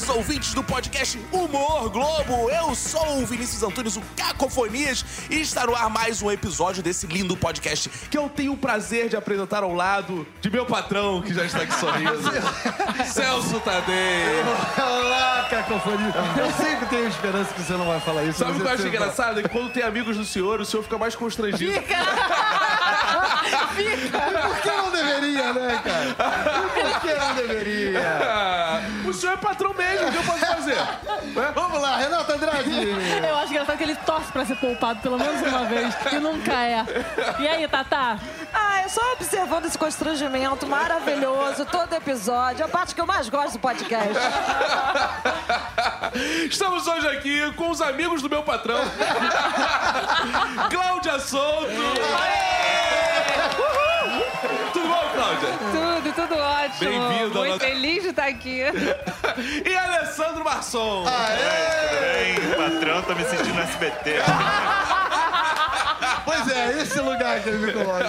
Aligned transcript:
queridos 0.00 0.08
ouvintes 0.08 0.54
do 0.54 0.62
podcast 0.62 1.20
Humor 1.30 1.90
Globo. 1.90 2.50
Eu 2.50 2.74
sou 2.74 3.20
o 3.20 3.26
Vinícius 3.26 3.62
Antunes, 3.62 3.96
o 3.96 4.02
Cacofonias, 4.16 5.04
e 5.28 5.40
está 5.40 5.66
no 5.66 5.74
ar 5.74 5.90
mais 5.90 6.22
um 6.22 6.30
episódio 6.30 6.82
desse 6.82 7.06
lindo 7.06 7.36
podcast 7.36 7.88
que 8.10 8.16
eu 8.16 8.28
tenho 8.28 8.52
o 8.52 8.56
prazer 8.56 9.08
de 9.08 9.16
apresentar 9.16 9.62
ao 9.62 9.74
lado 9.74 10.26
de 10.40 10.50
meu 10.50 10.64
patrão, 10.64 11.20
que 11.20 11.34
já 11.34 11.44
está 11.44 11.62
aqui 11.62 11.74
sorrindo, 11.74 12.18
Celso 13.12 13.60
Tadei. 13.60 14.42
Olá, 14.78 15.46
cacofonia. 15.50 16.14
Eu 16.38 16.52
sempre 16.52 16.86
tenho 16.86 17.08
esperança 17.08 17.52
que 17.52 17.62
você 17.62 17.72
não 17.74 17.86
vai 17.86 18.00
falar 18.00 18.24
isso. 18.24 18.38
Sabe 18.38 18.52
o 18.52 18.54
que 18.56 18.62
eu 18.62 18.68
acho 18.70 18.86
engraçado? 18.86 19.40
É 19.40 19.42
que 19.42 19.48
quando 19.48 19.72
tem 19.72 19.82
amigos 19.82 20.16
do 20.16 20.24
senhor, 20.24 20.60
o 20.60 20.64
senhor 20.64 20.82
fica 20.82 20.96
mais 20.98 21.14
constrangido. 21.14 21.82
fala. 21.82 22.00
Por 24.50 24.60
que 24.60 24.68
não 24.70 24.90
deveria, 24.90 25.52
né, 25.52 25.82
cara? 25.84 26.14
Por 26.74 27.00
que 27.00 27.14
não 27.14 27.34
deveria? 27.34 28.00
O 29.10 29.12
senhor 29.12 29.32
é 29.32 29.36
patrão 29.36 29.74
mesmo, 29.74 30.08
o 30.08 30.12
que 30.12 30.18
eu 30.18 30.22
posso 30.22 30.46
fazer? 30.46 30.76
Né? 31.30 31.52
Vamos 31.54 31.80
lá, 31.80 31.96
Renata 31.96 32.34
Andrade. 32.34 32.70
Eu 33.28 33.36
acho 33.36 33.50
engraçado 33.50 33.76
que 33.76 33.84
ele 33.84 33.94
torce 33.94 34.32
pra 34.32 34.44
ser 34.44 34.56
poupado 34.56 35.00
pelo 35.00 35.18
menos 35.18 35.40
uma 35.42 35.64
vez 35.64 35.94
e 36.12 36.18
nunca 36.18 36.52
é. 36.52 36.84
E 37.38 37.46
aí, 37.46 37.68
Tatá? 37.68 38.18
Ah, 38.52 38.82
eu 38.82 38.88
só 38.88 39.00
observando 39.12 39.66
esse 39.66 39.78
constrangimento 39.78 40.66
maravilhoso, 40.66 41.64
todo 41.66 41.92
episódio, 41.94 42.64
a 42.64 42.68
parte 42.68 42.94
que 42.94 43.00
eu 43.00 43.06
mais 43.06 43.28
gosto 43.28 43.52
do 43.54 43.58
podcast. 43.60 44.14
Estamos 46.50 46.86
hoje 46.86 47.06
aqui 47.08 47.52
com 47.52 47.70
os 47.70 47.80
amigos 47.80 48.22
do 48.22 48.28
meu 48.30 48.42
patrão, 48.42 48.80
Cláudia 50.70 51.18
Souto. 51.20 51.66
Tudo 54.72 54.88
bom, 54.88 55.04
Cláudia? 55.14 55.48
Tudo, 56.14 56.28
tudo 56.28 56.36
ótimo. 56.40 56.90
Bem-vindo 57.08 57.38
Muito 57.38 57.58
feliz 57.60 58.02
de 58.02 58.08
estar 58.08 58.26
aqui. 58.26 58.62
E 59.64 59.76
Alessandro 59.76 60.44
Marçom. 60.44 61.04
Bem, 61.04 62.34
patrão, 62.56 63.02
tô 63.02 63.14
me 63.14 63.24
sentindo 63.24 63.54
no 63.54 63.60
SBT. 63.60 64.16
Pois 66.30 66.48
é, 66.56 66.82
esse 66.82 67.00
lugar 67.00 67.40
que 67.40 67.48
ele 67.48 67.58
me 67.66 67.72
coloca. 67.72 68.04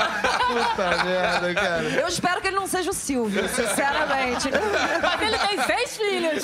Puta 0.48 1.04
merda, 1.04 1.54
cara. 1.54 1.84
Eu 1.84 2.08
espero 2.08 2.42
que 2.42 2.48
ele 2.48 2.56
não 2.56 2.68
seja 2.68 2.90
o 2.90 2.94
Silvio, 2.94 3.48
sinceramente. 3.50 4.50
Mas 5.02 5.22
ele 5.22 5.38
tem 5.38 5.62
seis 5.64 5.98
filhos. 5.98 6.44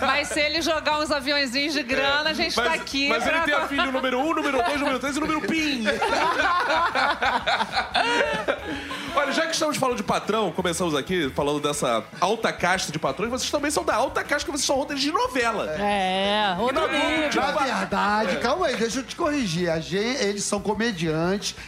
Mas 0.00 0.28
se 0.28 0.40
ele 0.40 0.62
jogar 0.62 0.98
uns 1.00 1.10
aviãozinhos 1.10 1.72
de 1.74 1.82
grana, 1.82 2.30
a 2.30 2.34
gente 2.34 2.54
tá 2.54 2.62
Mas, 2.70 2.80
aqui. 2.80 3.08
mas 3.08 3.22
ele 3.26 3.32
pra- 3.36 3.44
tem 3.44 3.54
a 3.54 3.66
filho 3.68 3.90
número 3.92 4.18
1, 4.20 4.22
um, 4.30 4.34
número 4.34 4.62
2, 4.62 4.80
número 4.80 4.98
3 4.98 5.16
e 5.16 5.20
número 5.20 5.40
PIN. 5.42 5.84
Olha, 9.16 9.32
já 9.32 9.46
que 9.46 9.52
estamos 9.52 9.76
falando 9.76 9.96
de 9.96 10.02
patrão, 10.02 10.50
começamos 10.50 10.94
aqui 10.94 11.30
falando 11.34 11.60
dessa 11.60 12.02
alta 12.20 12.52
casta 12.52 12.90
de 12.90 12.98
patrões, 12.98 13.30
vocês 13.30 13.50
também 13.50 13.70
são 13.70 13.84
da 13.84 13.94
alta 13.94 14.22
casta, 14.24 14.44
que 14.44 14.50
vocês 14.50 14.66
são 14.66 14.76
roteiristas 14.76 15.12
de 15.12 15.16
novela. 15.16 15.70
É, 15.78 16.56
outro 16.58 16.86
nível. 16.90 17.30
Na 17.42 17.52
verdade, 17.52 18.36
calma 18.38 18.66
aí, 18.66 18.76
deixa 18.76 18.98
eu 18.98 19.04
te 19.04 19.14
corrigir. 19.14 19.70
A 19.70 19.78
gente, 19.78 20.22
eles 20.22 20.42
são 20.44 20.60
comediantes 20.60 20.83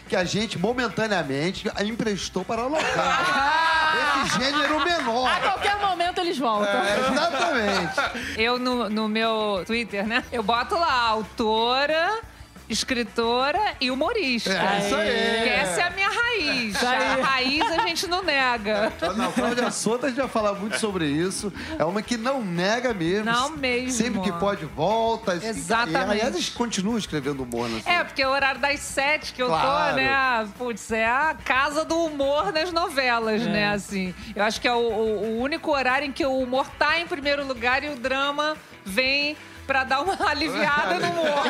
que 0.08 0.16
a 0.16 0.24
gente 0.24 0.58
momentaneamente 0.58 1.70
emprestou 1.84 2.44
para 2.44 2.62
a 2.62 2.68
novela. 2.68 2.86
Esse 4.26 4.38
gênero 4.40 4.80
A 4.80 4.84
menor. 4.84 5.40
qualquer 5.40 5.76
momento 5.78 6.20
eles 6.20 6.38
voltam. 6.38 6.82
É, 6.84 6.98
exatamente. 7.10 8.40
Eu, 8.40 8.58
no, 8.58 8.88
no 8.90 9.08
meu 9.08 9.62
Twitter, 9.66 10.06
né? 10.06 10.24
Eu 10.32 10.42
boto 10.42 10.74
lá, 10.76 11.08
autora, 11.08 12.20
escritora 12.68 13.60
e 13.80 13.90
humorista. 13.90 14.50
É, 14.50 14.78
isso 14.86 14.94
aí. 14.94 15.42
Que 15.42 15.48
essa 15.50 15.80
é 15.80 15.84
a 15.84 15.90
minha 15.90 16.08
raiz. 16.08 16.84
A 16.84 17.14
raiz 17.26 17.62
a 17.70 17.86
gente 17.86 18.06
não 18.06 18.22
nega. 18.22 18.92
Não, 19.16 19.32
Cláudia 19.32 19.70
Souto, 19.70 20.06
a 20.06 20.08
gente 20.08 20.18
vai 20.18 20.28
falar 20.28 20.52
muito 20.54 20.78
sobre 20.78 21.06
isso. 21.06 21.52
É 21.78 21.84
uma 21.84 22.02
que 22.02 22.16
não 22.16 22.42
nega 22.42 22.92
mesmo. 22.92 23.24
Não 23.24 23.50
mesmo. 23.50 23.90
Sempre 23.90 24.20
que 24.20 24.32
pode, 24.32 24.64
volta. 24.64 25.34
Exatamente. 25.34 25.92
E, 25.96 26.10
aliás, 26.10 26.34
eles 26.34 26.48
continuam 26.48 26.98
escrevendo 26.98 27.42
humor 27.42 27.68
na 27.68 27.78
É, 27.90 28.04
porque 28.04 28.22
é 28.22 28.28
o 28.28 28.30
horário 28.30 28.60
das 28.60 28.80
sete 28.80 29.32
que 29.32 29.42
eu 29.42 29.46
Claro. 29.48 29.90
tô, 29.90 29.96
né? 29.96 30.48
Putz, 30.58 30.90
é 30.90 31.06
a 31.06 31.34
casa 31.44 31.84
do 31.84 31.96
humor 32.04 32.52
nas 32.52 32.72
novelas, 32.72 33.42
né? 33.42 33.68
Assim, 33.68 34.14
eu 34.34 34.42
acho 34.44 34.60
que 34.60 34.68
é 34.68 34.72
o, 34.72 34.76
o- 34.78 35.22
o 35.36 35.40
único 35.40 35.70
horário 35.70 36.06
em 36.06 36.12
que 36.12 36.24
o 36.24 36.38
humor 36.38 36.66
tá 36.78 36.98
em 36.98 37.06
primeiro 37.06 37.46
lugar 37.46 37.82
e 37.84 37.88
o 37.88 37.96
drama 37.96 38.56
vem 38.84 39.36
pra 39.66 39.84
dar 39.84 40.00
uma 40.00 40.16
aliviada 40.28 40.98
no 40.98 41.10
humor. 41.10 41.46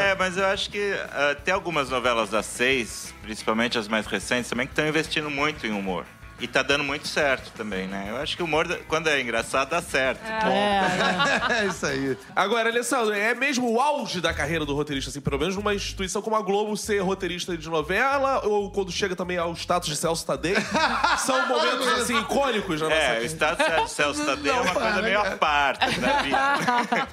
É, 0.00 0.14
mas 0.16 0.36
eu 0.36 0.46
acho 0.46 0.70
que 0.70 0.94
ah, 1.12 1.36
tem 1.44 1.54
algumas 1.54 1.88
novelas 1.88 2.30
das 2.30 2.46
seis, 2.46 3.14
principalmente 3.22 3.78
as 3.78 3.88
mais 3.88 4.06
recentes, 4.06 4.50
também 4.50 4.66
que 4.66 4.72
estão 4.72 4.86
investindo 4.86 5.30
muito 5.30 5.66
em 5.66 5.70
humor. 5.70 6.04
E 6.42 6.48
tá 6.48 6.60
dando 6.60 6.82
muito 6.82 7.06
certo 7.06 7.52
também, 7.52 7.86
né? 7.86 8.06
Eu 8.08 8.16
acho 8.16 8.36
que 8.36 8.42
o 8.42 8.46
humor, 8.46 8.66
quando 8.88 9.08
é 9.08 9.20
engraçado, 9.20 9.70
dá 9.70 9.80
certo. 9.80 10.20
É 10.26 11.66
isso 11.70 11.86
aí. 11.86 12.18
Agora, 12.34 12.68
Alessandro, 12.68 13.14
é 13.14 13.32
mesmo 13.32 13.72
o 13.72 13.80
auge 13.80 14.20
da 14.20 14.34
carreira 14.34 14.66
do 14.66 14.74
roteirista, 14.74 15.08
assim, 15.08 15.20
pelo 15.20 15.38
menos 15.38 15.54
numa 15.54 15.72
instituição 15.72 16.20
como 16.20 16.34
a 16.34 16.42
Globo 16.42 16.76
ser 16.76 16.98
roteirista 16.98 17.56
de 17.56 17.68
novela, 17.68 18.44
ou 18.44 18.72
quando 18.72 18.90
chega 18.90 19.14
também 19.14 19.38
ao 19.38 19.52
status 19.54 19.88
de 19.88 19.94
Celso 19.96 20.26
Tadei, 20.26 20.56
são 21.24 21.46
momentos, 21.46 21.86
assim, 22.00 22.18
icônicos 22.18 22.80
na 22.80 22.88
nossa 22.88 23.00
É, 23.00 23.20
o 23.20 23.24
estado 23.24 23.84
de 23.84 23.90
Celso 23.92 24.24
Tadeu 24.24 24.52
é 24.52 24.56
uma 24.56 24.64
Não, 24.64 24.72
coisa 24.74 24.90
para, 24.94 25.02
meio 25.02 25.22
cara. 25.22 25.34
à 25.34 25.38
parte 25.38 26.00
da 26.00 26.22
vida. 26.22 27.08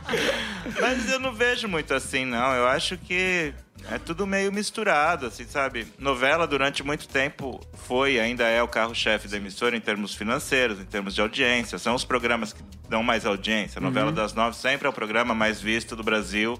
Mas 0.81 1.11
eu 1.11 1.19
não 1.19 1.33
vejo 1.33 1.67
muito 1.67 1.93
assim, 1.93 2.25
não. 2.25 2.51
Eu 2.55 2.67
acho 2.67 2.97
que 2.97 3.53
é 3.89 3.97
tudo 3.97 4.27
meio 4.27 4.51
misturado, 4.51 5.25
assim, 5.25 5.45
sabe? 5.45 5.87
Novela, 5.97 6.45
durante 6.47 6.83
muito 6.83 7.07
tempo, 7.07 7.59
foi 7.73 8.13
e 8.13 8.19
ainda 8.19 8.43
é 8.43 8.61
o 8.61 8.67
carro-chefe 8.67 9.27
da 9.27 9.37
emissora 9.37 9.75
em 9.75 9.81
termos 9.81 10.13
financeiros, 10.13 10.79
em 10.79 10.85
termos 10.85 11.15
de 11.15 11.21
audiência. 11.21 11.77
São 11.77 11.95
os 11.95 12.03
programas 12.03 12.53
que 12.53 12.61
dão 12.87 13.01
mais 13.03 13.25
audiência. 13.25 13.79
A 13.79 13.81
novela 13.81 14.11
das 14.11 14.33
nove 14.33 14.55
sempre 14.55 14.87
é 14.87 14.89
o 14.89 14.93
programa 14.93 15.33
mais 15.33 15.61
visto 15.61 15.95
do 15.95 16.03
Brasil. 16.03 16.59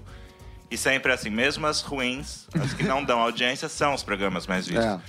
E 0.70 0.76
sempre 0.76 1.12
assim, 1.12 1.30
mesmo 1.30 1.66
as 1.66 1.80
ruins, 1.80 2.46
as 2.54 2.72
que 2.72 2.84
não 2.84 3.04
dão 3.04 3.20
audiência, 3.20 3.68
são 3.68 3.94
os 3.94 4.02
programas 4.02 4.46
mais 4.46 4.66
vistos. 4.66 4.86
É. 4.86 5.00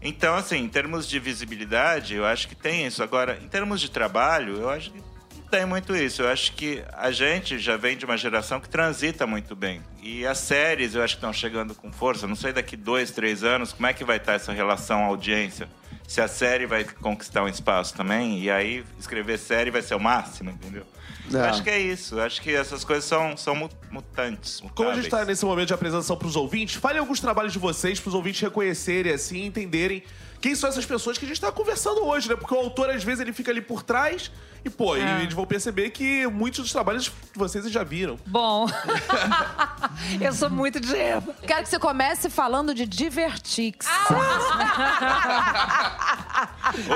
Então, 0.00 0.34
assim, 0.34 0.58
em 0.58 0.68
termos 0.68 1.08
de 1.08 1.18
visibilidade, 1.18 2.14
eu 2.14 2.24
acho 2.24 2.46
que 2.46 2.54
tem 2.54 2.86
isso. 2.86 3.02
Agora, 3.02 3.38
em 3.42 3.48
termos 3.48 3.80
de 3.80 3.90
trabalho, 3.90 4.56
eu 4.56 4.70
acho 4.70 4.90
que 4.90 5.02
tem 5.50 5.64
muito 5.66 5.94
isso. 5.96 6.22
Eu 6.22 6.28
acho 6.28 6.52
que 6.52 6.82
a 6.92 7.10
gente 7.10 7.58
já 7.58 7.76
vem 7.76 7.96
de 7.96 8.04
uma 8.04 8.16
geração 8.16 8.60
que 8.60 8.68
transita 8.68 9.26
muito 9.26 9.54
bem. 9.56 9.82
E 10.02 10.26
as 10.26 10.38
séries, 10.38 10.94
eu 10.94 11.02
acho 11.02 11.14
que 11.14 11.18
estão 11.18 11.32
chegando 11.32 11.74
com 11.74 11.90
força. 11.92 12.26
Não 12.26 12.36
sei 12.36 12.52
daqui 12.52 12.76
dois, 12.76 13.10
três 13.10 13.42
anos, 13.44 13.72
como 13.72 13.86
é 13.86 13.92
que 13.92 14.04
vai 14.04 14.16
estar 14.18 14.34
essa 14.34 14.52
relação 14.52 15.04
audiência. 15.04 15.68
Se 16.06 16.20
a 16.22 16.28
série 16.28 16.64
vai 16.66 16.84
conquistar 16.84 17.42
um 17.42 17.48
espaço 17.48 17.94
também, 17.94 18.40
e 18.42 18.50
aí 18.50 18.82
escrever 18.98 19.38
série 19.38 19.70
vai 19.70 19.82
ser 19.82 19.94
o 19.94 20.00
máximo, 20.00 20.50
entendeu? 20.50 20.84
Eu 21.30 21.40
É. 21.44 21.48
acho 21.50 21.62
que 21.62 21.68
é 21.68 21.78
isso. 21.78 22.14
Eu 22.14 22.22
acho 22.22 22.40
que 22.40 22.54
essas 22.54 22.82
coisas 22.82 23.04
são, 23.04 23.36
são 23.36 23.54
mu- 23.54 23.68
mutantes. 23.90 24.60
Como 24.74 24.88
a 24.88 24.94
gente 24.94 25.04
mutáveis. 25.04 25.04
está 25.06 25.24
nesse 25.26 25.44
momento 25.44 25.68
de 25.68 25.74
apresentação 25.74 26.16
para 26.16 26.26
os 26.28 26.36
ouvintes, 26.36 26.76
fale 26.76 26.98
alguns 26.98 27.20
trabalhos 27.20 27.52
de 27.52 27.58
vocês 27.58 28.00
para 28.00 28.08
os 28.08 28.14
ouvintes 28.14 28.40
reconhecerem, 28.40 29.12
assim, 29.12 29.44
entenderem 29.44 30.02
quem 30.40 30.54
são 30.54 30.68
essas 30.68 30.86
pessoas 30.86 31.18
que 31.18 31.24
a 31.24 31.28
gente 31.28 31.36
está 31.36 31.50
conversando 31.50 32.04
hoje, 32.04 32.28
né? 32.28 32.36
Porque 32.36 32.54
o 32.54 32.58
autor, 32.58 32.90
às 32.90 33.02
vezes, 33.02 33.20
ele 33.20 33.32
fica 33.32 33.50
ali 33.50 33.60
por 33.60 33.82
trás 33.82 34.30
e, 34.64 34.70
pô, 34.70 34.96
e 34.96 35.00
eles 35.00 35.34
vão 35.34 35.46
perceber 35.46 35.90
que 35.90 36.26
muitos 36.26 36.60
dos 36.60 36.72
trabalhos 36.72 37.04
de 37.04 37.12
vocês 37.34 37.70
já 37.70 37.84
viram. 37.84 38.18
Bom, 38.26 38.66
eu 40.20 40.32
sou 40.32 40.50
muito 40.50 40.80
de 40.80 40.94
Eva. 40.94 41.34
Quero 41.46 41.62
que 41.62 41.68
você 41.68 41.78
comece 41.78 42.28
falando 42.28 42.74
de 42.74 42.84
Divertix. 42.86 43.86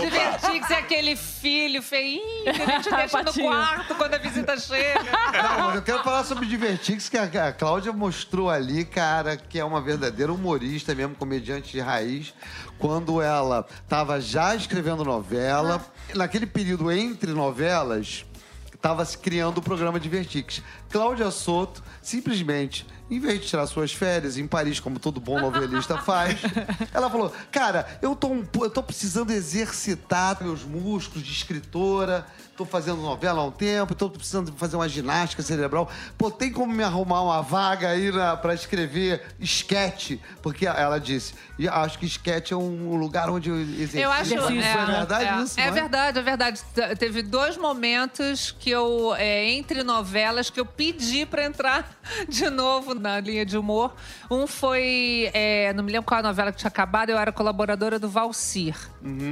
Divertix 0.00 0.70
é 0.70 0.74
aquele 0.74 1.16
filho 1.16 1.82
feinho 1.82 2.44
que 2.44 2.62
a 2.62 2.66
gente 2.66 2.90
deixa 2.90 3.22
no 3.22 3.32
quarto 3.42 3.94
quando 3.94 4.14
a 4.14 4.18
visita 4.18 4.58
chega. 4.58 5.02
Não, 5.02 5.66
mas 5.66 5.76
eu 5.76 5.82
quero 5.82 6.02
falar 6.02 6.24
sobre 6.24 6.46
Divertix, 6.46 7.08
que 7.08 7.16
a, 7.16 7.48
a 7.48 7.52
Cláudia 7.52 7.92
mostrou 7.92 8.50
ali, 8.50 8.84
cara, 8.84 9.36
que 9.36 9.58
é 9.58 9.64
uma 9.64 9.80
verdadeira 9.80 10.32
humorista 10.32 10.94
mesmo, 10.94 11.14
comediante 11.14 11.72
de 11.72 11.80
raiz, 11.80 12.34
quando 12.78 13.22
ela 13.22 13.31
estava 13.82 14.20
já 14.20 14.54
escrevendo 14.54 15.04
novela. 15.04 15.84
Naquele 16.14 16.46
período 16.46 16.90
entre 16.90 17.32
novelas, 17.32 18.24
estava 18.74 19.04
se 19.04 19.16
criando 19.16 19.58
o 19.58 19.62
programa 19.62 20.00
Divertix. 20.00 20.62
Cláudia 20.92 21.30
Soto, 21.30 21.82
simplesmente, 22.02 22.86
em 23.10 23.18
vez 23.18 23.40
de 23.40 23.46
tirar 23.46 23.66
suas 23.66 23.92
férias 23.92 24.38
em 24.38 24.46
Paris, 24.46 24.80
como 24.80 24.98
todo 24.98 25.20
bom 25.20 25.40
novelista 25.40 25.98
faz, 26.04 26.40
ela 26.92 27.10
falou: 27.10 27.32
Cara, 27.50 27.98
eu 28.00 28.14
tô, 28.14 28.28
um 28.28 28.46
eu 28.54 28.70
tô 28.70 28.82
precisando 28.82 29.30
exercitar 29.32 30.42
meus 30.42 30.64
músculos 30.64 31.26
de 31.26 31.32
escritora. 31.32 32.26
Tô 32.54 32.66
fazendo 32.66 33.00
novela 33.00 33.40
há 33.40 33.44
um 33.46 33.50
tempo, 33.50 33.94
tô 33.94 34.10
precisando 34.10 34.52
fazer 34.52 34.76
uma 34.76 34.88
ginástica 34.88 35.42
cerebral. 35.42 35.90
Pô, 36.18 36.30
tem 36.30 36.52
como 36.52 36.72
me 36.72 36.84
arrumar 36.84 37.22
uma 37.22 37.40
vaga 37.40 37.88
aí 37.88 38.12
na, 38.12 38.36
pra 38.36 38.52
escrever 38.52 39.22
esquete? 39.40 40.20
Porque 40.42 40.66
ela 40.66 41.00
disse, 41.00 41.32
e 41.58 41.66
acho 41.66 41.98
que 41.98 42.04
esquete 42.04 42.52
é 42.52 42.56
um 42.56 42.94
lugar 42.96 43.30
onde 43.30 43.48
eu 43.48 43.58
exercito. 43.58 43.96
Eu 43.96 44.12
acho 44.12 44.34
é, 44.34 44.36
é, 44.36 44.86
verdade 44.86 45.24
é, 45.24 45.42
isso, 45.42 45.60
é 45.60 45.66
não 45.66 45.72
verdade, 45.72 46.18
é 46.18 46.22
verdade. 46.22 46.62
Teve 46.98 47.22
dois 47.22 47.56
momentos 47.56 48.54
que 48.58 48.68
eu, 48.68 49.14
é, 49.14 49.50
entre 49.50 49.82
novelas, 49.82 50.50
que 50.50 50.60
eu 50.60 50.66
pedi 50.82 51.24
pra 51.24 51.44
entrar 51.44 51.96
de 52.28 52.50
novo 52.50 52.92
na 52.94 53.20
linha 53.20 53.46
de 53.46 53.56
humor. 53.56 53.94
Um 54.28 54.48
foi, 54.48 55.30
é, 55.32 55.72
não 55.72 55.84
me 55.84 55.92
lembro 55.92 56.06
qual 56.06 56.18
a 56.18 56.22
novela 56.22 56.50
que 56.50 56.58
tinha 56.58 56.68
acabado, 56.68 57.10
eu 57.10 57.18
era 57.18 57.30
colaboradora 57.30 57.98
do 58.00 58.08
Valcir. 58.08 58.74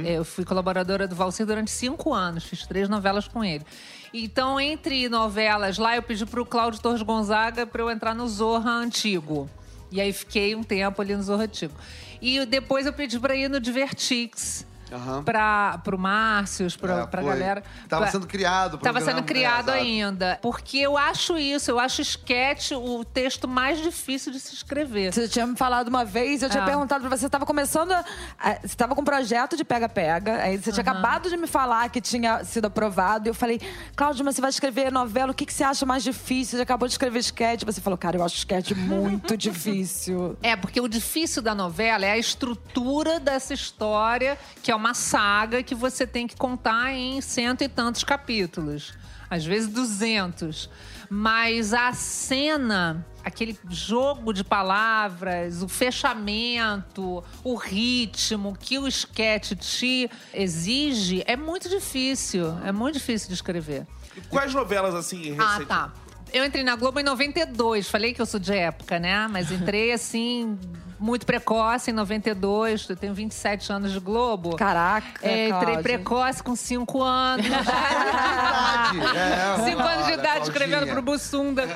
É, 0.05 0.13
Eu 0.13 0.23
fui 0.23 0.45
colaboradora 0.45 1.07
do 1.07 1.15
Valcir 1.15 1.45
durante 1.45 1.69
cinco 1.69 2.13
anos, 2.13 2.45
fiz 2.45 2.65
três 2.65 2.87
novelas 2.87 3.27
com 3.27 3.43
ele. 3.43 3.65
Então, 4.13 4.59
entre 4.59 5.09
novelas 5.09 5.77
lá, 5.77 5.95
eu 5.95 6.01
pedi 6.03 6.25
pro 6.25 6.45
Cláudio 6.45 6.81
Torres 6.81 7.01
Gonzaga 7.01 7.67
para 7.67 7.81
eu 7.81 7.89
entrar 7.89 8.15
no 8.15 8.27
Zorra 8.27 8.71
antigo. 8.71 9.49
E 9.91 9.99
aí 9.99 10.13
fiquei 10.13 10.55
um 10.55 10.63
tempo 10.63 11.01
ali 11.01 11.13
no 11.15 11.21
Zorra 11.23 11.43
antigo. 11.43 11.73
E 12.21 12.45
depois 12.45 12.85
eu 12.85 12.93
pedi 12.93 13.19
pra 13.19 13.35
ir 13.35 13.49
no 13.49 13.59
Divertix. 13.59 14.65
Aham. 14.91 15.23
Pra, 15.23 15.79
pro 15.83 15.97
Márcios, 15.97 16.75
pra, 16.75 17.01
É, 17.01 17.05
pra 17.07 17.21
foi. 17.21 17.31
galera. 17.31 17.63
Tava 17.87 18.03
Pra- 18.03 18.11
sendo 18.11 18.27
criado. 18.27 18.75
o 18.75 18.77
Tava 18.77 18.93
programa, 18.99 19.19
sendo 19.19 19.25
criado 19.25 19.67
né? 19.71 19.77
Exato. 19.77 19.85
ainda. 19.89 20.39
Porque 20.41 20.77
eu 20.77 20.97
acho 20.97 21.37
isso, 21.37 21.71
eu 21.71 21.79
acho 21.79 22.01
esquete 22.01 22.73
o 22.75 23.03
texto 23.05 23.47
mais 23.47 23.81
difícil 23.81 24.31
de 24.31 24.39
se 24.39 24.53
escrever. 24.53 25.13
Você 25.13 25.27
tinha 25.27 25.45
me 25.47 25.55
falado 25.55 25.87
uma 25.87 26.03
vez, 26.05 26.41
eu 26.43 26.49
tinha 26.49 26.63
Ah. 26.63 26.65
perguntado 26.65 27.01
pra 27.01 27.09
você, 27.15 27.21
você 27.21 27.29
tava 27.29 27.45
começando. 27.45 27.91
a- 27.91 28.03
a- 28.39 28.57
Você 28.63 28.75
tava 28.75 28.93
com 28.95 29.01
um 29.01 29.05
projeto 29.05 29.55
de 29.57 29.63
pega-pega, 29.63 30.41
aí 30.43 30.57
você 30.57 30.71
tinha 30.71 30.81
acabado 30.81 31.29
de 31.29 31.37
me 31.37 31.47
falar 31.47 31.89
que 31.89 31.99
tinha 32.01 32.43
sido 32.43 32.65
aprovado, 32.65 33.27
e 33.27 33.29
eu 33.29 33.33
falei, 33.33 33.59
Cláudio, 33.95 34.23
mas 34.25 34.35
você 34.35 34.41
vai 34.41 34.49
escrever 34.49 34.91
novela, 34.91 35.31
o 35.31 35.33
que, 35.33 35.45
que 35.45 35.53
você 35.53 35.63
acha 35.63 35.85
mais 35.85 36.03
difícil? 36.03 36.57
Você 36.57 36.63
acabou 36.63 36.87
de 36.87 36.93
escrever 36.93 37.19
esquete. 37.19 37.65
Você 37.65 37.79
falou, 37.81 37.97
cara, 37.97 38.17
eu 38.17 38.23
acho 38.23 38.35
esquete 38.35 38.73
muito 38.75 39.35
difícil. 39.37 40.37
É, 40.41 40.55
porque 40.55 40.79
o 40.81 40.87
difícil 40.87 41.41
da 41.41 41.53
novela 41.55 42.05
é 42.05 42.11
a 42.11 42.17
estrutura 42.17 43.19
dessa 43.19 43.53
história, 43.53 44.37
que 44.61 44.71
é 44.71 44.75
uma 44.75 44.80
saga 44.93 45.63
que 45.63 45.75
você 45.75 46.05
tem 46.05 46.27
que 46.27 46.35
contar 46.35 46.91
em 46.93 47.21
cento 47.21 47.63
e 47.63 47.69
tantos 47.69 48.03
capítulos. 48.03 48.93
Às 49.29 49.45
vezes 49.45 49.69
duzentos. 49.69 50.69
Mas 51.09 51.73
a 51.73 51.93
cena, 51.93 53.05
aquele 53.23 53.57
jogo 53.69 54.33
de 54.33 54.43
palavras, 54.43 55.61
o 55.61 55.67
fechamento, 55.67 57.23
o 57.43 57.55
ritmo 57.55 58.57
que 58.57 58.77
o 58.77 58.87
esquete 58.87 59.55
te 59.55 60.09
exige, 60.33 61.23
é 61.25 61.35
muito 61.35 61.69
difícil. 61.69 62.57
É 62.65 62.71
muito 62.71 62.95
difícil 62.95 63.29
de 63.29 63.33
escrever. 63.33 63.87
Quais 64.29 64.53
novelas, 64.53 64.95
assim, 64.95 65.33
recentes? 65.33 65.39
Ah, 65.39 65.65
tá. 65.65 65.93
Eu 66.33 66.45
entrei 66.45 66.63
na 66.63 66.75
Globo 66.75 66.99
em 66.99 67.03
92. 67.03 67.89
Falei 67.89 68.13
que 68.13 68.21
eu 68.21 68.25
sou 68.25 68.39
de 68.39 68.53
época, 68.53 68.99
né? 68.99 69.27
Mas 69.27 69.51
entrei, 69.51 69.91
assim, 69.91 70.57
muito 71.01 71.25
precoce 71.25 71.91
em 71.91 71.93
92. 71.93 72.87
Eu 72.89 72.95
tenho 72.95 73.13
27 73.13 73.71
anos 73.73 73.91
de 73.91 73.99
Globo. 73.99 74.55
Caraca, 74.55 75.07
É, 75.21 75.47
entrei 75.47 75.49
Cláudia. 75.49 75.81
precoce 75.83 76.43
com 76.43 76.55
5 76.55 77.01
anos. 77.01 77.45
Verdade, 77.49 78.99
é, 79.17 79.63
Cinco 79.65 79.81
anos 79.81 80.05
de 80.05 80.11
olha, 80.13 80.19
idade 80.19 80.43
escrevendo 80.45 80.87
pro 80.87 81.01
Bussunda. 81.01 81.67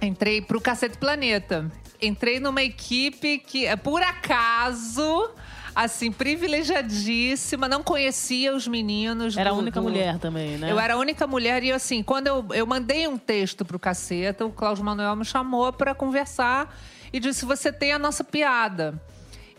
Entrei 0.00 0.40
pro 0.42 0.60
Cacete 0.60 0.96
Planeta. 0.98 1.70
Entrei 2.00 2.40
numa 2.40 2.62
equipe 2.62 3.38
que, 3.38 3.64
é, 3.66 3.76
por 3.76 4.02
acaso, 4.02 5.30
assim, 5.74 6.10
privilegiadíssima, 6.10 7.68
não 7.68 7.82
conhecia 7.82 8.54
os 8.54 8.66
meninos. 8.66 9.36
Era 9.36 9.50
a 9.50 9.52
única 9.52 9.80
do- 9.80 9.84
mulher 9.84 10.18
também, 10.18 10.56
né? 10.58 10.70
Eu 10.72 10.80
era 10.80 10.94
a 10.94 10.96
única 10.96 11.26
mulher 11.26 11.62
e, 11.62 11.70
assim, 11.70 12.02
quando 12.02 12.26
eu, 12.26 12.44
eu 12.52 12.66
mandei 12.66 13.06
um 13.06 13.16
texto 13.16 13.64
pro 13.64 13.78
Caceta, 13.78 14.44
o 14.44 14.50
Cláudio 14.50 14.84
Manuel 14.84 15.14
me 15.14 15.24
chamou 15.24 15.72
pra 15.72 15.94
conversar 15.94 16.74
e 17.12 17.20
disse: 17.20 17.44
Você 17.44 17.72
tem 17.72 17.92
a 17.92 17.98
nossa 17.98 18.24
piada. 18.24 19.00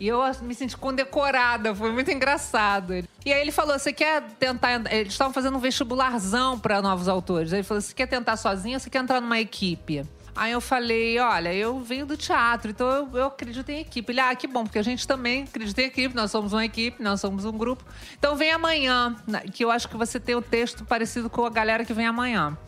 E 0.00 0.08
eu 0.08 0.20
me 0.42 0.54
senti 0.54 0.76
condecorada, 0.76 1.74
foi 1.74 1.92
muito 1.92 2.10
engraçado. 2.10 2.94
E 3.24 3.32
aí 3.32 3.40
ele 3.40 3.52
falou: 3.52 3.78
Você 3.78 3.92
quer 3.92 4.22
tentar. 4.38 4.82
Eles 4.92 5.12
estavam 5.12 5.32
fazendo 5.32 5.56
um 5.56 5.60
vestibularzão 5.60 6.58
para 6.58 6.82
novos 6.82 7.08
autores. 7.08 7.52
Aí 7.52 7.60
ele 7.60 7.66
falou: 7.66 7.80
Você 7.80 7.94
quer 7.94 8.06
tentar 8.06 8.36
sozinho 8.36 8.74
ou 8.74 8.80
você 8.80 8.90
quer 8.90 8.98
entrar 8.98 9.20
numa 9.20 9.38
equipe? 9.38 10.04
Aí 10.36 10.52
eu 10.52 10.60
falei: 10.60 11.18
Olha, 11.20 11.54
eu 11.54 11.78
venho 11.80 12.04
do 12.06 12.16
teatro, 12.16 12.70
então 12.70 12.90
eu, 12.90 13.08
eu 13.14 13.26
acredito 13.26 13.68
em 13.68 13.80
equipe. 13.80 14.12
Ele: 14.12 14.20
Ah, 14.20 14.34
que 14.34 14.46
bom, 14.46 14.64
porque 14.64 14.78
a 14.78 14.82
gente 14.82 15.06
também 15.06 15.44
acredita 15.44 15.80
em 15.82 15.86
equipe, 15.86 16.14
nós 16.14 16.30
somos 16.30 16.52
uma 16.52 16.64
equipe, 16.64 17.02
nós 17.02 17.20
somos 17.20 17.44
um 17.44 17.52
grupo. 17.52 17.84
Então 18.18 18.34
vem 18.34 18.50
amanhã, 18.50 19.14
que 19.52 19.64
eu 19.64 19.70
acho 19.70 19.88
que 19.88 19.96
você 19.96 20.18
tem 20.18 20.34
o 20.34 20.42
texto 20.42 20.84
parecido 20.84 21.30
com 21.30 21.46
a 21.46 21.50
galera 21.50 21.84
que 21.84 21.94
vem 21.94 22.06
amanhã. 22.06 22.58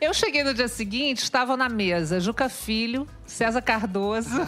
Eu 0.00 0.14
cheguei 0.14 0.42
no 0.42 0.54
dia 0.54 0.66
seguinte, 0.66 1.18
estavam 1.18 1.58
na 1.58 1.68
mesa 1.68 2.18
Juca 2.18 2.48
Filho, 2.48 3.06
César 3.26 3.60
Cardoso. 3.60 4.30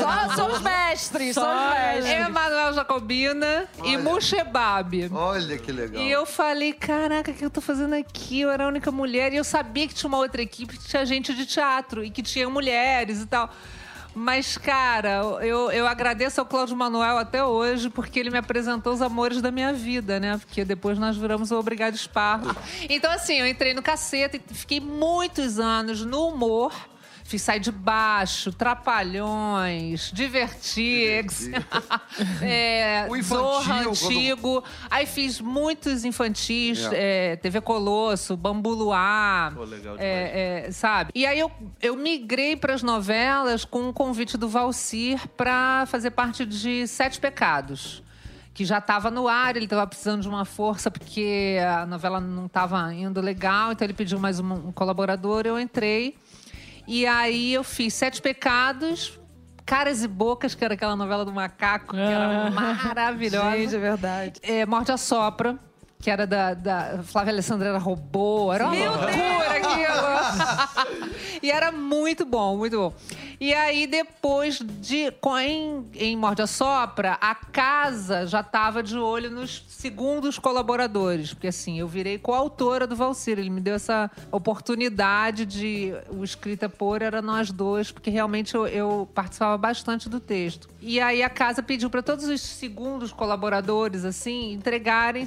Só 0.00 0.34
são 0.36 0.52
os 0.52 0.60
mestres, 0.60 1.34
são 1.34 1.44
os 1.44 1.74
mestres. 1.74 2.26
Emanuel 2.26 2.74
Jacobina 2.74 3.66
e 3.84 3.96
Olha. 3.96 3.98
Mushebab. 4.00 5.10
Olha 5.10 5.56
que 5.56 5.72
legal. 5.72 6.02
E 6.02 6.10
eu 6.10 6.26
falei, 6.26 6.74
caraca, 6.74 7.30
o 7.30 7.34
que 7.34 7.42
eu 7.42 7.50
tô 7.50 7.62
fazendo 7.62 7.94
aqui? 7.94 8.42
Eu 8.42 8.50
era 8.50 8.64
a 8.64 8.68
única 8.68 8.92
mulher 8.92 9.32
e 9.32 9.36
eu 9.36 9.44
sabia 9.44 9.88
que 9.88 9.94
tinha 9.94 10.08
uma 10.08 10.18
outra 10.18 10.42
equipe 10.42 10.76
que 10.76 10.84
tinha 10.86 11.06
gente 11.06 11.32
de 11.34 11.46
teatro 11.46 12.04
e 12.04 12.10
que 12.10 12.22
tinha 12.22 12.48
mulheres 12.50 13.22
e 13.22 13.26
tal. 13.26 13.50
Mas, 14.14 14.58
cara, 14.58 15.22
eu, 15.40 15.70
eu 15.70 15.86
agradeço 15.86 16.40
ao 16.40 16.46
Cláudio 16.46 16.76
Manuel 16.76 17.16
até 17.18 17.44
hoje, 17.44 17.88
porque 17.88 18.20
ele 18.20 18.30
me 18.30 18.38
apresentou 18.38 18.92
os 18.92 19.00
amores 19.00 19.40
da 19.40 19.50
minha 19.50 19.72
vida, 19.72 20.20
né? 20.20 20.36
Porque 20.36 20.64
depois 20.64 20.98
nós 20.98 21.16
viramos 21.16 21.50
o 21.50 21.58
Obrigado 21.58 21.94
Esparro. 21.94 22.54
Então, 22.88 23.10
assim, 23.10 23.38
eu 23.40 23.46
entrei 23.46 23.72
no 23.72 23.82
cacete 23.82 24.40
e 24.50 24.54
fiquei 24.54 24.80
muitos 24.80 25.58
anos 25.58 26.04
no 26.04 26.28
humor. 26.28 26.72
Fiz 27.32 27.40
Sai 27.40 27.58
de 27.58 27.72
Baixo, 27.72 28.52
Trapalhões, 28.52 30.10
Divertix, 30.12 31.48
é, 32.42 33.06
O 33.08 33.16
infantil, 33.16 33.24
Zorra 33.24 33.74
quando- 33.84 33.88
Antigo. 33.88 34.64
Aí 34.90 35.06
fiz 35.06 35.40
muitos 35.40 36.04
infantis, 36.04 36.84
É. 36.92 37.32
é, 37.32 37.36
TV 37.36 37.62
Colosso, 37.62 38.36
Bambu 38.36 38.68
Luar, 38.74 39.54
Pô, 39.54 39.64
legal 39.64 39.96
é, 39.98 40.64
é, 40.66 40.70
sabe? 40.72 41.10
E 41.14 41.24
aí 41.24 41.38
eu, 41.38 41.50
eu 41.80 41.96
migrei 41.96 42.54
para 42.54 42.74
as 42.74 42.82
novelas 42.82 43.64
com 43.64 43.88
um 43.88 43.92
convite 43.94 44.36
do 44.36 44.46
Valcir 44.46 45.26
para 45.28 45.86
fazer 45.86 46.10
parte 46.10 46.44
de 46.44 46.86
Sete 46.86 47.18
Pecados. 47.18 48.02
Que 48.54 48.66
já 48.66 48.76
estava 48.76 49.10
no 49.10 49.26
ar, 49.26 49.56
ele 49.56 49.64
estava 49.64 49.86
precisando 49.86 50.20
de 50.20 50.28
uma 50.28 50.44
força 50.44 50.90
porque 50.90 51.56
a 51.66 51.86
novela 51.86 52.20
não 52.20 52.44
estava 52.44 52.92
indo 52.92 53.18
legal, 53.22 53.72
então 53.72 53.86
ele 53.86 53.94
pediu 53.94 54.18
mais 54.20 54.38
um, 54.38 54.52
um 54.52 54.72
colaborador, 54.72 55.46
eu 55.46 55.58
entrei. 55.58 56.14
E 56.86 57.06
aí 57.06 57.54
eu 57.54 57.62
fiz 57.64 57.94
Sete 57.94 58.20
Pecados, 58.20 59.18
Caras 59.64 60.02
e 60.02 60.08
Bocas, 60.08 60.54
que 60.54 60.64
era 60.64 60.74
aquela 60.74 60.96
novela 60.96 61.24
do 61.24 61.32
macaco, 61.32 61.94
que 61.94 62.00
era 62.00 62.50
maravilhosa. 62.50 63.56
Gente, 63.56 63.76
é 63.76 63.78
verdade. 63.78 64.40
É, 64.42 64.66
Morte 64.66 64.92
a 64.92 64.96
Sopra, 64.96 65.58
que 66.02 66.10
era 66.10 66.26
da, 66.26 66.52
da 66.52 67.00
Flávia 67.04 67.32
Alessandra 67.32 67.68
era 67.68 67.78
robô, 67.78 68.52
era 68.52 68.66
uma 68.66 68.74
loucura 68.74 69.52
aquilo. 69.52 70.82
e 71.40 71.48
era 71.48 71.70
muito 71.70 72.26
bom, 72.26 72.56
muito 72.56 72.76
bom. 72.76 72.94
E 73.40 73.54
aí, 73.54 73.86
depois 73.86 74.58
de. 74.58 75.12
Em, 75.40 75.86
em 75.94 76.16
Morte 76.16 76.42
a 76.42 76.46
Sopra, 76.46 77.18
a 77.20 77.34
casa 77.34 78.26
já 78.26 78.40
estava 78.40 78.82
de 78.82 78.96
olho 78.96 79.30
nos 79.30 79.64
segundos 79.68 80.38
colaboradores. 80.38 81.34
Porque 81.34 81.48
assim, 81.48 81.78
eu 81.78 81.86
virei 81.86 82.18
coautora 82.18 82.86
do 82.86 82.96
Valcir. 82.96 83.38
Ele 83.38 83.50
me 83.50 83.60
deu 83.60 83.74
essa 83.74 84.10
oportunidade 84.30 85.46
de. 85.46 85.92
O 86.10 86.24
escrita 86.24 86.68
por 86.68 87.00
era 87.00 87.22
nós 87.22 87.50
dois, 87.50 87.92
porque 87.92 88.10
realmente 88.10 88.54
eu, 88.54 88.66
eu 88.66 89.08
participava 89.14 89.56
bastante 89.56 90.08
do 90.08 90.18
texto. 90.18 90.68
E 90.80 91.00
aí 91.00 91.22
a 91.22 91.30
casa 91.30 91.62
pediu 91.62 91.88
para 91.88 92.02
todos 92.02 92.26
os 92.26 92.40
segundos 92.40 93.12
colaboradores, 93.12 94.04
assim, 94.04 94.52
entregarem 94.52 95.26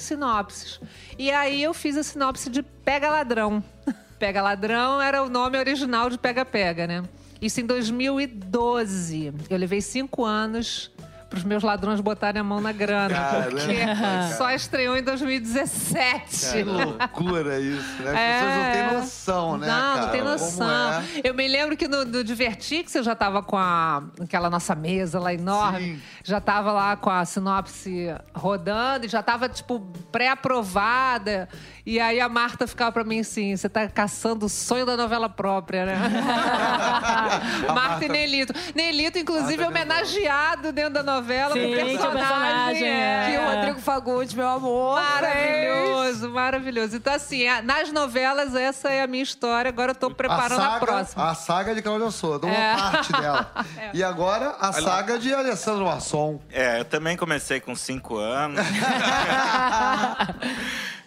sinopses. 0.66 0.80
E 1.18 1.32
aí 1.32 1.62
eu 1.62 1.74
fiz 1.74 1.96
a 1.98 2.04
sinopse 2.04 2.50
de 2.50 2.64
Pega 2.64 3.10
Ladrão. 3.10 3.64
Pega 4.20 4.42
Ladrão 4.42 5.02
era 5.02 5.24
o 5.24 5.30
nome 5.30 5.58
original 5.58 6.10
de 6.10 6.18
Pega 6.18 6.46
Pega, 6.46 6.88
né? 6.88 7.04
Isso 7.42 7.62
em 7.62 7.66
2012. 7.66 9.34
Eu 9.50 9.58
levei 9.58 9.82
cinco 9.82 10.24
anos 10.24 10.92
para 11.30 11.38
os 11.38 11.44
meus 11.44 11.64
ladrões 11.64 12.00
botarem 12.00 12.40
a 12.40 12.44
mão 12.44 12.62
na 12.62 12.72
grana. 12.72 13.14
Caramba, 13.16 13.50
porque 13.50 13.76
cara. 13.86 14.36
só 14.38 14.52
estreou 14.52 14.96
em 14.96 15.04
2017. 15.04 16.52
Que 16.54 16.64
loucura 16.64 17.60
isso, 17.60 18.02
né? 18.04 18.12
As 18.12 18.18
É. 18.18 18.34
pessoas 18.40 18.56
não 18.56 18.72
têm 18.90 19.00
noção, 19.00 19.58
né, 19.58 19.68
Não, 19.68 19.74
cara? 19.74 20.02
não 20.02 20.10
tem 20.12 20.24
noção. 20.24 20.94
é. 20.94 21.04
Eu 21.24 21.34
me 21.34 21.48
lembro 21.48 21.76
que 21.76 21.88
no, 21.88 22.06
no 22.06 22.24
Divertix 22.24 22.94
eu 22.96 23.04
já 23.04 23.16
tava 23.16 23.42
com 23.44 23.58
a, 23.58 24.04
aquela 24.22 24.50
nossa 24.50 24.76
mesa 24.76 25.20
lá 25.20 25.34
enorme. 25.34 25.96
Sim. 25.96 26.02
Já 26.24 26.40
tava 26.40 26.72
lá 26.72 26.96
com 26.96 27.10
a 27.10 27.26
sinopse 27.26 28.08
rodando 28.34 29.06
e 29.06 29.10
já 29.10 29.22
tava, 29.24 29.50
tipo, 29.50 29.80
pré-aprovada. 30.12 31.48
E 31.86 32.00
aí 32.00 32.20
a 32.20 32.28
Marta 32.30 32.66
ficava 32.66 32.92
pra 32.92 33.04
mim 33.04 33.20
assim: 33.20 33.56
você 33.56 33.70
tá 33.70 33.88
caçando 33.88 34.46
o 34.46 34.50
sonho 34.50 34.86
da 34.86 34.96
novela 34.98 35.30
própria, 35.30 35.86
né? 35.86 35.96
Marta, 37.68 37.74
Marta- 37.74 38.06
e 38.06 38.10
Nelito. 38.10 38.54
Nelito, 38.74 39.18
inclusive, 39.20 39.58
Marta 39.58 39.70
homenageado 39.70 40.72
dentro 40.72 40.94
da 40.94 41.04
novela. 41.04 41.15
Sim, 41.54 41.62
com 41.62 41.76
que 41.76 41.82
o 41.82 41.86
personagem. 41.88 42.20
personagem 42.20 42.88
é. 42.90 43.34
E 43.34 43.38
o 43.38 43.56
Rodrigo 43.56 43.80
Fagundes, 43.82 44.34
meu 44.34 44.48
amor. 44.48 45.00
Maravilhoso, 45.00 46.30
maravilhoso. 46.30 46.96
Então, 46.98 47.14
assim, 47.14 47.48
a- 47.48 47.62
nas 47.62 47.92
novelas, 47.92 48.56
essa 48.56 48.90
é 48.90 49.02
a 49.04 49.08
minha 49.08 49.24
história. 49.24 49.70
Agora 49.70 49.92
eu 49.92 49.96
tô 49.96 50.10
preparando 50.12 50.60
a, 50.62 50.64
saga, 50.72 50.86
próxima. 50.86 51.30
A 51.30 51.36
saga 51.36 51.76
de 51.76 51.82
Cláudia 51.82 52.12
Souza, 52.12 52.46
uma 52.46 52.54
É. 52.56 52.76
parte 52.76 53.12
dela. 53.12 53.52
E 53.94 54.04
agora, 54.04 54.56
a 54.60 54.72
saga 54.74 55.18
de 55.20 55.34
Alessandro 55.34 55.86
Marçom. 55.86 56.40
É, 56.52 56.80
eu 56.80 56.86
também 56.86 57.16
comecei 57.16 57.60
com 57.60 57.76
cinco 57.76 58.18
anos. 58.18 58.60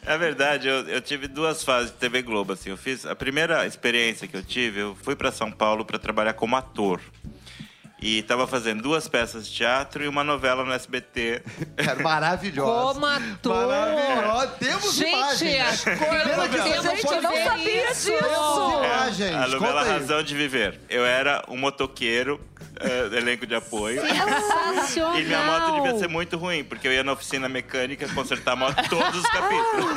É 0.07 0.17
verdade, 0.17 0.67
eu, 0.69 0.89
eu 0.89 1.03
tive 1.03 1.29
duas 1.29 1.63
fases 1.63 1.91
de 1.91 1.97
TV 1.99 2.23
Globo, 2.23 2.55
assim. 2.55 2.71
Eu 2.71 2.79
fiz 2.79 3.05
a 3.05 3.15
primeira 3.15 3.67
experiência 3.67 4.27
que 4.27 4.35
eu 4.35 4.43
tive, 4.43 4.81
eu 4.81 4.97
fui 5.03 5.15
para 5.15 5.31
São 5.31 5.53
Paulo 5.53 5.85
para 5.85 5.99
trabalhar 5.99 6.33
como 6.33 6.57
ator. 6.57 6.99
E 8.01 8.23
tava 8.23 8.47
fazendo 8.47 8.81
duas 8.81 9.09
peças 9.09 9.49
de 9.49 9.55
teatro 9.57 10.05
e 10.05 10.09
uma 10.09 10.23
novela 10.23 10.65
no 10.65 10.73
SBT. 10.73 11.43
Cara, 11.77 11.99
maravilhosa. 12.03 12.95
Como 12.95 13.07
ator. 13.07 13.67
Maravilhosa. 13.67 14.47
Temos 14.59 14.95
Gente, 14.95 15.09
imagens. 15.17 15.83
temos 15.83 16.03
Gente, 16.85 17.13
eu 17.13 17.23
não 17.23 17.37
sabia 17.45 17.91
isso. 17.91 18.11
disso. 18.11 18.19
Temos 18.21 18.85
imagens. 18.87 19.35
a 19.35 19.49
novela. 19.49 19.83
Razão 19.83 20.23
de 20.23 20.35
Viver. 20.37 20.79
Eu 20.89 21.05
era 21.05 21.45
um 21.49 21.57
motoqueiro, 21.57 22.41
eh, 22.81 23.17
elenco 23.17 23.47
de 23.47 23.55
apoio. 23.55 24.01
Sensacional. 24.01 25.19
E 25.19 25.25
minha 25.25 25.43
moto 25.43 25.83
devia 25.83 25.99
ser 25.99 26.09
muito 26.09 26.37
ruim, 26.37 26.65
porque 26.65 26.89
eu 26.89 26.93
ia 26.93 27.05
na 27.05 27.13
oficina 27.13 27.49
mecânica 27.49 28.09
consertar 28.09 28.53
a 28.53 28.57
moto 28.57 28.89
todos 28.89 29.19
os 29.19 29.27
capítulos. 29.31 29.95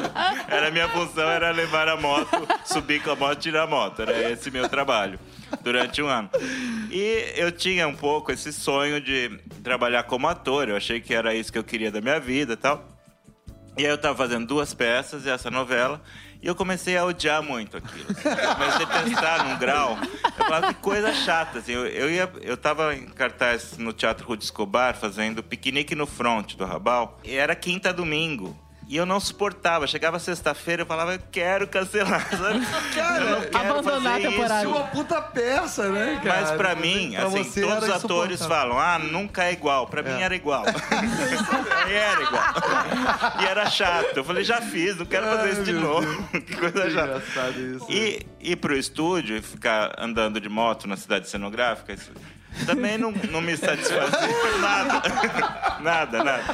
Era 0.48 0.70
minha 0.70 0.88
função 0.88 1.28
era 1.28 1.50
levar 1.50 1.88
a 1.88 1.96
moto, 1.96 2.46
subir 2.64 3.02
com 3.02 3.10
a 3.10 3.16
moto 3.16 3.38
e 3.38 3.40
tirar 3.40 3.62
a 3.62 3.66
moto. 3.66 4.02
Era 4.02 4.30
esse 4.30 4.50
meu 4.50 4.68
trabalho 4.68 5.18
durante 5.62 6.02
um 6.02 6.06
ano. 6.06 6.30
E 6.90 7.32
eu 7.36 7.52
tinha 7.52 7.86
um 7.86 7.94
pouco 7.94 8.32
esse 8.32 8.52
sonho 8.52 9.00
de 9.00 9.38
trabalhar 9.62 10.02
como 10.04 10.28
ator. 10.28 10.68
Eu 10.68 10.76
achei 10.76 11.00
que 11.00 11.14
era 11.14 11.34
isso 11.34 11.52
que 11.52 11.58
eu 11.58 11.64
queria 11.64 11.90
da 11.90 12.00
minha 12.00 12.18
vida 12.18 12.54
e 12.54 12.56
tal. 12.56 12.99
E 13.76 13.84
aí 13.84 13.90
eu 13.90 13.98
tava 13.98 14.16
fazendo 14.16 14.46
duas 14.46 14.74
peças 14.74 15.24
e 15.24 15.30
essa 15.30 15.50
novela. 15.50 16.02
E 16.42 16.46
eu 16.46 16.54
comecei 16.54 16.96
a 16.96 17.04
odiar 17.04 17.42
muito 17.42 17.76
aquilo. 17.76 18.06
Eu 18.08 18.54
comecei 18.54 18.84
a 18.84 19.02
pensar 19.02 19.44
num 19.44 19.58
grau. 19.58 19.98
Eu 20.24 20.44
falava, 20.44 20.72
que 20.72 20.80
coisa 20.80 21.12
chata. 21.12 21.58
Assim, 21.58 21.72
eu, 21.72 21.86
eu, 21.86 22.10
ia, 22.10 22.32
eu 22.40 22.56
tava 22.56 22.94
em 22.94 23.06
cartaz 23.06 23.76
no 23.76 23.92
Teatro 23.92 24.26
Rude 24.26 24.44
Escobar, 24.44 24.96
fazendo 24.96 25.42
piquenique 25.42 25.94
no 25.94 26.06
front 26.06 26.54
do 26.54 26.64
Rabal. 26.64 27.18
E 27.22 27.34
era 27.34 27.54
quinta 27.54 27.92
domingo. 27.92 28.56
E 28.90 28.96
eu 28.96 29.06
não 29.06 29.20
suportava. 29.20 29.86
Chegava 29.86 30.18
sexta-feira, 30.18 30.82
eu 30.82 30.86
falava, 30.86 31.14
eu 31.14 31.20
quero 31.30 31.64
cancelar. 31.68 32.26
Sabe? 32.36 32.66
eu 33.20 33.30
não 33.30 33.40
quero 33.42 33.78
abandonar 33.78 34.14
fazer 34.14 34.26
a 34.26 34.30
temporada. 34.30 34.64
isso. 34.64 34.74
Uma 34.76 34.86
puta 34.88 35.22
peça, 35.22 35.88
né, 35.90 36.20
cara? 36.24 36.40
Mas 36.40 36.50
pra 36.50 36.74
mim, 36.74 37.12
Pra 37.14 37.26
assim, 37.26 37.60
todos 37.60 37.84
os 37.84 37.90
atores 37.94 38.44
falam, 38.44 38.76
ah, 38.76 38.98
nunca 38.98 39.44
é 39.44 39.52
igual. 39.52 39.86
Pra 39.86 40.02
mim 40.02 40.20
era 40.20 40.34
igual. 40.34 40.64
Era 41.86 42.22
igual. 42.22 42.44
E 43.40 43.46
era 43.46 43.68
chato. 43.70 44.16
Eu 44.16 44.24
falei, 44.24 44.44
já 44.44 44.60
fiz, 44.60 44.96
não 44.96 45.06
quero 45.06 45.26
fazer 45.26 45.52
isso 45.52 45.64
de 45.64 45.72
novo. 45.72 46.22
que 46.40 46.56
coisa 46.56 46.90
chata. 46.90 47.22
Engraçado 47.30 47.60
isso. 47.60 47.86
E 47.88 48.26
ir 48.40 48.56
pro 48.56 48.76
estúdio 48.76 49.36
e 49.36 49.42
ficar 49.42 49.94
andando 49.98 50.40
de 50.40 50.48
moto 50.48 50.86
na 50.86 50.96
cidade 50.96 51.28
cenográfica, 51.28 51.92
isso 51.92 52.12
também 52.66 52.98
não, 52.98 53.12
não 53.30 53.40
me 53.40 53.56
satisfazia 53.56 54.58
nada. 54.60 55.02
nada, 55.80 56.24
nada. 56.24 56.44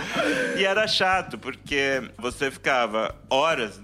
E 0.56 0.64
era 0.64 0.86
chato, 0.86 1.38
porque 1.38 2.02
você 2.18 2.50
ficava 2.50 3.14
horas 3.28 3.80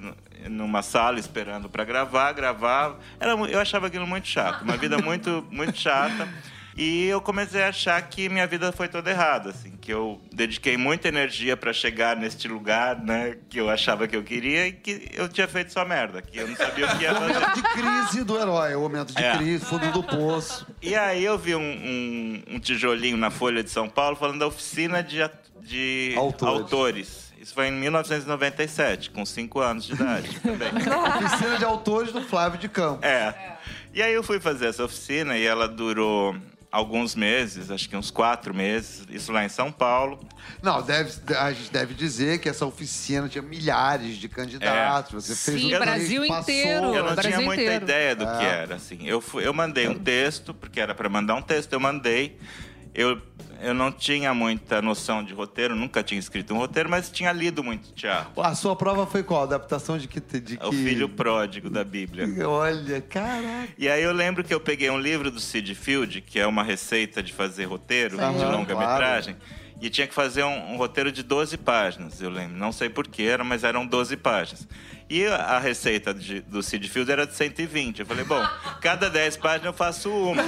numa 0.49 0.83
sala 0.83 1.19
esperando 1.19 1.69
para 1.69 1.85
gravar, 1.85 2.33
gravava. 2.33 2.99
Era, 3.19 3.33
eu 3.33 3.61
achava 3.61 3.87
aquilo 3.87 4.07
muito 4.07 4.29
chato, 4.29 4.63
uma 4.63 4.77
vida 4.77 4.99
muito, 4.99 5.47
muito 5.51 5.79
chata. 5.79 6.29
E 6.77 7.07
eu 7.07 7.21
comecei 7.21 7.63
a 7.63 7.69
achar 7.69 8.01
que 8.03 8.29
minha 8.31 8.47
vida 8.47 8.73
foi 8.73 8.89
toda 8.89 9.11
errada, 9.11 9.51
assim, 9.51 9.73
que 9.81 9.93
eu 9.93 10.19
dediquei 10.33 10.77
muita 10.77 11.07
energia 11.09 11.55
para 11.57 11.73
chegar 11.73 12.17
neste 12.17 12.49
lugar, 12.49 12.97
né, 12.99 13.37
que 13.51 13.59
eu 13.61 13.69
achava 13.69 14.09
que 14.09 14.17
eu 14.17 14.23
queria 14.23 14.67
e 14.69 14.73
que 14.73 15.11
eu 15.13 15.29
tinha 15.29 15.47
feito 15.47 15.71
só 15.73 15.85
merda, 15.85 16.23
que 16.23 16.39
eu 16.39 16.49
não 16.49 16.57
sabia 16.57 16.87
o 16.87 16.97
que 16.97 17.03
ia 17.05 17.13
fazer. 17.15 17.35
Momento 17.35 17.55
de 17.55 17.63
crise 17.63 18.25
do 18.25 18.39
herói, 18.39 18.75
o 18.75 18.81
momento 18.81 19.15
de 19.15 19.23
É. 19.23 19.37
crise, 19.37 19.65
fundo 19.65 19.93
do 19.93 20.03
poço. 20.03 20.67
E 20.81 20.95
aí 20.95 21.23
eu 21.23 21.37
vi 21.39 21.55
um, 21.55 21.61
um- 21.61 22.43
um 22.55 22.59
tijolinho 22.59 23.17
na 23.19 23.31
Folha 23.31 23.63
de 23.63 23.69
São 23.71 23.89
Paulo 23.89 24.17
falando 24.17 24.39
da 24.39 24.47
oficina 24.47 25.03
de, 25.03 25.19
de 25.61 26.15
Autores. 26.17 26.55
autores. 26.63 27.33
Isso 27.39 27.53
foi 27.53 27.67
em 27.69 27.73
1997, 27.73 29.11
com 29.11 29.27
5 29.27 29.61
anos 29.61 29.85
de 29.85 29.93
idade 29.95 30.39
também. 30.41 30.69
Oficina 30.71 31.59
de 31.59 31.65
autores 31.65 32.13
do 32.13 32.23
Flávio 32.23 32.59
de 32.59 32.69
Campos. 32.69 33.03
É. 33.05 33.35
E 33.93 34.01
aí 34.03 34.15
eu 34.15 34.23
fui 34.23 34.41
fazer 34.41 34.67
essa 34.69 34.85
oficina 34.85 35.37
e 35.37 35.45
ela 35.45 35.69
durou 35.69 36.35
alguns 36.73 37.15
meses, 37.15 37.71
acho 37.71 37.87
que 37.87 37.95
uns 37.95 38.11
quatro 38.11 38.55
meses, 38.55 39.05
isso 39.11 39.31
lá 39.31 39.45
em 39.45 39.49
São 39.51 39.71
Paulo. 39.71 40.19
Não, 40.63 40.81
deve, 40.81 41.13
a 41.37 41.53
gente 41.53 41.71
deve 41.71 41.93
dizer 41.93 42.39
que 42.41 42.49
essa 42.49 42.65
oficina 42.65 43.29
tinha 43.29 43.43
milhares 43.43 44.17
de 44.17 44.27
candidatos. 44.29 45.27
Você 45.27 45.37
fez 45.53 45.61
Sim, 45.61 45.77
um 45.77 45.79
Brasil 45.79 46.27
passou. 46.27 46.41
inteiro. 46.55 46.95
Eu 46.95 47.05
não 47.05 47.13
Brasil 47.15 47.31
tinha 47.33 47.41
muita 47.43 47.63
inteiro. 47.63 47.85
ideia 47.85 48.17
do 48.17 48.25
que 48.25 48.45
era, 48.45 48.75
assim. 48.77 49.07
Eu, 49.07 49.21
fui- 49.21 49.47
eu 49.47 49.53
mandei 49.53 49.87
um 49.87 49.99
texto, 49.99 50.55
porque 50.55 50.81
era 50.81 50.95
para 50.95 51.09
mandar 51.11 51.35
um 51.35 51.43
texto, 51.43 51.75
eu 51.75 51.81
mandei. 51.81 52.39
Eu, 52.95 53.21
eu 53.63 53.73
não 53.73 53.91
tinha 53.91 54.35
muita 54.35 54.83
noção 54.83 55.25
de 55.25 55.33
roteiro, 55.33 55.75
nunca 55.75 56.03
tinha 56.03 56.19
escrito 56.19 56.53
um 56.53 56.59
roteiro, 56.59 56.91
mas 56.91 57.11
tinha 57.11 57.33
lido 57.33 57.65
muito 57.65 57.93
teatro. 57.93 58.41
A 58.43 58.55
sua 58.55 58.77
prova 58.77 59.07
foi 59.07 59.23
qual? 59.23 59.45
Adaptação 59.45 59.97
de 59.97 60.07
que? 60.07 60.21
De 60.21 60.57
que... 60.59 60.63
É 60.63 60.67
o 60.67 60.73
filho 60.73 61.09
pródigo 61.09 61.71
da 61.71 61.83
Bíblia. 61.85 62.27
Olha, 62.47 63.01
caraca. 63.01 63.69
E 63.79 63.89
aí 63.89 64.03
eu 64.03 64.13
lembro 64.13 64.45
que 64.45 64.53
eu 64.53 64.61
peguei 64.61 64.91
um 64.91 64.99
livro 64.99 65.31
do 65.31 65.41
Sid 65.41 65.75
Field, 65.75 66.21
que 66.21 66.39
é 66.39 66.47
uma 66.47 66.63
receita 66.63 67.23
de 67.23 67.33
fazer 67.33 67.65
roteiro 67.65 68.17
de 68.17 68.23
Aham, 68.23 68.51
longa-metragem. 68.51 69.37
E 69.83 69.91
tinha 69.91 70.07
que 70.07 70.15
fazer 70.15 70.45
um, 70.45 70.75
um 70.75 70.77
roteiro 70.77 71.11
de 71.11 71.25
12 71.25 71.57
páginas, 71.59 72.23
eu 72.23 72.31
lembro. 72.31 72.57
Não 72.57 72.71
sei 72.71 72.89
porquê, 72.89 73.25
era, 73.25 73.43
mas 73.43 73.65
eram 73.65 73.85
12 73.85 74.17
páginas. 74.17 74.67
E 75.11 75.27
a 75.27 75.59
receita 75.59 76.15
de- 76.15 76.41
do 76.43 76.63
Sid 76.63 76.89
Field 76.89 77.11
era 77.11 77.27
de 77.27 77.35
120. 77.35 77.99
Eu 77.99 78.07
falei, 78.07 78.25
bom, 78.25 78.41
cada 78.81 79.11
10 79.11 79.37
páginas 79.39 79.67
eu 79.67 79.73
faço 79.73 80.09
uma. 80.09 80.41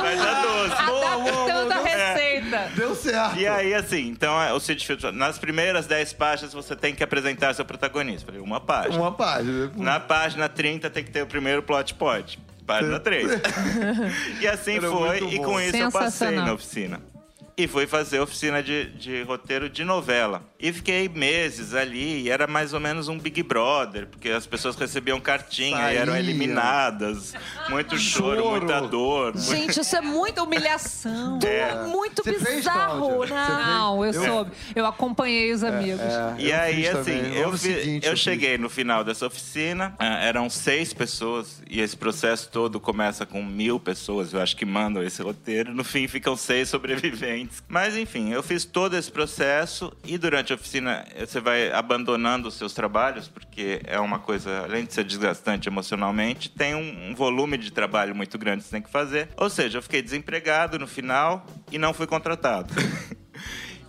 Vai 0.00 0.16
dar 0.16 0.42
12. 0.42 0.72
Adaptando 0.74 1.72
a 1.72 1.88
É. 1.88 2.14
receita. 2.14 2.70
Deu 2.76 2.94
certo. 2.94 3.36
E 3.36 3.46
aí, 3.48 3.74
assim, 3.74 4.06
então 4.08 4.40
é, 4.40 4.52
o 4.52 4.60
Sid 4.60 4.86
Field, 4.86 5.02
falou, 5.02 5.16
nas 5.16 5.36
primeiras 5.38 5.86
10 5.88 6.12
páginas 6.12 6.52
você 6.52 6.76
tem 6.76 6.94
que 6.94 7.02
apresentar 7.02 7.52
seu 7.54 7.64
protagonista. 7.64 8.22
Eu 8.22 8.26
falei, 8.26 8.40
uma 8.40 8.60
página. 8.60 8.96
Uma 8.96 9.12
página. 9.12 9.72
Na 9.76 9.98
página 9.98 10.48
30 10.48 10.88
tem 10.88 11.02
que 11.02 11.10
ter 11.10 11.22
o 11.22 11.26
primeiro 11.26 11.62
plot 11.64 11.94
point. 11.94 12.38
Página 12.64 13.00
3. 13.00 13.26
e 14.40 14.46
assim 14.46 14.76
Era 14.76 14.88
foi, 14.88 15.18
e 15.24 15.38
com 15.38 15.60
isso 15.60 15.76
eu 15.76 15.90
passei 15.90 16.30
na 16.30 16.52
oficina. 16.52 17.00
E 17.60 17.68
fui 17.68 17.86
fazer 17.86 18.20
oficina 18.20 18.62
de, 18.62 18.86
de 18.92 19.22
roteiro 19.22 19.68
de 19.68 19.84
novela. 19.84 20.49
E 20.60 20.72
fiquei 20.72 21.08
meses 21.08 21.74
ali, 21.74 22.22
e 22.22 22.30
era 22.30 22.46
mais 22.46 22.72
ou 22.74 22.80
menos 22.80 23.08
um 23.08 23.18
Big 23.18 23.42
Brother, 23.42 24.06
porque 24.06 24.28
as 24.30 24.46
pessoas 24.46 24.76
recebiam 24.76 25.18
cartinha 25.20 25.92
e 25.92 25.96
eram 25.96 26.12
Saía. 26.12 26.22
eliminadas. 26.24 27.34
Muito 27.68 27.96
choro, 27.98 28.42
Choro. 28.42 28.50
muita 28.58 28.80
dor. 28.82 29.36
Gente, 29.36 29.80
isso 29.80 29.96
é 29.96 30.00
muito 30.00 30.20
Muita 30.30 30.42
humilhação. 30.44 31.38
É. 31.44 31.86
muito 31.86 32.22
Você 32.22 32.32
bizarro? 32.56 33.26
Não, 33.26 34.04
eu 34.04 34.12
Eu- 34.12 34.24
soube. 34.24 34.50
Eu 34.76 34.86
acompanhei 34.86 35.52
os 35.52 35.64
amigos. 35.64 36.00
E 36.38 36.50
eu 36.50 36.56
aí, 36.60 36.86
assim, 36.86 37.18
também. 37.22 37.34
Eu, 37.36 37.56
seguinte 37.56 38.06
eu 38.06 38.16
cheguei 38.16 38.58
no 38.58 38.68
final 38.68 39.02
dessa 39.02 39.26
oficina, 39.26 39.94
ah, 39.98 40.22
eram 40.22 40.48
seis 40.50 40.92
pessoas, 40.92 41.62
e 41.68 41.80
esse 41.80 41.96
processo 41.96 42.48
todo 42.50 42.78
começa 42.78 43.24
com 43.26 43.42
mil 43.42 43.80
pessoas, 43.80 44.32
eu 44.32 44.40
acho 44.40 44.54
que 44.56 44.64
mandam 44.66 45.02
esse 45.02 45.22
roteiro. 45.22 45.74
No 45.74 45.82
fim, 45.82 46.06
ficam 46.06 46.36
seis 46.36 46.68
sobreviventes. 46.68 47.62
Mas, 47.66 47.96
enfim, 47.96 48.30
eu 48.32 48.42
fiz 48.42 48.64
todo 48.64 48.96
esse 48.96 49.10
processo, 49.10 49.92
e 50.04 50.16
durante 50.18 50.49
a 50.52 50.56
oficina 50.56 51.04
você 51.18 51.40
vai 51.40 51.70
abandonando 51.72 52.48
os 52.48 52.54
seus 52.54 52.72
trabalhos, 52.72 53.28
porque 53.28 53.80
é 53.84 53.98
uma 53.98 54.18
coisa, 54.18 54.64
além 54.64 54.84
de 54.84 54.92
ser 54.92 55.04
desgastante 55.04 55.68
emocionalmente, 55.68 56.50
tem 56.50 56.74
um, 56.74 57.10
um 57.10 57.14
volume 57.14 57.56
de 57.58 57.70
trabalho 57.70 58.14
muito 58.14 58.38
grande 58.38 58.62
que 58.62 58.68
você 58.68 58.76
tem 58.76 58.82
que 58.82 58.90
fazer. 58.90 59.28
Ou 59.36 59.50
seja, 59.50 59.78
eu 59.78 59.82
fiquei 59.82 60.02
desempregado 60.02 60.78
no 60.78 60.86
final 60.86 61.46
e 61.70 61.78
não 61.78 61.92
fui 61.92 62.06
contratado. 62.06 62.74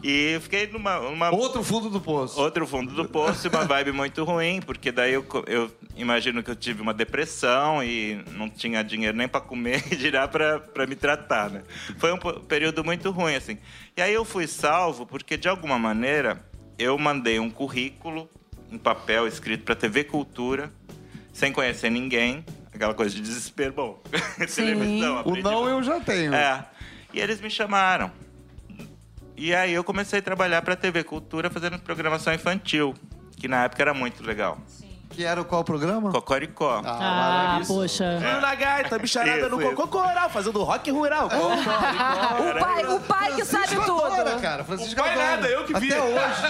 E 0.04 0.32
eu 0.32 0.42
fiquei 0.42 0.68
numa, 0.68 1.00
numa 1.00 1.30
Outro 1.30 1.64
fundo 1.64 1.90
do 1.90 2.02
poço. 2.02 2.40
Outro 2.40 2.66
fundo 2.66 2.92
do 2.94 3.06
poço 3.08 3.46
e 3.46 3.50
uma 3.50 3.66
vibe 3.66 3.92
muito 3.92 4.24
ruim, 4.24 4.60
porque 4.60 4.92
daí 4.92 5.14
eu, 5.14 5.26
eu 5.46 5.72
imagino 5.96 6.42
que 6.42 6.50
eu 6.50 6.56
tive 6.56 6.82
uma 6.82 6.94
depressão 6.94 7.84
e 7.84 8.24
não 8.32 8.50
tinha 8.50 8.84
dinheiro 8.84 9.16
nem 9.16 9.28
para 9.28 9.42
comer 9.42 9.84
e 9.92 9.96
dirá 9.96 10.28
para 10.28 10.88
me 10.88 10.96
tratar, 10.96 11.52
né? 11.52 11.62
Foi 11.98 12.12
um 12.12 12.18
período 12.18 12.84
muito 12.84 13.12
ruim, 13.12 13.36
assim. 13.36 13.60
E 13.96 14.02
aí 14.02 14.14
eu 14.14 14.26
fui 14.26 14.48
salvo 14.48 15.06
porque, 15.06 15.38
de 15.38 15.48
alguma 15.48 15.78
maneira, 15.78 16.44
eu 16.82 16.98
mandei 16.98 17.40
um 17.40 17.50
currículo 17.50 18.28
em 18.72 18.78
papel 18.78 19.28
escrito 19.28 19.64
para 19.64 19.76
TV 19.76 20.04
Cultura, 20.04 20.72
sem 21.32 21.54
conhecer 21.54 21.92
ninguém. 21.92 22.44
Aquela 22.74 22.94
coisa 22.94 23.14
de 23.14 23.22
desespero, 23.22 23.74
bom. 23.74 24.02
televisão, 24.56 25.22
O 25.26 25.36
não 25.36 25.70
eu 25.70 25.84
já 25.84 26.00
tenho. 26.00 26.34
É. 26.34 26.66
E 27.14 27.20
eles 27.20 27.40
me 27.40 27.50
chamaram. 27.50 28.12
E 29.38 29.54
aí 29.54 29.74
eu 29.74 29.84
comecei 29.84 30.20
a 30.20 30.22
trabalhar 30.22 30.62
para 30.62 30.76
TV 30.76 31.04
Cultura 31.04 31.50
fazendo 31.50 31.78
programação 31.80 32.34
infantil, 32.34 32.96
que 33.38 33.48
na 33.48 33.66
época 33.66 33.82
era 33.84 33.94
muito 33.94 34.24
legal. 34.24 34.60
Que 35.12 35.24
era 35.24 35.42
o 35.42 35.46
qual 35.46 35.64
programa? 35.64 36.12
Cocoricó. 36.12 36.82
Ah, 36.86 36.98
maravilha. 37.00 37.66
poxa. 37.68 38.18
Bruno 38.20 38.42
na 38.42 38.56
gaita, 38.56 38.98
bicharada 39.00 39.50
no 39.50 39.60
cocô 39.60 39.88
coral, 39.88 40.30
fazendo 40.30 40.64
rock 40.64 40.90
rural. 40.92 41.30
Cocô, 41.30 41.48
O 41.48 42.60
pai, 42.60 42.86
o 42.96 43.00
pai 43.02 43.34
que 43.36 43.46
sabe 43.46 43.68
Francisco 43.68 43.86
tudo. 43.86 44.06
adora, 44.06 44.40
cara. 44.40 44.64
Francisco 44.64 44.96
Não 44.96 45.04
vai 45.04 45.14
adora. 45.14 45.32
nada, 45.36 45.48
eu 45.48 45.64
que 45.66 45.80
vi. 45.80 45.92
Até 45.94 46.02
hoje. 46.02 46.42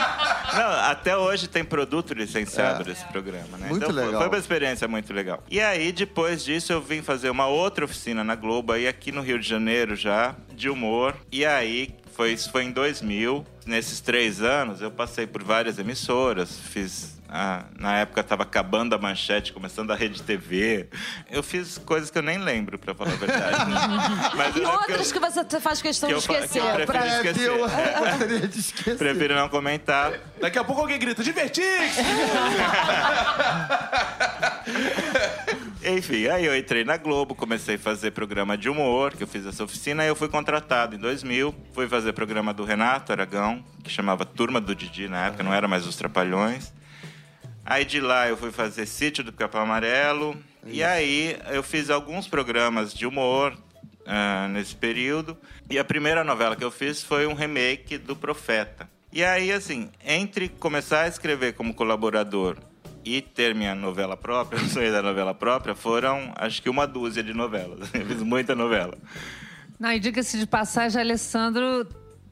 Não, 0.53 0.71
até 0.89 1.17
hoje 1.17 1.47
tem 1.47 1.63
produto 1.63 2.13
licenciado 2.13 2.83
desse 2.83 3.05
programa, 3.05 3.57
né? 3.57 3.67
É. 3.67 3.69
Muito 3.69 3.83
então 3.83 3.93
foi- 3.95 4.05
legal. 4.05 4.21
Foi 4.21 4.29
uma 4.29 4.37
experiência 4.37 4.87
muito 4.87 5.13
legal. 5.13 5.43
E 5.49 5.59
aí, 5.61 5.91
depois 5.91 6.43
disso, 6.43 6.71
eu 6.73 6.81
vim 6.81 7.01
fazer 7.01 7.29
uma 7.29 7.47
outra 7.47 7.85
oficina 7.85 8.23
na 8.23 8.35
Globo, 8.35 8.73
aí 8.73 8.87
aqui 8.87 9.11
no 9.11 9.21
Rio 9.21 9.39
de 9.39 9.47
Janeiro 9.47 9.95
já, 9.95 10.35
de 10.53 10.69
humor. 10.69 11.15
E 11.31 11.45
aí, 11.45 11.95
foi, 12.13 12.31
isso 12.33 12.51
foi 12.51 12.63
em 12.63 12.71
2000. 12.71 13.45
Nesses 13.65 14.01
três 14.01 14.41
anos, 14.41 14.81
eu 14.81 14.91
passei 14.91 15.25
por 15.27 15.43
várias 15.43 15.77
emissoras, 15.79 16.57
fiz 16.59 17.20
a- 17.31 17.63
na 17.79 17.97
época 17.99 18.21
tava 18.23 18.43
acabando 18.43 18.93
a 18.93 18.97
manchete, 18.97 19.53
começando 19.53 19.91
a 19.91 19.95
rede 19.95 20.21
TV. 20.21 20.87
Eu 21.29 21.41
fiz 21.41 21.77
coisas 21.77 22.11
que 22.11 22.17
eu 22.17 22.21
nem 22.21 22.37
lembro, 22.37 22.77
pra 22.77 22.93
falar 22.93 23.13
a 23.13 23.15
verdade. 23.15 23.71
né? 23.71 23.77
Mas 24.35 24.55
E 24.55 24.59
eu 24.59 24.65
lembro 24.65 24.79
outras 24.81 25.11
que 25.11 25.17
eu- 25.17 25.21
você 25.31 25.59
faz 25.61 25.81
questão 25.81 26.09
que 26.09 26.15
de 26.15 26.21
fa- 26.27 26.33
que 26.33 26.39
eu 26.39 26.43
esquecer. 26.45 26.61
prefiro 26.61 26.85
pra- 26.85 27.05
É, 27.05 27.15
esquecer. 27.15 27.47
eu 27.47 27.69
É. 27.69 27.95
gostaria 28.11 28.47
de 28.47 28.59
esquecer. 28.59 28.97
prefiro 28.97 29.35
não 29.35 29.47
comentar. 29.49 30.11
Daqui 30.39 30.59
a 30.59 30.63
pouco 30.63 30.81
alguém 30.81 30.99
grita, 30.99 31.23
Divertix! 31.23 31.95
Enfim, 35.83 36.27
aí 36.27 36.45
eu 36.45 36.55
entrei 36.55 36.83
na 36.83 36.97
Globo, 36.97 37.33
comecei 37.33 37.75
a 37.75 37.79
fazer 37.79 38.11
programa 38.11 38.57
de 38.57 38.69
humor, 38.69 39.13
que 39.15 39.23
eu 39.23 39.27
fiz 39.27 39.45
essa 39.45 39.63
oficina, 39.63 40.03
aí 40.03 40.09
eu 40.09 40.15
fui 40.15 40.27
contratado 40.29 40.95
em 40.95 40.99
2000, 40.99 41.53
fui 41.73 41.87
fazer 41.87 42.13
programa 42.13 42.53
do 42.53 42.63
Renato 42.63 43.11
Aragão, 43.11 43.63
que 43.83 43.89
chamava 43.89 44.23
Turma 44.25 44.61
do 44.61 44.75
Didi 44.75 45.07
na 45.07 45.27
época, 45.27 45.43
não 45.43 45.53
era 45.53 45.67
mais 45.67 45.85
Os 45.87 45.95
Trapalhões. 45.95 46.71
Aí 47.65 47.85
de 47.85 47.99
lá 47.99 48.27
eu 48.27 48.35
fui 48.35 48.51
fazer 48.51 48.85
Sítio 48.85 49.23
do 49.23 49.31
Capão 49.31 49.61
Amarelo, 49.61 50.35
e 50.65 50.83
aí 50.83 51.37
eu 51.51 51.63
fiz 51.63 51.89
alguns 51.89 52.27
programas 52.27 52.93
de 52.93 53.05
humor 53.05 53.55
ah, 54.05 54.47
nesse 54.49 54.75
período, 54.75 55.37
e 55.69 55.77
a 55.77 55.83
primeira 55.83 56.23
novela 56.23 56.55
que 56.55 56.63
eu 56.63 56.71
fiz 56.71 57.03
foi 57.03 57.27
um 57.27 57.33
remake 57.33 57.97
do 57.97 58.15
Profeta. 58.15 58.89
E 59.13 59.23
aí, 59.23 59.51
assim, 59.51 59.89
entre 60.05 60.47
começar 60.47 61.01
a 61.01 61.07
escrever 61.07 61.53
como 61.53 61.73
colaborador 61.73 62.57
e 63.03 63.21
ter 63.21 63.53
minha 63.53 63.75
novela 63.75 64.15
própria, 64.15 64.59
o 64.61 64.69
sonho 64.69 64.91
da 64.91 65.01
novela 65.01 65.33
própria, 65.33 65.75
foram 65.75 66.33
acho 66.35 66.61
que 66.61 66.69
uma 66.69 66.87
dúzia 66.87 67.21
de 67.21 67.33
novelas. 67.33 67.89
Eu 67.93 68.05
fiz 68.05 68.23
muita 68.23 68.55
novela. 68.55 68.97
Não, 69.79 69.91
e 69.91 69.99
diga-se 69.99 70.37
de 70.37 70.47
passagem, 70.47 71.01
Alessandro 71.01 71.87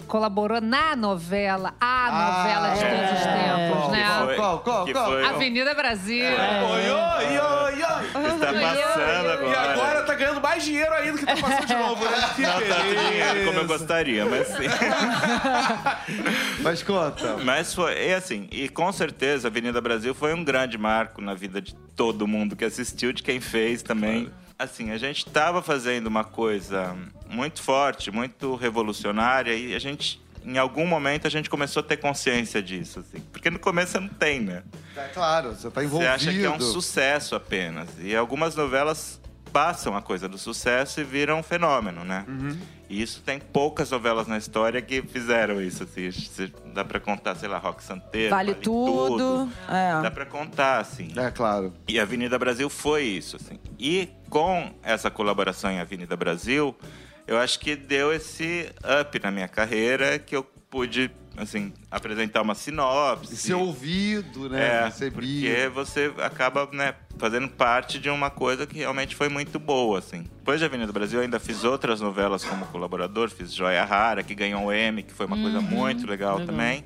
colaborou 0.10 0.60
na 0.60 0.96
novela, 0.96 1.76
a 1.80 2.12
novela 2.12 2.70
de 2.74 2.80
todos 2.82 3.20
os 3.20 3.26
tempos, 3.26 3.78
qual, 3.78 3.92
né? 3.92 4.06
qual, 4.10 4.36
qual, 4.36 4.60
qual, 4.60 4.86
que 4.86 4.92
qual? 4.92 5.06
foi 5.06 5.24
Avenida 5.24 5.74
Brasil. 5.76 6.26
Oi, 6.26 6.90
oi, 6.90 7.40
oi, 7.40 7.84
oi! 7.84 8.00
Está 8.34 8.54
passando 8.54 9.30
agora. 9.30 9.50
E 9.50 9.56
agora 9.56 10.04
tá 10.04 10.16
ganhando 10.16 10.42
mais 10.42 10.66
dinheiro 10.66 10.92
ainda 10.94 11.18
que 11.20 11.26
tá 11.26 11.38
passando 11.38 11.68
de 11.68 11.76
novo, 11.76 12.04
né? 12.06 12.30
Que 12.36 12.42
Não 12.42 12.60
tanto 12.60 13.08
dinheiro 13.08 13.46
como 13.46 13.60
eu 13.60 13.68
gostaria, 13.68 14.26
mas 14.26 14.48
sim. 14.48 14.56
Mas 16.62 16.82
conta. 16.84 17.38
Mas 17.38 17.74
foi, 17.74 18.08
e 18.08 18.14
assim, 18.14 18.48
e 18.52 18.68
com 18.68 18.92
certeza 18.92 19.48
Avenida 19.48 19.80
Brasil 19.80 20.16
foi 20.16 20.34
um 20.34 20.44
grande 20.44 20.78
marco 20.78 21.22
na 21.22 21.36
vida 21.36 21.62
de 21.62 21.76
todo 21.96 22.28
mundo 22.28 22.56
que 22.56 22.66
assistiu, 22.66 23.14
de 23.14 23.22
quem 23.22 23.40
fez 23.40 23.84
também. 23.84 24.32
Assim, 24.60 24.92
a 24.92 24.98
gente 24.98 25.20
estava 25.26 25.62
fazendo 25.62 26.08
uma 26.08 26.26
coisa 26.26 26.94
muito 27.30 27.64
forte, 27.64 28.12
muito 28.12 28.56
revolucionária 28.56 29.54
e 29.56 29.74
a 29.74 29.80
gente, 29.80 30.22
em 30.44 30.58
algum 30.58 30.86
momento, 30.86 31.26
a 31.26 31.30
gente 31.30 31.50
começou 31.50 31.80
a 31.80 31.84
ter 31.84 31.96
consciência 31.96 32.62
disso, 32.62 33.00
assim. 33.00 33.22
Porque 33.32 33.50
no 33.50 33.58
começo 33.58 33.94
você 33.94 34.00
não 34.02 34.10
tem, 34.10 34.42
né? 34.42 34.64
É 34.98 35.08
claro, 35.14 35.52
você 35.56 35.70
tá 35.72 35.80
Você 35.80 35.86
envolvido. 35.86 36.12
acha 36.12 36.32
que 36.34 36.44
é 36.44 36.50
um 36.50 36.60
sucesso 36.60 37.36
apenas. 37.36 37.88
E 38.02 38.14
algumas 38.14 38.54
novelas 38.54 39.22
passam 39.52 39.96
a 39.96 40.02
coisa 40.02 40.28
do 40.28 40.38
sucesso 40.38 41.02
e 41.02 41.04
viram 41.04 41.40
um 41.40 41.44
fenômeno, 41.44 42.04
né? 42.04 42.26
Uhum. 42.28 42.58
E 42.90 43.02
isso 43.02 43.22
tem 43.22 43.40
poucas 43.40 43.92
novelas 43.92 44.26
na 44.26 44.38
história 44.38 44.82
que 44.82 45.02
fizeram 45.04 45.62
isso. 45.62 45.84
Assim. 45.84 46.10
Dá 46.74 46.84
pra 46.84 47.00
contar, 47.00 47.36
sei 47.36 47.48
lá, 47.48 47.60
Rock 47.60 47.84
Santeiro. 47.84 48.32
Vale 48.32 48.56
tudo. 48.56 49.48
É. 49.68 50.02
Dá 50.02 50.10
pra 50.10 50.26
contar, 50.26 50.80
assim. 50.80 51.12
É 51.16 51.30
claro. 51.30 51.72
E 51.88 52.00
a 52.00 52.04
Avenida 52.04 52.40
Brasil 52.40 52.70
foi 52.70 53.04
isso, 53.04 53.36
assim. 53.36 53.60
E 53.78 54.10
com 54.30 54.74
essa 54.82 55.12
colaboração 55.12 55.70
em 55.70 55.80
Avenida 55.80 56.16
Brasil, 56.18 56.76
eu 57.28 57.38
acho 57.38 57.60
que 57.60 57.76
deu 57.76 58.12
esse 58.12 58.72
up 59.02 59.20
na 59.22 59.30
minha 59.30 59.48
carreira 59.48 60.18
que 60.18 60.36
eu 60.36 60.44
pude, 60.44 61.12
assim, 61.40 61.74
apresentar 61.90 62.42
uma 62.42 62.56
sinopse. 62.56 63.34
E 63.34 63.38
ser 63.38 63.54
ouvido, 63.54 64.50
né? 64.50 64.82
É, 64.82 64.86
Recebido. 64.86 65.14
porque 65.16 65.72
você 65.74 66.14
acaba, 66.18 66.68
né, 66.72 66.94
fazendo 67.18 67.48
parte 67.48 68.00
de 68.00 68.10
uma 68.10 68.30
coisa 68.30 68.66
que 68.68 68.78
realmente 68.78 69.16
foi 69.16 69.30
muito 69.30 69.58
boa, 69.60 70.00
assim. 70.00 70.24
Depois 70.38 70.60
de 70.60 70.66
Avenida 70.66 70.92
Brasil, 70.92 71.20
eu 71.20 71.24
ainda 71.24 71.40
fiz 71.40 71.64
outras 71.64 72.02
novelas 72.02 72.44
como 72.44 72.66
colaborador, 72.68 73.30
fiz 73.30 73.54
Joia 73.54 73.84
Rara, 73.84 74.24
que 74.24 74.36
ganhou 74.36 74.66
o 74.66 74.72
M, 74.72 75.04
que 75.04 75.14
foi 75.14 75.26
uma 75.26 75.38
coisa 75.38 75.62
muito 75.62 76.08
legal, 76.08 76.46
também. 76.46 76.84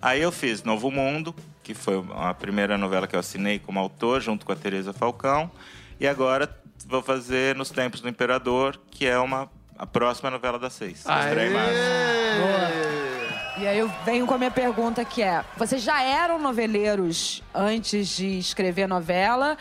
Aí 0.00 0.20
eu 0.20 0.30
fiz 0.30 0.62
Novo 0.62 0.90
Mundo, 0.90 1.34
que 1.62 1.72
foi 1.72 2.04
a 2.14 2.34
primeira 2.34 2.76
novela 2.76 3.06
que 3.06 3.16
eu 3.16 3.20
assinei 3.20 3.58
como 3.58 3.78
autor, 3.78 4.20
junto 4.20 4.44
com 4.44 4.52
a 4.52 4.56
Tereza 4.56 4.92
Falcão. 4.92 5.50
E 5.98 6.06
agora 6.06 6.48
vou 6.86 7.02
fazer 7.02 7.56
Nos 7.56 7.70
Tempos 7.70 8.00
do 8.00 8.08
Imperador, 8.08 8.78
que 8.90 9.06
é 9.06 9.18
uma 9.18 9.48
a 9.76 9.86
próxima 9.86 10.30
novela 10.30 10.58
das 10.58 10.72
seis. 10.72 10.98
Estreia 10.98 11.50
em 11.50 11.52
março. 11.52 13.13
E 13.56 13.68
aí 13.68 13.78
eu 13.78 13.88
venho 14.04 14.26
com 14.26 14.34
a 14.34 14.38
minha 14.38 14.50
pergunta 14.50 15.04
que 15.04 15.22
é: 15.22 15.44
vocês 15.56 15.80
já 15.80 16.02
eram 16.02 16.40
noveleiros 16.40 17.40
antes 17.54 18.08
de 18.16 18.38
escrever 18.38 18.88
novela? 18.88 19.56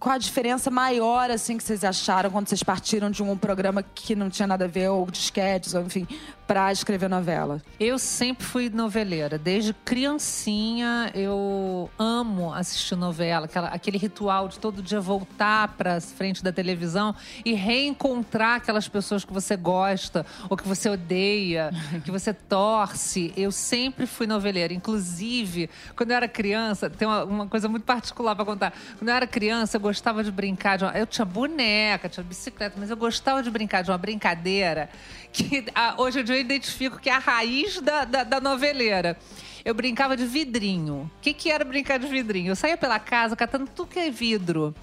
Qual 0.00 0.14
a 0.14 0.18
diferença 0.18 0.70
maior, 0.70 1.30
assim, 1.30 1.56
que 1.56 1.62
vocês 1.62 1.84
acharam 1.84 2.30
quando 2.30 2.48
vocês 2.48 2.62
partiram 2.62 3.10
de 3.10 3.22
um 3.22 3.36
programa 3.36 3.82
que 3.82 4.14
não 4.14 4.28
tinha 4.30 4.46
nada 4.46 4.64
a 4.64 4.68
ver, 4.68 4.88
ou 4.88 5.06
de 5.10 5.18
sketches, 5.18 5.74
ou 5.74 5.82
enfim, 5.82 6.06
pra 6.46 6.72
escrever 6.72 7.08
novela? 7.08 7.62
Eu 7.78 7.98
sempre 7.98 8.44
fui 8.44 8.68
noveleira. 8.68 9.38
Desde 9.38 9.72
criancinha, 9.72 11.10
eu 11.14 11.90
amo 11.98 12.52
assistir 12.52 12.96
novela. 12.96 13.46
Aquela, 13.46 13.68
aquele 13.68 13.98
ritual 13.98 14.48
de 14.48 14.58
todo 14.58 14.82
dia 14.82 15.00
voltar 15.00 15.68
pra 15.68 16.00
frente 16.00 16.42
da 16.42 16.52
televisão 16.52 17.14
e 17.44 17.52
reencontrar 17.54 18.56
aquelas 18.56 18.88
pessoas 18.88 19.24
que 19.24 19.32
você 19.32 19.56
gosta 19.56 20.26
ou 20.48 20.56
que 20.56 20.66
você 20.66 20.88
odeia, 20.88 21.70
que 22.04 22.10
você 22.10 22.32
torce. 22.32 23.32
Eu 23.36 23.50
sempre 23.52 24.06
fui 24.06 24.26
noveleira. 24.26 24.72
Inclusive, 24.72 25.70
quando 25.96 26.10
eu 26.10 26.16
era 26.16 26.28
criança, 26.28 26.90
tem 26.90 27.06
uma, 27.06 27.24
uma 27.24 27.46
coisa 27.46 27.68
muito 27.68 27.84
particular 27.84 28.34
pra 28.34 28.44
contar. 28.44 28.72
Quando 28.98 29.08
eu 29.08 29.14
era 29.14 29.26
criança, 29.26 29.76
eu 29.76 29.80
gostava 29.80 30.22
de 30.22 30.30
brincar 30.30 30.78
de 30.78 30.84
uma, 30.84 30.96
Eu 30.96 31.06
tinha 31.06 31.24
boneca, 31.24 32.08
tinha 32.08 32.24
bicicleta, 32.24 32.76
mas 32.78 32.90
eu 32.90 32.96
gostava 32.96 33.42
de 33.42 33.50
brincar 33.50 33.82
de 33.82 33.90
uma 33.90 33.98
brincadeira 33.98 34.88
que 35.34 35.64
ah, 35.74 35.96
hoje 35.98 36.22
dia 36.22 36.33
eu 36.34 36.40
identifico 36.40 36.98
que 36.98 37.08
é 37.08 37.14
a 37.14 37.18
raiz 37.18 37.80
da, 37.80 38.04
da, 38.04 38.24
da 38.24 38.40
noveleira. 38.40 39.16
Eu 39.64 39.74
brincava 39.74 40.16
de 40.16 40.26
vidrinho. 40.26 41.10
O 41.16 41.20
que, 41.22 41.32
que 41.32 41.50
era 41.50 41.64
brincar 41.64 41.98
de 41.98 42.06
vidrinho? 42.06 42.50
Eu 42.50 42.56
saía 42.56 42.76
pela 42.76 42.98
casa 42.98 43.34
catando 43.34 43.68
tudo 43.74 43.88
que 43.88 43.98
é 43.98 44.10
vidro. 44.10 44.74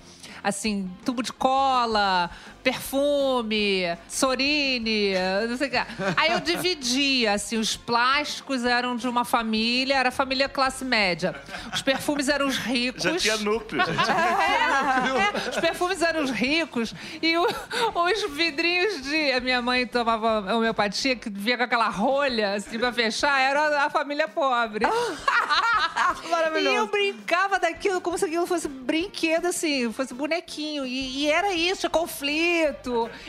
Assim, 0.44 0.90
tubo 1.06 1.22
de 1.22 1.32
cola, 1.32 2.32
perfume, 2.64 3.84
sorine, 4.08 5.14
não 5.50 5.58
sei 5.58 5.68
o 5.68 5.72
que. 5.72 5.78
Aí 6.18 6.32
eu 6.32 6.40
dividia, 6.40 7.34
assim, 7.34 7.58
os 7.58 7.76
plásticos 7.76 8.64
eram 8.66 8.96
de 8.96 9.08
uma 9.08 9.26
família, 9.26 9.96
era 9.96 10.10
a 10.10 10.12
família 10.12 10.48
classe 10.50 10.84
média. 10.86 11.36
Os 11.74 11.82
perfumes 11.82 12.30
eram 12.30 12.48
os 12.48 12.58
ricos. 12.58 13.04
Já 13.04 13.18
tinha 13.18 13.38
núcleo, 13.38 13.84
gente. 13.86 14.10
É, 14.12 15.46
é, 15.48 15.50
os 15.50 15.58
perfumes 15.58 16.02
eram 16.02 16.24
os 16.24 16.32
ricos 16.32 16.94
e 17.22 17.38
o- 17.38 17.48
os 17.48 18.32
vidrinhos 18.36 19.02
de. 19.04 19.32
A 19.32 19.40
minha 19.40 19.62
mãe 19.62 19.86
tomava 19.88 20.56
homeopatia, 20.56 21.16
que 21.16 21.30
vinha 21.30 21.58
com 21.58 21.64
aquela 21.64 21.90
rolha 21.90 22.56
assim 22.56 22.78
pra 22.78 22.92
fechar, 22.92 23.40
era 23.40 23.86
a 23.86 23.90
família 23.90 24.28
pobre. 24.28 24.86
Maravilhoso. 26.30 26.76
E 26.76 26.78
eu 26.78 26.88
brincava 26.88 27.60
daquilo 27.60 28.02
como 28.02 28.18
se 28.18 28.26
aquilo 28.26 28.46
fosse 28.46 28.68
brinquedo, 28.68 29.48
assim, 29.48 29.92
fosse 29.92 30.14
bonequinho. 30.14 30.86
E, 30.86 31.24
e 31.24 31.32
era 31.32 31.54
isso, 31.54 31.90
conflito. 31.90 32.51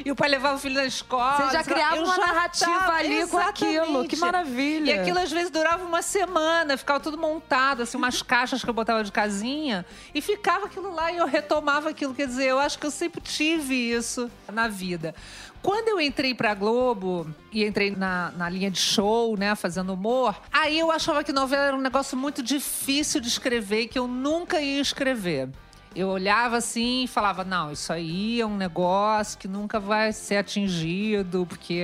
E 0.04 0.10
o 0.10 0.16
pai 0.16 0.28
levava 0.28 0.56
o 0.56 0.58
filho 0.58 0.74
na 0.74 0.84
escola. 0.84 1.46
Você 1.48 1.52
já 1.52 1.62
criava 1.64 1.96
Eu 1.96 2.04
uma 2.04 2.16
já 2.16 2.26
narrativa 2.26 2.78
tava- 2.78 2.92
ali 2.94 3.26
com 3.26 3.38
aquilo. 3.38 3.74
Exatamente. 3.84 4.08
Que 4.08 4.16
maravilha. 4.16 4.90
E 4.90 4.98
aquilo 5.00 5.18
às 5.18 5.30
vezes 5.30 5.50
durava 5.50 5.84
uma 5.84 6.02
semana, 6.02 6.76
ficava 6.76 7.00
tudo 7.00 7.16
montado, 7.18 7.82
assim, 7.82 7.96
umas 7.96 8.20
caixas 8.22 8.62
que 8.62 8.68
eu 8.70 8.74
botava 8.74 9.02
de 9.04 9.12
casinha. 9.12 9.84
E 10.14 10.20
ficava 10.20 10.66
aquilo 10.66 10.92
lá 10.94 11.10
e 11.12 11.16
eu 11.18 11.26
retomava 11.26 11.90
aquilo. 11.90 12.14
Quer 12.14 12.26
dizer, 12.26 12.46
eu 12.46 12.58
acho 12.58 12.78
que 12.78 12.86
eu 12.86 12.90
sempre 12.90 13.20
tive 13.20 13.74
isso 13.74 14.30
na 14.52 14.68
vida. 14.68 15.14
Quando 15.62 15.86
eu 15.88 16.00
entrei 16.00 16.34
pra 16.34 16.54
Globo 16.54 17.32
e 17.52 17.64
entrei 17.64 17.92
na, 17.92 18.32
na 18.36 18.48
linha 18.48 18.68
de 18.68 18.80
show, 18.80 19.36
né, 19.36 19.54
fazendo 19.54 19.92
humor, 19.92 20.34
aí 20.52 20.76
eu 20.76 20.90
achava 20.90 21.22
que 21.22 21.32
novela 21.32 21.62
era 21.62 21.76
um 21.76 21.80
negócio 21.80 22.16
muito 22.18 22.42
difícil 22.42 23.20
de 23.20 23.28
escrever 23.28 23.82
e 23.82 23.86
que 23.88 23.96
eu 23.96 24.08
nunca 24.08 24.60
ia 24.60 24.80
escrever. 24.80 25.48
Eu 25.94 26.08
olhava 26.08 26.56
assim 26.56 27.04
e 27.04 27.08
falava: 27.08 27.44
não, 27.44 27.72
isso 27.72 27.92
aí 27.92 28.40
é 28.40 28.46
um 28.46 28.56
negócio 28.56 29.38
que 29.38 29.48
nunca 29.48 29.78
vai 29.78 30.12
ser 30.12 30.36
atingido, 30.36 31.46
porque. 31.46 31.82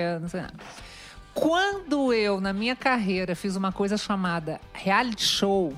Quando 1.35 2.12
eu, 2.12 2.40
na 2.40 2.53
minha 2.53 2.75
carreira, 2.75 3.37
fiz 3.37 3.55
uma 3.55 3.71
coisa 3.71 3.97
chamada 3.97 4.61
reality 4.73 5.23
show. 5.23 5.73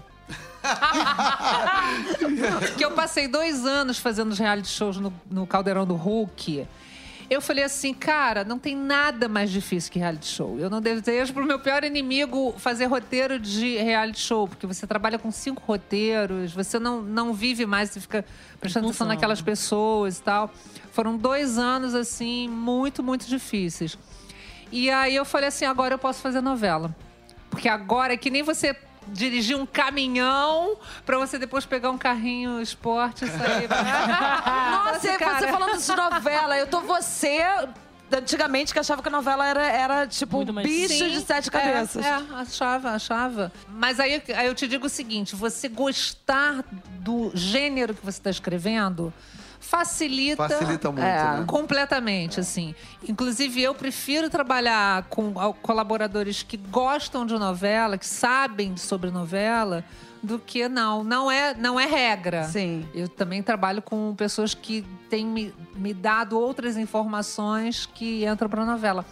que 2.76 2.84
eu 2.84 2.92
passei 2.92 3.28
dois 3.28 3.66
anos 3.66 3.98
fazendo 3.98 4.34
reality 4.34 4.68
shows 4.68 4.96
no, 4.96 5.12
no 5.30 5.46
Caldeirão 5.46 5.86
do 5.86 5.94
Hulk. 5.94 6.66
Eu 7.30 7.40
falei 7.40 7.62
assim, 7.62 7.94
cara, 7.94 8.42
não 8.42 8.58
tem 8.58 8.76
nada 8.76 9.28
mais 9.28 9.52
difícil 9.52 9.92
que 9.92 10.00
reality 10.00 10.26
show. 10.26 10.58
Eu 10.58 10.68
não 10.68 10.80
desejo 10.80 11.32
pro 11.32 11.46
meu 11.46 11.60
pior 11.60 11.84
inimigo 11.84 12.52
fazer 12.58 12.86
roteiro 12.86 13.38
de 13.38 13.76
reality 13.76 14.18
show, 14.18 14.48
porque 14.48 14.66
você 14.66 14.84
trabalha 14.84 15.16
com 15.16 15.30
cinco 15.30 15.62
roteiros, 15.64 16.52
você 16.52 16.80
não, 16.80 17.00
não 17.00 17.32
vive 17.32 17.64
mais, 17.64 17.90
você 17.90 18.00
fica 18.00 18.24
prestando 18.58 18.88
atenção 18.88 19.06
naquelas 19.06 19.40
pessoas 19.40 20.18
e 20.18 20.22
tal. 20.22 20.52
Foram 20.90 21.16
dois 21.16 21.56
anos, 21.56 21.94
assim, 21.94 22.48
muito, 22.48 23.00
muito 23.00 23.28
difíceis. 23.28 23.96
E 24.72 24.90
aí 24.90 25.14
eu 25.14 25.24
falei 25.24 25.50
assim, 25.50 25.64
agora 25.64 25.94
eu 25.94 25.98
posso 25.98 26.20
fazer 26.20 26.40
novela. 26.40 26.92
Porque 27.48 27.68
agora 27.68 28.14
é 28.14 28.16
que 28.16 28.28
nem 28.28 28.42
você 28.42 28.76
dirigir 29.08 29.56
um 29.56 29.66
caminhão 29.66 30.76
pra 31.04 31.18
você 31.18 31.38
depois 31.38 31.64
pegar 31.64 31.90
um 31.90 31.98
carrinho 31.98 32.60
esporte 32.60 33.24
e 33.24 33.28
sair. 33.28 33.68
Nossa, 33.70 35.18
cara. 35.18 35.38
você 35.38 35.48
falando 35.48 35.78
de 35.78 35.96
novela, 35.96 36.58
eu 36.58 36.66
tô 36.66 36.80
você. 36.80 37.40
Antigamente 38.12 38.72
que 38.72 38.78
achava 38.78 39.02
que 39.02 39.08
a 39.08 39.12
novela 39.12 39.46
era, 39.46 39.64
era 39.64 40.06
tipo 40.06 40.44
mais- 40.52 40.66
bicho 40.66 40.94
Sim, 40.94 41.10
de 41.10 41.20
sete 41.20 41.48
é, 41.48 41.52
cabeças. 41.52 42.04
É, 42.04 42.10
achava, 42.34 42.90
achava. 42.90 43.52
Mas 43.68 44.00
aí, 44.00 44.20
aí 44.36 44.48
eu 44.48 44.54
te 44.54 44.66
digo 44.66 44.86
o 44.86 44.88
seguinte: 44.88 45.36
você 45.36 45.68
gostar 45.68 46.64
do 46.98 47.30
gênero 47.34 47.94
que 47.94 48.04
você 48.04 48.18
está 48.18 48.30
escrevendo 48.30 49.14
facilita. 49.60 50.48
Facilita 50.48 50.90
muito, 50.90 51.04
É. 51.04 51.38
né? 51.38 51.44
Completamente, 51.46 52.40
assim. 52.40 52.74
Inclusive, 53.06 53.62
eu 53.62 53.74
prefiro 53.74 54.28
trabalhar 54.30 55.04
com 55.04 55.32
colaboradores 55.62 56.42
que 56.42 56.56
gostam 56.56 57.24
de 57.26 57.38
novela, 57.38 57.96
que 57.98 58.06
sabem 58.06 58.76
sobre 58.76 59.10
novela, 59.10 59.84
do 60.22 60.38
que 60.38 60.68
não. 60.68 61.04
Não 61.04 61.30
é, 61.30 61.54
não 61.54 61.78
é 61.78 61.86
regra. 61.86 62.44
Sim. 62.44 62.86
Eu 62.94 63.08
também 63.08 63.42
trabalho 63.42 63.80
com 63.82 64.14
pessoas 64.16 64.54
que 64.54 64.84
têm 65.08 65.24
me, 65.26 65.54
me 65.74 65.94
dado 65.94 66.38
outras 66.38 66.76
informações 66.76 67.86
que 67.86 68.26
entram 68.26 68.48
para 68.48 68.64
novela. 68.64 69.04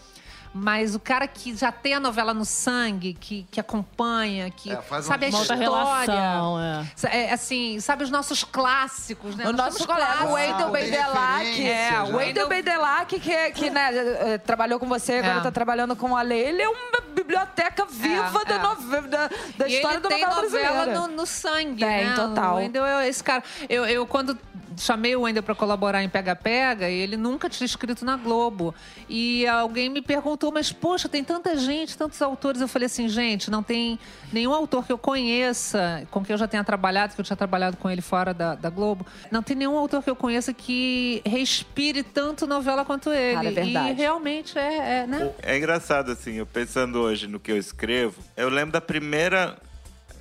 Mas 0.53 0.95
o 0.95 1.01
cara 1.01 1.27
que 1.29 1.55
já 1.57 1.71
tem 1.71 1.95
a 1.95 2.01
novela 2.01 2.33
no 2.33 2.45
sangue, 2.45 3.15
que, 3.15 3.47
que 3.51 3.61
acompanha, 3.61 4.51
que 4.51 4.71
É, 4.73 4.81
sabe 5.03 5.27
a 5.27 5.29
história. 5.29 5.55
relação, 5.57 6.59
é. 6.61 6.85
É, 7.05 7.33
assim, 7.33 7.79
sabe 7.81 8.05
os 8.05 8.11
nossos 8.11 8.45
clássicos, 8.45 9.37
né? 9.37 9.45
O 9.49 9.53
Nós 9.53 9.75
nosso 9.75 9.87
colega, 9.87 10.27
o. 10.27 10.33
Wendel 10.33 10.71
Beidelac. 10.71 11.67
É, 11.69 12.03
o 12.03 12.17
Wendel 12.17 12.49
Beidelac, 12.49 13.19
que, 13.21 13.51
que 13.53 13.71
né, 13.71 13.91
eh, 13.95 14.39
trabalhou 14.39 14.79
com 14.79 14.87
você, 14.87 15.15
agora 15.15 15.39
É. 15.39 15.43
tá 15.43 15.51
trabalhando 15.51 15.95
com 15.97 16.17
a 16.17 16.23
Lei. 16.23 16.41
Ele 16.49 16.63
é 16.63 16.69
uma 16.69 17.01
biblioteca 17.15 17.85
viva 17.87 18.43
É, 18.43 18.45
da, 18.45 18.55
é. 18.55 18.59
novela, 18.59 19.09
da, 19.09 19.29
da 19.59 19.69
história 19.69 20.01
da 20.01 20.09
novela 20.09 20.35
novela 20.43 20.75
brasileira. 20.85 21.01
no, 21.01 21.09
no 21.09 21.27
sangue, 21.27 21.85
Tem, 21.85 22.07
né? 22.07 22.15
total. 22.15 22.55
O 22.55 22.59
Wendel 22.59 22.85
é 22.87 23.09
esse 23.09 23.23
cara. 23.23 23.43
Eu, 23.69 23.85
eu 23.87 24.07
quando 24.07 24.39
chamei 24.77 25.17
o 25.17 25.23
Wendel 25.23 25.43
pra 25.43 25.57
colaborar 25.57 26.05
em 26.05 26.09
Pega 26.09 26.37
Pega, 26.37 26.89
ele 26.89 27.17
nunca 27.17 27.49
tinha 27.51 27.65
escrito 27.67 28.05
na 28.05 28.17
Globo. 28.17 28.73
E 29.09 29.45
alguém 29.47 29.89
me 29.89 30.01
perguntou, 30.01 30.48
mas 30.53 30.73
poxa, 30.73 31.09
tem 31.09 31.23
tanta 31.23 31.57
gente, 31.57 31.97
tantos 31.97 32.21
autores. 32.23 32.61
Eu 32.61 32.69
falei 32.69 32.87
assim, 32.87 33.09
gente, 33.09 33.51
não 33.51 33.63
tem 33.63 33.99
nenhum 34.33 34.53
autor 34.53 34.87
que 34.87 34.93
eu 34.93 34.99
conheça, 34.99 36.07
com 36.11 36.25
quem 36.25 36.35
eu 36.35 36.39
já 36.39 36.49
tenha 36.49 36.65
trabalhado, 36.65 37.15
que 37.15 37.21
eu 37.21 37.25
tinha 37.25 37.37
trabalhado 37.37 37.77
com 37.77 37.89
ele 37.91 38.01
fora 38.01 38.33
da, 38.33 38.55
da 38.55 38.71
Globo. 38.71 39.07
Não 39.31 39.43
tem 39.43 39.57
nenhum 39.57 39.77
autor 39.77 40.03
que 40.03 40.11
eu 40.11 40.17
conheça 40.17 40.53
que 40.53 41.23
respire 41.25 42.03
tanto 42.03 42.47
novela 42.47 42.85
quanto 42.85 43.13
ele. 43.13 43.35
Cara, 43.35 43.49
é 43.49 43.53
verdade. 43.53 43.91
E 43.91 43.93
realmente 43.95 44.59
é, 44.59 45.01
é 45.01 45.07
né? 45.07 45.33
É 45.43 45.57
engraçado, 45.57 46.13
assim, 46.13 46.35
eu 46.35 46.47
pensando 46.47 47.01
hoje 47.01 47.27
no 47.27 47.41
que 47.41 47.51
eu 47.51 47.57
escrevo, 47.57 48.23
eu 48.37 48.49
lembro 48.49 48.73
da 48.73 48.81
primeira. 48.81 49.57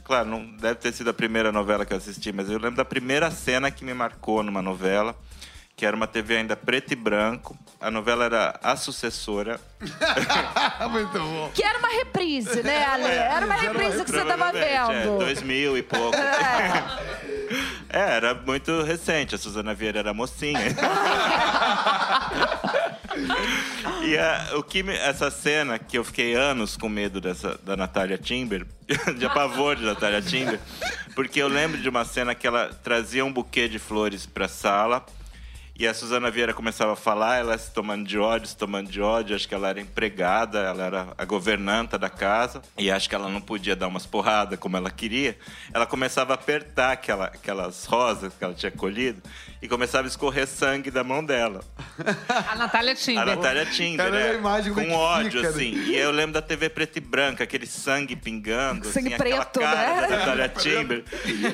Claro, 0.04 0.30
não 0.30 0.46
deve 0.56 0.76
ter 0.76 0.94
sido 0.94 1.10
a 1.10 1.14
primeira 1.14 1.52
novela 1.52 1.86
que 1.86 1.92
eu 1.94 1.98
assisti, 1.98 2.32
mas 2.32 2.50
eu 2.50 2.58
lembro 2.58 2.78
da 2.78 2.86
primeira 2.86 3.30
cena 3.30 3.70
que 3.70 3.84
me 3.84 3.94
marcou 3.94 4.42
numa 4.42 4.62
novela, 4.62 5.14
que 5.78 5.86
era 5.86 5.96
uma 5.96 6.08
TV 6.08 6.38
ainda 6.38 6.56
preto 6.58 6.92
e 6.92 6.96
branco. 6.96 7.56
A 7.80 7.92
novela 7.92 8.26
era 8.26 8.60
A 8.64 8.76
Sucessora. 8.76 9.62
Muito 10.90 11.20
bom. 11.20 11.52
Que 11.54 11.64
era 11.64 11.78
uma 11.78 11.90
reprise, 11.90 12.64
né, 12.64 12.84
Ale? 12.84 13.04
Era 13.06 13.46
uma 13.46 13.54
reprise 13.54 14.04
que 14.04 14.10
você 14.10 14.26
tava 14.26 14.52
Provavelmente, 14.52 15.04
vendo. 15.04 15.22
É, 15.22 15.26
2000 15.26 15.78
e 15.78 15.84
pouco. 15.84 16.18
É, 17.90 18.16
era 18.18 18.34
muito 18.34 18.82
recente. 18.84 19.34
A 19.34 19.38
Suzana 19.38 19.74
Vieira 19.74 20.00
era 20.00 20.14
mocinha. 20.14 20.60
e 24.04 24.18
a- 24.18 24.50
o 24.58 24.64
que 24.64 24.84
me- 24.84 24.94
essa 24.98 25.32
cena 25.32 25.80
que 25.80 25.98
eu 25.98 26.04
fiquei 26.04 26.36
anos 26.36 26.76
com 26.76 26.90
medo 26.90 27.22
dessa, 27.22 27.58
da 27.64 27.78
Natália 27.78 28.18
Timber, 28.18 28.66
de 29.18 29.30
pavor 29.30 29.78
de 29.78 29.86
Natália 29.86 30.22
Timber, 30.22 30.60
porque 31.16 31.42
eu 31.42 31.48
lembro 31.48 31.78
de 31.82 31.88
uma 31.88 32.04
cena 32.04 32.36
que 32.36 32.46
ela 32.46 32.70
trazia 32.84 33.24
um 33.24 33.32
buquê 33.32 33.70
de 33.70 33.80
flores 33.80 34.26
pra 34.26 34.50
sala. 34.50 35.06
E 35.80 35.86
a 35.86 35.94
Suzana 35.94 36.32
Vieira 36.32 36.56
começava 36.56 36.94
a 36.94 36.96
falar, 36.96 37.38
ela 37.38 37.56
se 37.56 37.72
tomando 37.72 38.04
de 38.04 38.18
ódio, 38.18 38.48
se 38.48 38.58
tomando 38.58 38.90
de 38.90 39.00
ódio. 39.00 39.36
Acho 39.36 39.48
que 39.48 39.54
ela 39.54 39.70
era 39.70 39.80
empregada, 39.80 40.58
ela 40.58 40.84
era 40.84 41.14
a 41.16 41.24
governanta 41.24 42.00
da 42.00 42.10
casa. 42.10 42.64
E 42.76 42.90
acho 42.90 43.08
que 43.08 43.14
ela 43.14 43.30
não 43.30 43.40
podia 43.40 43.76
dar 43.76 43.88
umas 43.88 44.04
porradas 44.04 44.58
como 44.58 44.76
ela 44.76 44.90
queria. 44.90 45.38
Ela 45.72 45.86
começava 45.86 46.34
a 46.34 46.36
apertar 46.36 46.94
aquela, 46.94 47.26
aquelas 47.26 47.86
rosas 47.86 48.34
que 48.34 48.44
ela 48.44 48.56
tinha 48.56 48.72
colhido 48.72 49.22
e 49.62 49.68
começava 49.68 50.08
a 50.08 50.10
escorrer 50.10 50.48
sangue 50.48 50.92
da 50.92 51.04
mão 51.04 51.24
dela. 51.24 51.62
A 52.28 52.56
Natália 52.56 52.94
Timber. 52.96 53.24
A 53.24 53.26
Natália 53.26 53.66
Timber, 53.66 54.06
Cara, 54.06 54.12
né? 54.12 54.30
a 54.30 54.34
imagem 54.34 54.72
é 54.72 54.76
com 54.76 54.82
que 54.86 54.92
ódio, 54.92 55.32
fica, 55.32 55.42
né? 55.42 55.48
assim. 55.50 55.74
E 55.90 55.96
eu 55.96 56.12
lembro 56.12 56.34
da 56.34 56.42
TV 56.42 56.70
preta 56.70 56.98
e 56.98 57.02
branca, 57.02 57.44
aquele 57.44 57.66
sangue 57.66 58.16
pingando. 58.16 58.88
Sangue 58.88 59.14
assim, 59.14 59.16
aquela 59.16 59.46
preto, 59.46 59.60
cara 59.60 60.02
né? 60.02 60.08
da 60.08 60.18
Natália 60.18 60.50
Timber. 60.58 61.04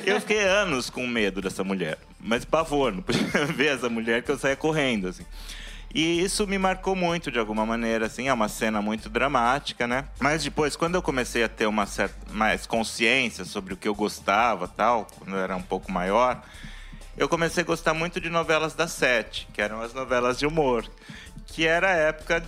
Eu 0.04 0.20
fiquei 0.20 0.44
anos 0.44 0.90
com 0.90 1.06
medo 1.06 1.40
dessa 1.40 1.64
mulher. 1.64 1.98
Mas 2.20 2.44
pavor, 2.44 2.92
não 2.92 3.02
podia 3.02 3.24
ver 3.54 3.74
essa 3.74 3.88
mulher 3.88 4.22
que 4.22 4.30
eu 4.30 4.38
saía 4.38 4.56
correndo, 4.56 5.08
assim. 5.08 5.24
E 5.94 6.20
isso 6.24 6.44
me 6.46 6.58
marcou 6.58 6.96
muito 6.96 7.30
de 7.30 7.38
alguma 7.38 7.64
maneira, 7.64 8.06
assim, 8.06 8.26
é 8.28 8.32
uma 8.32 8.48
cena 8.48 8.82
muito 8.82 9.08
dramática, 9.08 9.86
né? 9.86 10.06
Mas 10.18 10.42
depois, 10.42 10.74
quando 10.74 10.96
eu 10.96 11.02
comecei 11.02 11.44
a 11.44 11.48
ter 11.48 11.66
uma 11.66 11.86
certa 11.86 12.32
mais 12.32 12.66
consciência 12.66 13.44
sobre 13.44 13.74
o 13.74 13.76
que 13.76 13.86
eu 13.86 13.94
gostava, 13.94 14.66
tal, 14.66 15.06
quando 15.16 15.36
eu 15.36 15.40
era 15.40 15.54
um 15.54 15.62
pouco 15.62 15.92
maior, 15.92 16.42
eu 17.16 17.28
comecei 17.28 17.62
a 17.62 17.66
gostar 17.66 17.94
muito 17.94 18.20
de 18.20 18.28
novelas 18.30 18.74
da 18.74 18.86
Sete, 18.88 19.46
que 19.52 19.60
eram 19.62 19.80
as 19.82 19.92
novelas 19.94 20.38
de 20.38 20.46
humor, 20.46 20.84
que 21.46 21.66
era 21.66 21.88
a 21.92 21.96
época 21.96 22.42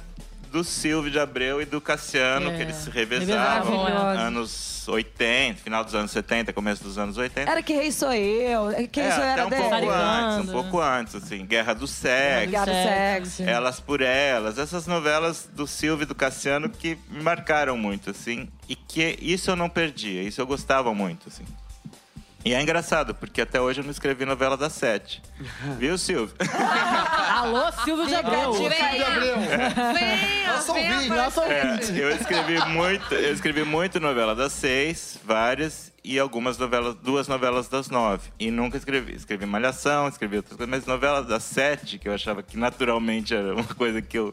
do 0.51 0.63
Silvio 0.65 1.11
de 1.11 1.19
Abreu 1.19 1.61
e 1.61 1.65
do 1.65 1.81
Cassiano, 1.81 2.51
É. 2.51 2.57
que 2.57 2.63
eles 2.63 2.77
se 2.77 2.89
revezavam, 2.91 3.83
Maravilhoso. 3.83 4.21
anos 4.21 4.89
80, 4.89 5.61
final 5.61 5.85
dos 5.85 5.95
anos 5.97 6.13
70, 6.13 6.53
começo 6.53 6.83
dos 6.85 6.97
anos 6.97 7.19
80. 7.19 7.51
Era 7.51 7.61
que 7.61 7.75
rei 7.75 7.91
sou 7.91 8.13
eu. 8.15 8.69
Que 8.89 9.01
rei 9.01 9.11
É, 9.11 9.13
sou 9.15 9.25
eu 9.25 9.31
até 9.31 9.33
era 9.33 9.47
um 9.47 9.51
dele. 9.51 9.63
pouco 9.69 9.91
antes, 9.91 10.49
um 10.49 10.53
pouco 10.53 10.81
antes, 10.81 11.15
assim, 11.17 11.45
Guerra 11.45 11.75
do 11.75 11.87
Sexo, 11.89 12.51
Guerra 12.51 12.65
do 12.67 12.73
Sexo. 12.73 13.43
Elas 13.43 13.81
por 13.81 14.01
Elas, 14.01 14.57
essas 14.59 14.87
novelas 14.87 15.49
do 15.53 15.67
Silvio 15.67 16.05
e 16.05 16.07
do 16.07 16.15
Cassiano 16.15 16.69
que 16.71 16.97
me 17.11 17.21
marcaram 17.23 17.77
muito, 17.77 18.11
assim, 18.11 18.49
e 18.69 18.77
que 18.77 19.19
isso 19.21 19.51
eu 19.51 19.57
não 19.57 19.69
perdia, 19.69 20.23
isso 20.23 20.41
eu 20.41 20.47
gostava 20.47 20.95
muito, 20.95 21.29
assim. 21.29 21.45
E 22.47 22.55
é 22.55 22.63
engraçado, 22.63 23.13
porque 23.13 23.41
até 23.41 23.61
hoje 23.61 23.81
eu 23.81 23.85
não 23.85 23.91
escrevi 23.91 24.25
novela 24.25 24.57
da 24.57 24.71
Sete. 24.71 25.21
Viu, 25.81 25.99
Silvio? 25.99 26.33
Alô, 27.29 27.73
Silvio 27.85 28.07
de 28.07 28.15
Abreu. 28.15 28.53
Venha, 28.53 30.53
Nosso 30.53 30.73
venha 30.73 30.93
ouvinte, 30.93 31.09
pra 31.09 31.25
Nosso 31.25 31.41
É, 31.41 31.73
ouvinte. 31.73 31.99
eu 31.99 32.11
escrevi 32.11 32.59
muito, 32.69 33.15
eu 33.15 33.33
escrevi 33.33 33.65
muito 33.65 33.99
novela 33.99 34.33
das 34.35 34.53
seis, 34.53 35.19
várias, 35.25 35.93
e 36.05 36.21
algumas 36.21 36.57
novelas, 36.57 36.95
duas 37.03 37.27
novelas 37.27 37.67
das 37.67 37.91
nove. 37.91 38.29
E 38.39 38.49
nunca 38.49 38.77
escrevi. 38.77 39.15
Escrevi 39.17 39.45
Malhação, 39.45 40.07
escrevi 40.07 40.37
outras 40.37 40.57
coisas, 40.57 40.71
mas 40.71 40.87
novela 40.87 41.25
das 41.25 41.43
sete, 41.43 41.99
que 41.99 42.09
eu 42.09 42.15
achava 42.15 42.45
que 42.45 42.57
naturalmente 42.57 43.35
era 43.35 43.55
uma 43.55 43.65
coisa 43.65 44.01
que 44.01 44.17
eu, 44.17 44.33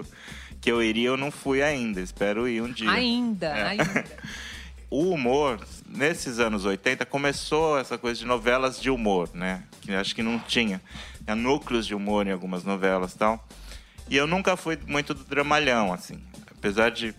que 0.61 0.71
eu 0.71 0.83
iria, 0.83 1.07
eu 1.07 1.17
não 1.17 1.31
fui 1.31 1.63
ainda. 1.63 1.99
Espero 1.99 2.47
ir 2.47 2.61
um 2.61 2.71
dia. 2.71 2.91
Ainda, 2.91 3.47
É. 3.47 3.63
ainda. 3.69 4.05
O 4.95 5.09
humor, 5.09 5.59
nesses 5.95 6.39
anos 6.39 6.65
80, 6.65 7.05
começou 7.05 7.77
essa 7.79 7.97
coisa 7.97 8.19
de 8.19 8.25
novelas 8.25 8.79
de 8.81 8.89
humor, 8.89 9.29
né? 9.33 9.63
Que 9.81 9.93
acho 9.93 10.13
que 10.15 10.23
não 10.23 10.39
tinha. 10.39 10.81
Tinha 11.23 11.35
núcleos 11.35 11.85
de 11.85 11.95
humor 11.95 12.27
em 12.27 12.31
algumas 12.31 12.63
novelas 12.63 13.13
e 13.13 13.17
tal. 13.17 13.47
E 14.09 14.15
eu 14.17 14.27
nunca 14.27 14.57
fui 14.57 14.77
muito 14.87 15.13
do 15.13 15.23
dramalhão, 15.23 15.93
assim. 15.93 16.21
Apesar 16.51 16.89
de 16.91 17.13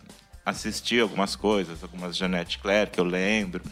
assistir 0.44 1.00
algumas 1.00 1.34
coisas, 1.34 1.82
algumas 1.82 2.16
Janete 2.16 2.58
Claire, 2.58 2.90
que 2.90 3.00
eu 3.00 3.04
lembro. 3.04 3.62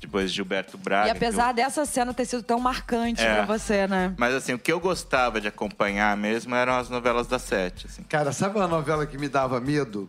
Depois 0.00 0.32
Gilberto 0.32 0.78
Braga. 0.78 1.10
E 1.10 1.12
que 1.12 1.22
eu- 1.24 1.28
apesar 1.28 1.52
dessa 1.52 1.84
cena 1.84 2.14
ter 2.14 2.24
sido 2.24 2.42
tão 2.42 2.58
marcante 2.58 3.20
É. 3.20 3.34
pra 3.34 3.44
você, 3.44 3.86
né? 3.86 4.14
Mas 4.16 4.34
assim, 4.34 4.54
o 4.54 4.58
que 4.58 4.72
eu 4.72 4.80
gostava 4.80 5.40
de 5.40 5.48
acompanhar 5.48 6.16
mesmo 6.16 6.54
eram 6.54 6.74
as 6.78 6.88
novelas 6.88 7.26
da 7.26 7.38
Sete, 7.38 7.86
assim. 7.86 8.02
Cara, 8.04 8.32
sabe 8.32 8.56
uma 8.56 8.66
novela 8.68 9.04
que 9.06 9.18
me 9.18 9.28
dava 9.28 9.60
medo? 9.60 10.08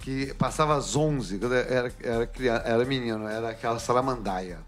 Que 0.00 0.32
passava 0.34 0.76
às 0.76 0.96
11, 0.96 1.38
quando 1.38 1.54
eu 1.54 1.58
era, 1.60 1.92
era, 2.02 2.26
criança, 2.26 2.62
era 2.66 2.84
menino, 2.84 3.28
era 3.28 3.50
aquela 3.50 3.78
Salamandaia. 3.78 4.58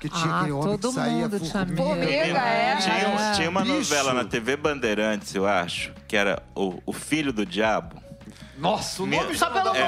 Que 0.00 0.08
tinha 0.08 0.32
Ah, 0.34 0.38
aquele 0.40 0.52
homem 0.52 0.76
todo 0.78 0.88
que 0.88 0.94
saía 0.96 1.12
mundo 1.28 1.38
tinha 1.40 1.64
medo. 1.64 1.76
Formiga, 1.84 2.38
é. 2.40 2.76
Tinha, 2.76 3.32
tinha 3.36 3.48
uma 3.50 3.60
Bicho. 3.62 3.74
novela 3.74 4.12
na 4.12 4.24
TV 4.24 4.56
Bandeirantes, 4.56 5.32
eu 5.36 5.46
acho, 5.46 5.92
que 6.08 6.16
era 6.16 6.42
o, 6.56 6.82
o 6.84 6.92
Filho 6.92 7.32
do 7.32 7.46
Diabo. 7.46 8.02
Nossa, 8.58 9.02
o 9.04 9.06
Meu- 9.06 9.22
nome 9.22 9.36
Só 9.36 9.48
pelo 9.50 9.66
nome. 9.66 9.78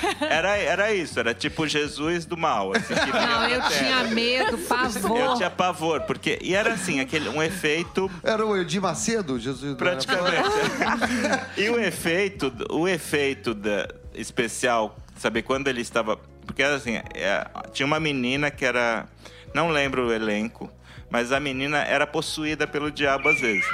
Era, 0.20 0.56
era 0.56 0.92
isso, 0.94 1.18
era 1.20 1.34
tipo 1.34 1.66
Jesus 1.66 2.24
do 2.24 2.34
mal. 2.36 2.72
Assim, 2.74 2.94
Não, 2.94 3.48
eu 3.48 3.60
tinha 3.68 4.04
medo, 4.04 4.56
pavor. 4.58 5.18
Eu 5.18 5.34
tinha 5.36 5.50
pavor, 5.50 6.00
porque. 6.02 6.38
E 6.40 6.54
era 6.54 6.72
assim, 6.72 7.00
aquele, 7.00 7.28
um 7.28 7.42
efeito 7.42 8.10
Era 8.22 8.46
o 8.46 8.56
Edir 8.56 8.80
Macedo, 8.80 9.38
Jesus 9.38 9.72
do 9.72 9.76
praticamente. 9.76 10.48
e 11.58 11.68
o 11.68 11.78
efeito, 11.78 12.50
o 12.70 12.88
efeito 12.88 13.52
da, 13.52 13.86
especial, 14.14 14.96
saber 15.16 15.42
quando 15.42 15.68
ele 15.68 15.80
estava. 15.80 16.16
Porque 16.46 16.62
assim, 16.62 16.96
é, 17.14 17.46
tinha 17.72 17.86
uma 17.86 18.00
menina 18.00 18.50
que 18.50 18.64
era. 18.64 19.06
Não 19.54 19.70
lembro 19.70 20.08
o 20.08 20.12
elenco, 20.12 20.70
mas 21.10 21.30
a 21.30 21.38
menina 21.38 21.78
era 21.78 22.06
possuída 22.06 22.66
pelo 22.66 22.90
diabo 22.90 23.28
às 23.28 23.40
vezes. 23.40 23.66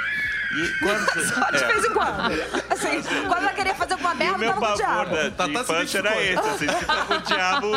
E 0.51 0.79
quando. 0.79 1.09
De 1.51 1.63
é. 1.63 1.67
vez 1.67 1.85
em 1.85 1.93
quando. 1.93 2.19
Assim, 2.69 3.03
quando 3.27 3.37
ela 3.43 3.53
queria 3.53 3.75
fazer 3.75 3.93
alguma 3.93 4.09
uma 4.09 4.15
merda, 4.15 4.35
o 4.37 4.39
meu 4.39 4.49
tava 4.53 4.59
com 4.59 4.65
o 4.73 4.77
pavor 4.77 5.05
diabo. 5.05 5.15
da, 5.15 5.31
Tá- 5.31 5.45
de 5.47 5.53
tá 5.53 5.63
se 5.63 5.71
infância 5.71 5.97
era 5.99 6.21
esse, 6.23 6.39
assim, 6.39 6.67
se 6.67 7.13
o 7.13 7.21
diabo 7.27 7.71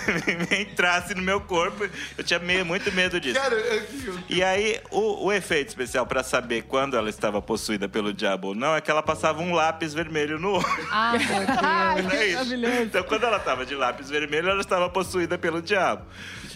entrasse 0.58 1.14
no 1.14 1.22
meu 1.22 1.40
corpo, 1.40 1.86
eu 2.16 2.24
tinha 2.24 2.38
meio, 2.38 2.64
muito 2.64 2.90
medo 2.92 3.20
disso. 3.20 3.38
Cara, 3.38 3.54
eu- 3.54 4.18
E 4.30 4.42
aí, 4.42 4.80
o, 4.90 5.26
o 5.26 5.32
efeito 5.32 5.68
especial 5.68 6.06
pra 6.06 6.22
saber 6.22 6.62
quando 6.62 6.96
ela 6.96 7.10
estava 7.10 7.42
possuída 7.42 7.88
pelo 7.88 8.12
diabo 8.14 8.48
ou 8.48 8.54
não 8.54 8.74
é 8.74 8.80
que 8.80 8.90
ela 8.90 9.02
passava 9.02 9.42
um 9.42 9.52
lápis 9.54 9.92
vermelho 9.92 10.38
no 10.38 10.54
olho. 10.54 10.66
Ah, 10.90 11.12
meu 11.12 12.08
Deus. 12.08 12.22
É 12.22 12.32
maravilhoso. 12.32 12.82
Então, 12.82 13.02
quando 13.02 13.24
ela 13.24 13.38
tava 13.38 13.66
de 13.66 13.74
lápis 13.74 14.08
vermelho, 14.08 14.48
ela 14.48 14.60
estava 14.60 14.88
possuída 14.88 15.36
pelo 15.36 15.60
diabo. 15.60 16.04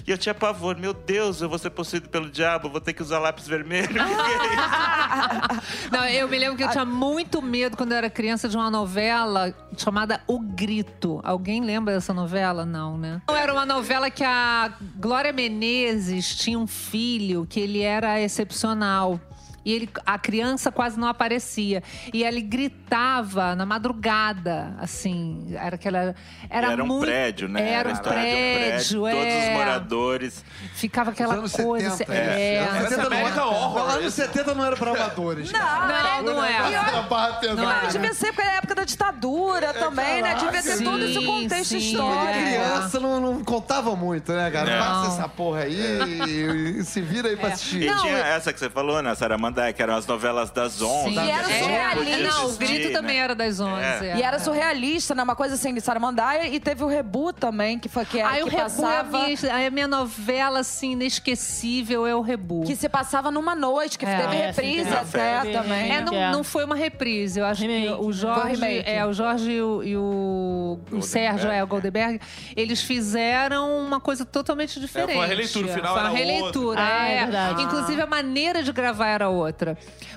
E 0.06 0.10
eu 0.10 0.16
tinha 0.16 0.34
pavor, 0.34 0.74
meu 0.78 0.94
Deus, 0.94 1.42
eu 1.42 1.50
vou 1.50 1.58
ser 1.58 1.68
possuído 1.68 2.08
pelo 2.08 2.30
diabo, 2.30 2.70
vou 2.70 2.80
ter 2.80 2.94
que 2.94 3.02
usar 3.02 3.18
lápis 3.18 3.46
vermelho. 3.46 3.88
O 3.90 3.92
que 3.92 3.98
é 4.00 4.54
isso? 4.54 5.57
Não, 5.90 6.06
eu 6.06 6.28
me 6.28 6.38
lembro 6.38 6.56
que 6.56 6.64
eu 6.64 6.70
tinha 6.70 6.84
muito 6.84 7.40
medo 7.42 7.76
quando 7.76 7.92
eu 7.92 7.98
era 7.98 8.10
criança 8.10 8.48
de 8.48 8.56
uma 8.56 8.70
novela 8.70 9.54
chamada 9.76 10.20
O 10.26 10.38
Grito. 10.40 11.20
Alguém 11.22 11.62
lembra 11.62 11.94
dessa 11.94 12.12
novela? 12.12 12.64
Não, 12.64 12.98
né? 12.98 13.20
Era 13.28 13.52
uma 13.52 13.66
novela 13.66 14.10
que 14.10 14.24
a 14.24 14.72
Glória 14.96 15.32
Menezes 15.32 16.36
tinha 16.36 16.58
um 16.58 16.66
filho 16.66 17.46
que 17.48 17.60
ele 17.60 17.80
era 17.82 18.20
excepcional. 18.20 19.20
E 19.68 19.72
ele, 19.72 19.88
a 20.06 20.18
criança 20.18 20.72
quase 20.72 20.98
não 20.98 21.06
aparecia. 21.08 21.82
E 22.10 22.24
ele 22.24 22.40
gritava 22.40 23.54
na 23.54 23.66
madrugada, 23.66 24.74
assim. 24.80 25.54
Era 25.60 25.74
aquela. 25.74 26.14
Era, 26.48 26.72
Era 26.72 26.82
um 26.82 26.86
muito, 26.86 27.04
prédio, 27.04 27.48
né? 27.50 27.70
Era 27.72 27.90
a 27.90 27.92
um 27.92 27.94
história 27.94 28.20
de 28.22 28.26
prédio, 28.30 29.00
Todos 29.02 29.18
os 29.18 29.44
é. 29.44 29.54
moradores. 29.54 30.44
Ficava 30.74 31.10
aquela 31.10 31.34
anos 31.34 31.52
coisa. 31.52 31.90
70, 31.90 32.18
é. 32.18 32.54
é. 32.54 32.58
Anos 32.66 32.88
70 32.88 33.10
não 33.10 33.16
era- 33.18 33.46
Horror, 33.46 33.90
Anos 33.90 34.04
isso. 34.06 34.16
70 34.16 34.54
não 34.54 34.64
era 34.64 34.76
pra 34.76 34.90
amadores. 34.90 35.52
Não, 35.52 36.22
não 36.22 36.42
é. 36.44 36.72
Era 36.72 37.02
barra 37.02 37.34
pesada. 37.34 37.60
Não 37.62 37.70
é. 37.70 37.82
Não, 37.82 37.88
devia 37.90 38.14
ser 38.14 38.26
porque 38.28 38.40
era 38.42 38.52
a 38.52 38.56
época 38.56 38.74
da 38.74 38.84
ditadura 38.84 39.74
também, 39.74 40.22
né? 40.22 40.34
Devia 40.34 40.62
ter 40.62 40.76
Sim, 40.78 40.84
todo 40.84 41.04
esse 41.04 41.24
contexto 41.26 41.68
sim, 41.70 41.76
histórico. 41.76 42.24
é. 42.26 42.42
Criança 42.42 43.00
não, 43.00 43.20
não 43.20 43.44
contava 43.44 43.94
muito, 43.94 44.32
né, 44.32 44.50
cara? 44.50 44.70
Não. 44.78 45.02
Passa 45.02 45.18
essa 45.18 45.28
porra 45.28 45.60
aí 45.60 45.78
e, 46.26 46.78
e 46.80 46.84
se 46.84 47.02
vira 47.02 47.28
aí 47.28 47.36
pra 47.36 47.48
assistir. 47.50 47.82
E 47.82 47.86
Não, 47.86 47.98
tinha 48.00 48.12
eu- 48.16 48.24
essa 48.24 48.50
que 48.50 48.58
você 48.58 48.70
falou, 48.70 49.02
né, 49.02 49.14
Saramandai, 49.58 49.72
que 49.72 49.82
eram 49.82 49.96
as 49.96 50.06
novelas 50.06 50.50
das 50.50 50.80
11. 50.80 51.08
Sim, 51.08 51.14
E 51.14 51.30
era 51.30 51.48
né? 51.48 51.58
surrealista. 51.58 52.22
Não, 52.22 52.46
o 52.50 52.56
grito 52.56 52.88
né? 52.88 52.94
também 52.94 53.18
era 53.20 53.34
das 53.34 53.60
11. 53.60 53.82
É. 53.82 54.10
é. 54.12 54.16
E 54.18 54.22
era 54.22 54.38
surrealista, 54.38 55.14
né? 55.14 55.22
Uma 55.22 55.34
coisa 55.36 55.54
assim 55.54 55.74
de 55.74 55.80
Saramandaia. 55.80 56.48
E 56.48 56.60
teve 56.60 56.84
o 56.84 56.86
Rebu 56.86 57.32
também, 57.32 57.78
que 57.78 57.88
foi 57.88 58.04
que, 58.04 58.20
Aí 58.20 58.42
o 58.42 58.46
que 58.46 58.56
Rebu 58.56 58.62
passava... 58.64 59.18
é 59.18 59.22
a 59.22 59.26
minha, 59.26 59.66
a 59.66 59.70
minha 59.70 59.88
novela, 59.88 60.60
assim, 60.60 60.92
inesquecível 60.92 62.06
é 62.06 62.14
o 62.14 62.20
Rebu. 62.20 62.64
Que 62.64 62.76
se 62.76 62.88
passava 62.88 63.30
numa 63.30 63.54
noite, 63.54 63.98
que 63.98 64.06
É. 64.06 64.16
teve 64.20 64.36
É, 64.36 64.46
reprise 64.46 64.84
sim, 64.84 64.94
até 64.94 65.40
teve 65.40 65.52
também. 65.52 65.92
É, 65.92 66.00
não, 66.00 66.14
É. 66.14 66.30
não 66.30 66.44
foi 66.44 66.64
uma 66.64 66.76
reprise. 66.76 67.40
Eu 67.40 67.46
acho 67.46 67.62
Remake. 67.62 67.86
que 67.88 67.92
o 68.04 68.12
Jorge, 68.12 68.82
é, 68.84 69.04
o 69.04 69.12
Jorge 69.12 69.50
e 69.52 69.62
o, 69.62 69.82
e 69.82 69.96
o- 69.96 70.78
o 70.92 71.02
Sérgio, 71.02 71.50
é, 71.50 71.62
o 71.62 71.66
Goldenberg, 71.66 72.20
eles 72.56 72.80
fizeram 72.82 73.78
uma 73.80 74.00
coisa 74.00 74.24
totalmente 74.24 74.78
diferente. 74.80 75.10
É, 75.10 75.14
foi 75.14 75.22
uma 75.22 75.26
releitura, 75.26 75.66
o 75.66 75.70
final 75.74 75.94
Foi 75.94 76.02
uma 76.02 76.08
era 76.10 76.18
releitura, 76.18 76.66
outro. 76.80 76.82
Ah, 76.82 77.08
é 77.08 77.14
é. 77.14 77.20
verdade. 77.22 77.62
Inclusive, 77.62 78.02
a 78.02 78.06
maneira 78.06 78.62
de 78.62 78.72
gravar 78.72 79.08
era 79.08 79.28
outra. 79.28 79.37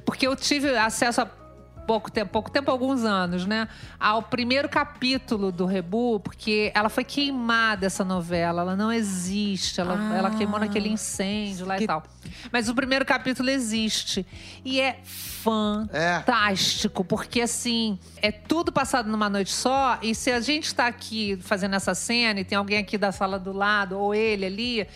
Porque 0.06 0.28
eu 0.28 0.36
tive 0.36 0.76
acesso 0.78 1.22
a 1.22 1.41
pouco 1.88 2.12
tempo, 2.12 2.32
pouco 2.32 2.52
tempo, 2.52 2.70
alguns 2.72 3.04
anos, 3.04 3.46
né? 3.46 3.68
Ao 4.00 4.22
primeiro 4.22 4.70
capítulo 4.70 5.52
do 5.52 5.66
Rebu, 5.66 6.20
porque 6.20 6.72
ela 6.74 6.90
foi 6.90 7.04
queimada, 7.04 7.86
essa 7.86 8.04
novela. 8.04 8.62
Ela 8.62 8.76
não 8.76 8.92
existe. 8.92 9.80
Ela, 9.82 9.96
Ah. 9.98 10.18
ela 10.18 10.32
queimou 10.32 10.60
naquele 10.60 10.90
incêndio 10.90 11.66
lá 11.66 11.80
e 11.80 11.86
tal. 11.88 12.04
Mas 12.52 12.70
o 12.70 12.76
primeiro 12.76 13.06
capítulo 13.06 13.50
existe. 13.50 14.26
E 14.64 14.80
é 14.80 15.00
fantástico, 15.04 17.04
porque 17.04 17.42
assim, 17.42 17.98
é 18.22 18.32
tudo 18.32 18.72
passado 18.72 19.10
numa 19.10 19.30
noite 19.30 19.52
só. 19.52 19.98
E 20.02 20.14
se 20.14 20.32
a 20.32 20.40
gente 20.40 20.74
tá 20.74 20.88
aqui 20.88 21.38
fazendo 21.42 21.76
essa 21.76 21.96
cena 21.96 22.40
e 22.40 22.44
tem 22.46 22.58
alguém 22.58 22.78
aqui 22.80 22.98
da 22.98 23.12
sala 23.12 23.40
do 23.40 23.52
lado, 23.52 23.98
ou 23.98 24.14
ele 24.14 24.46
ali, 24.46 24.88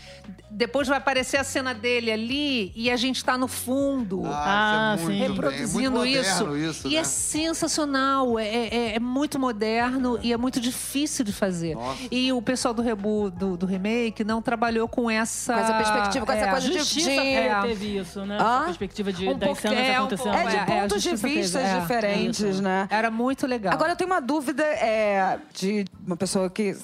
depois 0.49 0.87
vai 0.87 0.97
aparecer 0.97 1.37
a 1.37 1.43
cena 1.43 1.73
dele 1.73 2.11
ali 2.11 2.71
e 2.75 2.89
a 2.91 2.95
gente 2.95 3.23
tá 3.23 3.37
no 3.37 3.47
fundo 3.47 4.23
Ah, 4.25 4.95
isso 4.97 5.03
é 5.03 5.07
muito 5.07 5.15
sim. 5.15 5.19
bem, 5.19 5.29
reproduzindo 5.35 5.91
muito 5.91 6.05
isso. 6.07 6.45
moderno 6.45 6.57
isso, 6.87 6.93
e 6.93 6.95
né? 6.95 7.01
é 7.01 7.03
sensacional, 7.03 8.37
é, 8.39 8.45
é- 8.47 8.95
é 8.95 8.99
muito 8.99 9.39
moderno 9.39 10.19
e 10.21 10.31
é 10.33 10.37
muito 10.37 10.59
difícil 10.59 11.23
de 11.25 11.31
fazer. 11.33 11.75
Nossa. 11.75 11.99
E 12.11 12.31
o 12.31 12.41
pessoal 12.41 12.73
do, 12.73 12.81
rebu, 12.81 13.29
do, 13.31 13.57
do 13.57 13.65
remake 13.65 14.23
não 14.23 14.41
trabalhou 14.41 14.87
com 14.87 15.09
essa, 15.09 15.53
Com 15.53 15.59
essa 15.59 15.73
perspectiva, 15.73 16.25
com 16.25 16.31
essa 16.31 16.45
é, 16.45 16.51
coisa 16.51 16.67
de- 16.69 16.77
Justiça 16.79 17.09
de- 17.09 17.17
é, 17.19 17.61
teve 17.61 17.97
isso, 17.97 18.25
né? 18.25 18.35
Essa 18.35 18.63
perspectiva 18.65 19.13
de, 19.13 19.27
Um 19.27 19.37
das 19.37 19.57
cenas 19.57 19.77
é, 19.79 19.95
acontecendo. 19.95 20.33
É 20.35 20.43
de 20.43 20.47
É, 20.47 20.57
é, 20.57 20.59
a 20.61 20.65
pontos 20.65 21.03
de 21.03 21.09
justiça 21.09 21.59
é, 21.59 21.79
diferentes, 21.79 22.59
né? 22.59 22.87
Era 22.89 23.09
muito 23.11 23.47
legal. 23.47 23.73
Agora 23.73 23.91
eu 23.91 23.95
tenho 23.95 24.09
uma 24.09 24.19
dúvida 24.21 24.63
é, 24.63 25.39
de 25.53 25.85
uma 26.05 26.15
pessoa 26.17 26.49
que 26.49 26.75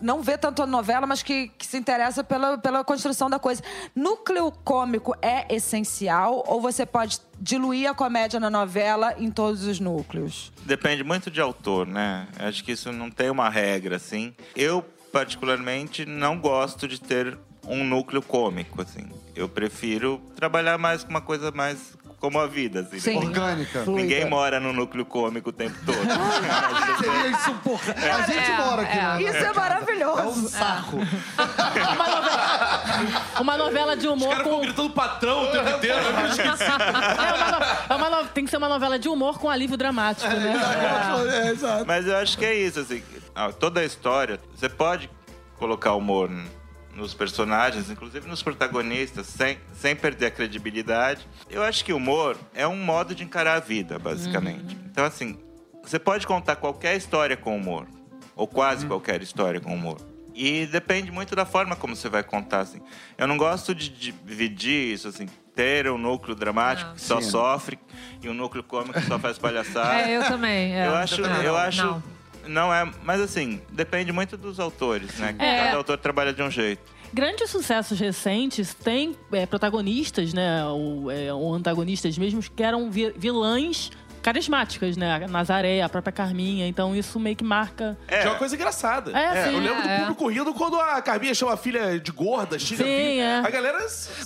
não 0.00 0.22
vê 0.22 0.38
tanto 0.38 0.62
a 0.62 0.66
novela, 0.66 1.06
mas 1.06 1.22
que, 1.22 1.48
que 1.58 1.66
se 1.66 1.76
interessa 1.76 2.22
pela, 2.22 2.58
pela 2.58 2.84
construção 2.84 3.28
da 3.28 3.38
coisa. 3.38 3.62
Núcleo 3.94 4.52
cômico 4.64 5.14
é 5.20 5.52
essencial 5.54 6.44
ou 6.46 6.60
você 6.60 6.86
pode 6.86 7.18
diluir 7.40 7.90
a 7.90 7.94
comédia 7.94 8.38
na 8.38 8.48
novela 8.48 9.14
em 9.18 9.30
todos 9.30 9.64
os 9.64 9.80
núcleos? 9.80 10.52
Depende 10.64 11.02
muito 11.02 11.30
de 11.30 11.40
autor, 11.40 11.86
né? 11.86 12.28
Acho 12.38 12.62
que 12.62 12.72
isso 12.72 12.92
não 12.92 13.10
tem 13.10 13.30
uma 13.30 13.48
regra, 13.48 13.96
assim. 13.96 14.34
Eu, 14.54 14.84
particularmente, 15.12 16.06
não 16.06 16.38
gosto 16.38 16.86
de 16.86 17.00
ter 17.00 17.36
um 17.66 17.84
núcleo 17.84 18.22
cômico, 18.22 18.82
assim. 18.82 19.06
Eu 19.34 19.48
prefiro 19.48 20.20
trabalhar 20.36 20.78
mais 20.78 21.02
com 21.02 21.10
uma 21.10 21.20
coisa 21.20 21.50
mais 21.50 21.96
como 22.24 22.40
a 22.40 22.46
vida, 22.46 22.80
assim. 22.80 22.98
Sim. 22.98 23.18
Orgânica. 23.18 23.84
Ninguém 23.86 24.24
mora 24.24 24.58
no 24.58 24.72
núcleo 24.72 25.04
cômico 25.04 25.50
o 25.50 25.52
tempo 25.52 25.76
todo. 25.84 25.98
Seria 26.98 27.28
insuportável. 27.28 28.14
A 28.14 28.22
gente 28.22 28.50
mora 28.52 28.82
aqui, 28.82 28.96
né? 28.96 29.22
Isso 29.24 29.36
é 29.36 29.44
É 29.44 29.50
um 29.50 29.54
maravilhoso. 29.54 30.48
saco. 30.48 30.98
Uma 33.40 33.58
novela 33.58 33.94
de 33.94 34.06
Os 34.06 34.12
humor 34.14 34.28
caras 34.30 34.42
ficam 34.44 34.58
com. 34.58 34.64
gritando 34.64 34.90
patrão 34.90 35.42
o 35.44 35.46
tempo 35.48 35.68
inteiro. 35.68 35.98
eu 35.98 36.26
esqueci. 36.28 36.64
É 36.64 36.74
uma 36.74 37.50
no- 37.50 37.66
é 37.90 37.94
uma 37.94 38.22
no- 38.22 38.28
Tem 38.28 38.44
que 38.46 38.50
ser 38.50 38.56
uma 38.56 38.68
novela 38.70 38.98
de 38.98 39.08
humor 39.08 39.38
com 39.38 39.50
alívio 39.50 39.76
dramático, 39.76 40.28
né? 40.32 40.54
É, 41.44 41.50
exato. 41.50 41.84
Mas 41.86 42.06
eu 42.06 42.16
acho 42.16 42.38
que 42.38 42.44
é 42.46 42.54
isso, 42.54 42.80
assim. 42.80 43.02
ah, 43.34 43.52
Toda 43.52 43.80
a 43.80 43.84
história, 43.84 44.40
você 44.56 44.68
pode 44.68 45.10
colocar 45.58 45.92
humor 45.92 46.30
nos 46.94 47.12
personagens, 47.14 47.90
inclusive 47.90 48.28
nos 48.28 48.42
protagonistas, 48.42 49.26
sem, 49.26 49.58
sem 49.72 49.94
perder 49.96 50.26
a 50.26 50.30
credibilidade. 50.30 51.26
Eu 51.50 51.62
acho 51.62 51.84
que 51.84 51.92
o 51.92 51.96
humor 51.96 52.36
é 52.54 52.66
um 52.66 52.76
modo 52.76 53.14
de 53.14 53.24
encarar 53.24 53.54
a 53.56 53.60
vida, 53.60 53.98
basicamente. 53.98 54.76
Então, 54.90 55.04
assim, 55.04 55.38
você 55.82 55.98
pode 55.98 56.26
contar 56.26 56.56
qualquer 56.56 56.96
história 56.96 57.36
com 57.36 57.56
humor. 57.56 57.86
Ou 58.36 58.48
quase 58.48 58.84
qualquer 58.86 59.22
história 59.22 59.60
com 59.60 59.72
humor. 59.72 59.98
E 60.34 60.66
depende 60.66 61.12
muito 61.12 61.36
da 61.36 61.44
forma 61.44 61.76
como 61.76 61.94
você 61.94 62.08
vai 62.08 62.24
contar, 62.24 62.60
assim. 62.60 62.80
Eu 63.16 63.28
não 63.28 63.36
gosto 63.36 63.72
de 63.72 63.88
dividir 63.88 64.92
isso, 64.92 65.06
assim. 65.06 65.26
Ter 65.54 65.88
um 65.88 65.96
núcleo 65.96 66.34
dramático 66.34 66.94
que 66.94 67.00
só 67.00 67.20
Sim. 67.20 67.30
sofre 67.30 67.78
e 68.20 68.28
um 68.28 68.34
núcleo 68.34 68.64
cômico 68.64 68.94
que 69.00 69.06
só 69.06 69.16
faz 69.20 69.38
palhaçada. 69.38 69.94
É, 70.02 70.16
eu 70.16 70.24
também. 70.24 70.74
é. 70.74 70.88
Eu 70.88 70.96
acho, 70.96 71.22
Não, 71.22 71.42
eu 71.42 71.52
não. 71.52 71.58
acho. 71.60 72.02
Não 72.46 72.72
é, 72.72 72.90
mas 73.02 73.20
assim, 73.20 73.60
depende 73.70 74.12
muito 74.12 74.36
dos 74.36 74.58
autores, 74.60 75.16
né? 75.18 75.34
É. 75.38 75.64
Cada 75.64 75.76
autor 75.76 75.98
trabalha 75.98 76.32
de 76.32 76.42
um 76.42 76.50
jeito. 76.50 76.82
Grandes 77.12 77.48
sucessos 77.50 77.98
recentes 78.00 78.74
têm 78.74 79.16
é, 79.32 79.46
protagonistas, 79.46 80.32
né? 80.34 80.64
Ou, 80.66 81.10
é, 81.10 81.32
ou 81.32 81.54
antagonistas 81.54 82.18
mesmo, 82.18 82.42
que 82.42 82.62
eram 82.62 82.90
vi- 82.90 83.14
vilãs 83.16 83.90
carismáticas, 84.24 84.96
né? 84.96 85.14
A 85.24 85.28
Nazaré, 85.28 85.82
a 85.82 85.88
própria 85.88 86.10
Carminha. 86.12 86.66
Então 86.66 86.96
isso 86.96 87.20
meio 87.20 87.36
que 87.36 87.44
marca. 87.44 87.96
Que 88.08 88.14
é 88.14 88.24
uma 88.26 88.36
coisa 88.36 88.54
engraçada. 88.56 89.12
É, 89.16 89.44
sim. 89.48 89.54
Eu 89.54 89.60
lembro 89.60 89.82
do 89.82 89.88
É. 89.88 89.98
público 90.00 90.28
rindo 90.28 90.54
quando 90.54 90.80
a 90.80 91.02
Carminha 91.02 91.34
chama 91.34 91.52
a 91.52 91.56
filha 91.58 92.00
de 92.00 92.10
gorda, 92.10 92.58
xinga 92.58 92.82
a 92.82 92.86
Sim, 92.86 92.92
filha. 92.92 93.22
é. 93.22 93.38
A 93.46 93.50
galera... 93.50 93.78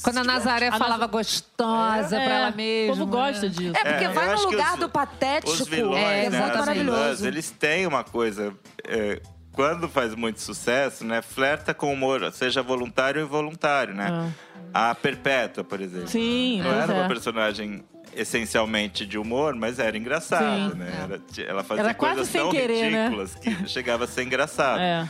Quando 0.03 0.19
a 0.19 0.25
Nazaré 0.25 0.69
A 0.69 0.73
falava 0.79 1.01
Naz- 1.01 1.11
gostosa 1.11 2.17
É, 2.17 2.25
pra 2.25 2.35
ela 2.35 2.51
O 2.51 2.57
mesma. 2.57 2.95
povo 2.97 3.07
gosta 3.11 3.43
né? 3.43 3.49
disso. 3.49 3.77
É, 3.77 3.85
porque 3.85 4.05
É, 4.05 4.09
vai 4.09 4.29
eu 4.33 4.37
no 4.37 4.43
lugar 4.45 4.75
os- 4.75 4.81
do 4.81 4.89
patético. 4.89 5.51
Os 5.53 5.67
vilões, 5.69 5.99
é, 5.99 6.31
né? 6.31 6.37
exato, 6.39 6.51
As 6.53 6.59
maravilhoso. 6.61 7.27
eles 7.27 7.51
têm 7.51 7.87
uma 7.87 8.05
coisa. 8.05 8.55
é, 8.87 9.21
quando 9.53 9.89
faz 9.89 10.15
muito 10.15 10.41
sucesso, 10.41 11.05
né? 11.05 11.21
Flerta 11.21 11.75
com 11.75 11.89
o 11.91 11.93
humor, 11.93 12.31
seja 12.33 12.63
voluntário 12.63 13.21
ou 13.21 13.27
involuntário, 13.27 13.93
né? 13.93 14.33
A 14.73 14.95
Perpétua, 14.95 15.65
por 15.65 15.81
exemplo. 15.81 16.05
Ah. 16.07 16.11
Sim, 16.13 16.63
Não 16.63 16.71
era 16.81 16.93
é. 16.93 16.97
uma 17.01 17.09
personagem 17.09 17.83
essencialmente 18.21 19.07
de 19.07 19.19
humor, 19.19 19.55
mas 19.55 19.79
era 19.79 19.97
engraçada, 19.97 20.71
Sim. 20.73 20.79
né? 20.79 20.93
Era- 21.05 21.49
ela 21.51 21.65
fazia 21.65 21.85
Era 21.85 21.95
quase 21.95 22.15
coisas 22.17 22.33
sem 22.33 22.41
tão 22.41 22.51
querer, 22.51 22.91
né? 22.91 23.05
ridículas 23.05 23.35
que 23.35 23.51
chegava 23.69 24.05
a 24.05 24.07
ser 24.09 24.23
engraçado. 24.25 24.81
É. 24.81 25.09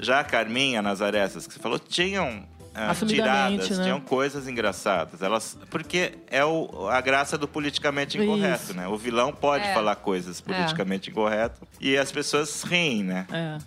Já 0.00 0.20
a 0.20 0.24
Carminha, 0.24 0.80
a 0.80 0.82
Nazaré, 0.82 1.18
essas 1.18 1.46
que 1.46 1.52
você 1.54 1.60
falou, 1.60 1.78
tinham 1.78 2.44
ah, 2.74 2.94
tiradas, 3.06 3.70
né? 3.78 3.84
tinham 3.84 4.00
coisas 4.00 4.48
engraçadas. 4.48 5.22
Elas, 5.22 5.56
porque 5.70 6.14
é 6.30 6.44
o, 6.44 6.88
a 6.88 7.00
graça 7.00 7.36
do 7.38 7.46
politicamente 7.46 8.18
incorreto, 8.18 8.64
Isso. 8.64 8.74
né? 8.74 8.88
O 8.88 8.96
vilão 8.96 9.32
pode 9.32 9.64
É. 9.66 9.74
falar 9.74 9.94
coisas 9.96 10.40
politicamente 10.40 11.10
incorretas 11.10 11.58
e 11.80 11.96
as 11.96 12.10
pessoas 12.10 12.62
riem, 12.62 13.04
né? 13.04 13.26
É. 13.30 13.58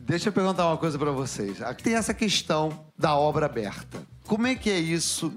Deixa 0.00 0.28
eu 0.28 0.32
perguntar 0.32 0.66
uma 0.66 0.76
coisa 0.76 0.98
pra 0.98 1.10
vocês. 1.10 1.62
Aqui 1.62 1.82
tem 1.82 1.94
essa 1.94 2.12
questão 2.12 2.84
da 2.96 3.16
obra 3.16 3.46
aberta. 3.46 3.98
Como 4.26 4.46
é 4.46 4.54
que 4.54 4.70
é 4.70 4.78
isso 4.78 5.32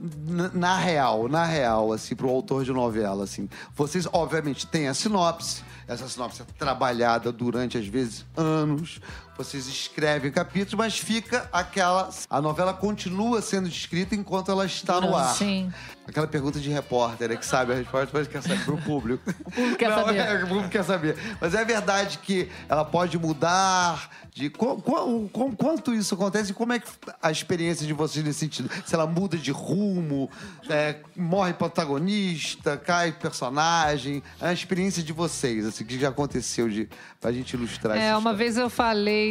na, 0.54 0.78
real, 0.78 1.28
na 1.28 1.46
real, 1.46 1.92
assim, 1.92 2.16
pro 2.16 2.30
autor 2.30 2.64
de 2.64 2.72
novela, 2.72 3.26
assim? 3.26 3.50
Vocês, 3.76 4.08
obviamente, 4.14 4.66
têm 4.66 4.88
a 4.88 4.94
sinopse, 4.94 5.62
essa 5.88 6.08
sinopse 6.08 6.42
é 6.42 6.46
trabalhada 6.58 7.32
durante, 7.32 7.78
às 7.78 7.88
vezes, 7.88 8.26
anos. 8.36 9.02
Vocês 9.38 9.68
escrevem 9.68 10.32
capítulos, 10.32 10.74
mas 10.74 10.98
fica 10.98 11.48
aquela... 11.54 12.10
A 12.30 12.42
novela 12.42 12.74
continua 12.74 13.42
sendo 13.42 13.68
escrita 13.68 14.16
enquanto 14.16 14.52
ela 14.52 14.66
está 14.66 15.00
no 15.00 15.16
ar. 15.16 15.36
Sim. 15.36 15.72
Aquela 16.08 16.26
pergunta 16.28 16.60
de 16.60 16.70
repórter, 16.70 17.30
né, 17.30 17.36
que 17.36 17.46
sabe 17.46 17.74
a 17.74 17.76
resposta, 17.76 18.10
mas 18.14 18.28
quer 18.28 18.42
saber 18.42 18.64
pro 18.64 18.78
público. 18.78 19.22
o 19.46 19.52
público 19.52 19.78
quer 19.78 19.94
saber. 19.94 20.18
É, 20.18 20.44
o 20.44 20.48
público 20.48 20.70
quer 20.70 20.84
saber. 20.84 21.18
Mas 21.40 21.54
é 21.54 21.64
verdade 21.66 22.18
que 22.20 22.50
ela 22.70 22.86
pode 22.86 23.18
mudar 23.20 24.10
de 24.34 24.50
qu- 24.50 24.82
qu- 24.82 25.30
qu- 25.30 25.56
quanto 25.58 25.94
isso 25.94 26.14
acontece 26.16 26.52
e 26.52 26.54
como 26.54 26.72
é 26.74 26.80
que 26.80 26.88
a 27.22 27.30
experiência 27.30 27.86
de 27.86 27.92
vocês 27.94 28.24
nesse 28.24 28.40
sentido? 28.40 28.70
Se 28.86 28.96
ela 28.96 29.06
muda 29.06 29.36
de 29.38 29.52
rumo, 29.52 30.30
é, 30.70 30.96
morre 31.16 31.54
protagonista, 31.54 32.78
cai 32.78 33.12
personagem, 33.12 34.24
a 34.40 34.54
experiência 34.54 35.04
de 35.04 35.12
vocês, 35.12 35.66
assim, 35.66 35.84
que 35.84 36.00
já 36.00 36.10
aconteceu 36.10 36.70
de 36.70 36.88
pra 37.20 37.32
gente 37.34 37.54
ilustrar 37.54 37.98
É, 37.98 38.12
uma 38.12 38.18
história. 38.20 38.38
vez 38.38 38.58
eu 38.58 38.70
falei 38.70 39.27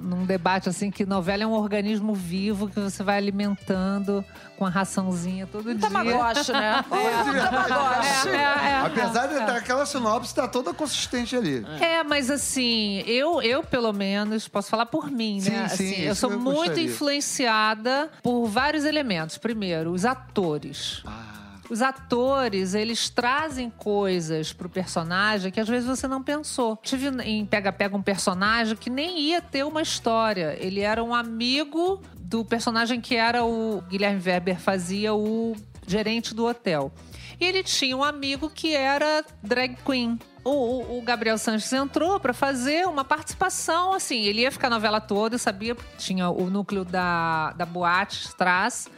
num 0.00 0.24
debate 0.24 0.68
assim 0.68 0.90
que 0.90 1.04
novela 1.06 1.42
é 1.42 1.46
um 1.46 1.52
organismo 1.52 2.14
vivo 2.14 2.68
que 2.68 2.78
você 2.80 3.02
vai 3.02 3.16
alimentando 3.16 4.24
com 4.56 4.66
a 4.66 4.68
raçãozinha 4.70 5.46
todo 5.46 5.72
dia. 5.74 5.80
Tamagotchi, 5.80 6.52
né? 6.52 6.84
Um 6.90 7.32
Tamagotchi. 7.34 8.28
É, 8.28 8.32
é, 8.32 8.70
é. 8.70 8.80
Apesar 8.86 9.26
de 9.26 9.34
estar 9.34 9.56
aquela 9.56 9.86
sinopse, 9.86 10.34
tá 10.34 10.48
toda 10.48 10.74
consistente 10.74 11.36
ali. 11.36 11.64
É, 11.80 12.02
mas 12.02 12.30
assim, 12.30 13.02
eu, 13.06 13.40
eu 13.42 13.62
pelo 13.62 13.92
menos 13.92 14.48
posso 14.48 14.68
falar 14.70 14.86
por 14.86 15.10
mim, 15.10 15.40
Sim, 15.40 15.50
né? 15.50 15.68
sim, 15.68 15.92
Assim, 15.92 16.02
eu 16.02 16.14
sou 16.14 16.32
eu 16.32 16.38
muito 16.40 16.56
gostaria. 16.58 16.84
influenciada 16.84 18.10
por 18.22 18.46
vários 18.46 18.84
elementos. 18.84 19.38
Primeiro, 19.38 19.92
os 19.92 20.04
atores. 20.04 21.02
Ah. 21.06 21.34
Os 21.70 21.82
atores, 21.82 22.72
eles 22.74 23.10
trazem 23.10 23.68
coisas 23.70 24.52
pro 24.52 24.68
personagem 24.68 25.52
que 25.52 25.60
às 25.60 25.68
vezes 25.68 25.86
você 25.88 26.08
não 26.08 26.22
pensou. 26.22 26.76
Tive 26.82 27.08
em 27.22 27.44
Pega 27.44 27.70
Pega 27.72 27.96
um 27.96 28.02
personagem 28.02 28.74
que 28.76 28.88
nem 28.88 29.20
ia 29.20 29.42
ter 29.42 29.64
uma 29.64 29.82
história. 29.82 30.56
Ele 30.58 30.80
era 30.80 31.04
um 31.04 31.14
amigo 31.14 32.00
do 32.18 32.44
personagem 32.44 33.00
que 33.00 33.16
era 33.16 33.44
o 33.44 33.82
Guilherme 33.88 34.20
Weber 34.22 34.58
fazia 34.58 35.14
o 35.14 35.54
gerente 35.86 36.34
do 36.34 36.46
hotel. 36.46 36.90
E 37.40 37.44
ele 37.44 37.62
tinha 37.62 37.96
um 37.96 38.02
amigo 38.02 38.50
que 38.50 38.74
era 38.74 39.24
drag 39.42 39.76
queen. 39.84 40.18
O, 40.44 40.98
o- 40.98 41.02
Gabriel 41.02 41.36
Sanches 41.38 41.72
entrou 41.72 42.18
pra 42.18 42.32
fazer 42.32 42.86
uma 42.88 43.04
participação, 43.04 43.92
assim, 43.92 44.22
ele 44.22 44.40
ia 44.40 44.50
ficar 44.50 44.68
a 44.68 44.70
novela 44.70 45.00
toda, 45.00 45.36
sabia, 45.38 45.76
tinha 45.98 46.30
o 46.30 46.48
núcleo 46.48 46.84
da, 46.84 47.52
da 47.52 47.66
boate 47.66 48.24
Strass, 48.26 48.88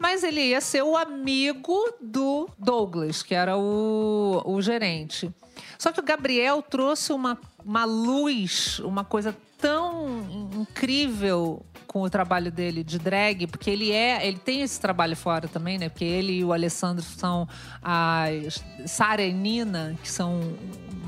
mas 0.00 0.24
ele 0.24 0.40
ia 0.40 0.60
ser 0.60 0.82
o 0.82 0.96
amigo 0.96 1.76
do 2.00 2.48
Douglas, 2.58 3.22
que 3.22 3.34
era 3.34 3.56
o, 3.56 4.42
o 4.44 4.62
gerente. 4.62 5.30
Só 5.78 5.92
que 5.92 6.00
o 6.00 6.02
Gabriel 6.02 6.62
trouxe 6.62 7.12
uma, 7.12 7.38
uma 7.64 7.84
luz, 7.84 8.78
uma 8.80 9.04
coisa 9.04 9.36
tão 9.58 10.20
in- 10.30 10.62
incrível 10.62 11.62
com 11.86 12.02
o 12.02 12.08
trabalho 12.08 12.50
dele 12.50 12.82
de 12.82 12.98
drag, 12.98 13.46
porque 13.46 13.68
ele 13.68 13.90
é, 13.90 14.26
ele 14.26 14.38
tem 14.38 14.62
esse 14.62 14.80
trabalho 14.80 15.16
fora 15.16 15.48
também, 15.48 15.76
né? 15.76 15.88
Porque 15.88 16.04
ele 16.04 16.38
e 16.38 16.44
o 16.44 16.52
Alessandro 16.52 17.04
são 17.04 17.46
as 17.82 18.64
Sara 18.86 19.22
e 19.22 19.32
Nina, 19.32 19.98
que 20.02 20.10
são 20.10 20.40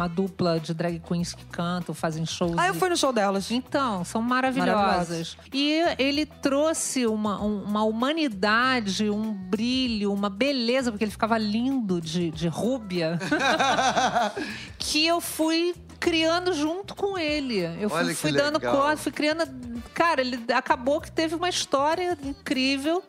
uma 0.03 0.09
dupla 0.09 0.59
de 0.59 0.75
drag 0.75 0.99
queens 1.01 1.33
que 1.35 1.45
cantam, 1.47 1.95
fazem 1.95 2.27
shows. 2.27 2.57
Ah, 2.59 2.69
eu 2.69 2.75
e- 2.75 2.79
fui 2.79 2.89
no 2.89 2.97
show 2.97 3.13
delas. 3.13 3.51
então, 3.51 4.05
são 4.05 4.21
maravilhosas. 4.21 4.75
Maravilhosas. 4.75 5.37
E 5.53 5.81
ele 5.99 6.27
trouxe 6.27 7.07
uma, 7.07 7.41
um- 7.43 7.63
uma 7.65 7.85
humanidade, 7.85 9.09
um 9.09 9.33
brilho, 9.33 10.13
uma 10.13 10.29
beleza, 10.29 10.91
porque 10.91 11.05
ele 11.05 11.13
ficava 11.13 11.39
lindo 11.39 12.01
de, 12.01 12.31
de 12.31 12.49
rúbia, 12.49 13.19
que 14.79 15.07
eu 15.07 15.21
fui 15.21 15.75
criando 16.01 16.53
junto 16.53 16.95
com 16.97 17.17
ele. 17.17 17.61
Eu 17.81 17.89
Olha 17.91 18.05
fui, 18.07 18.15
que 18.15 18.21
fui 18.21 18.33
dando 18.33 18.61
corda, 18.61 18.97
fui 18.97 19.13
criando. 19.13 19.45
Cara, 19.95 20.21
ele 20.21 20.41
acabou 20.53 21.01
que 21.01 21.11
teve 21.13 21.35
uma 21.35 21.49
história 21.49 22.19
incrível. 22.25 23.03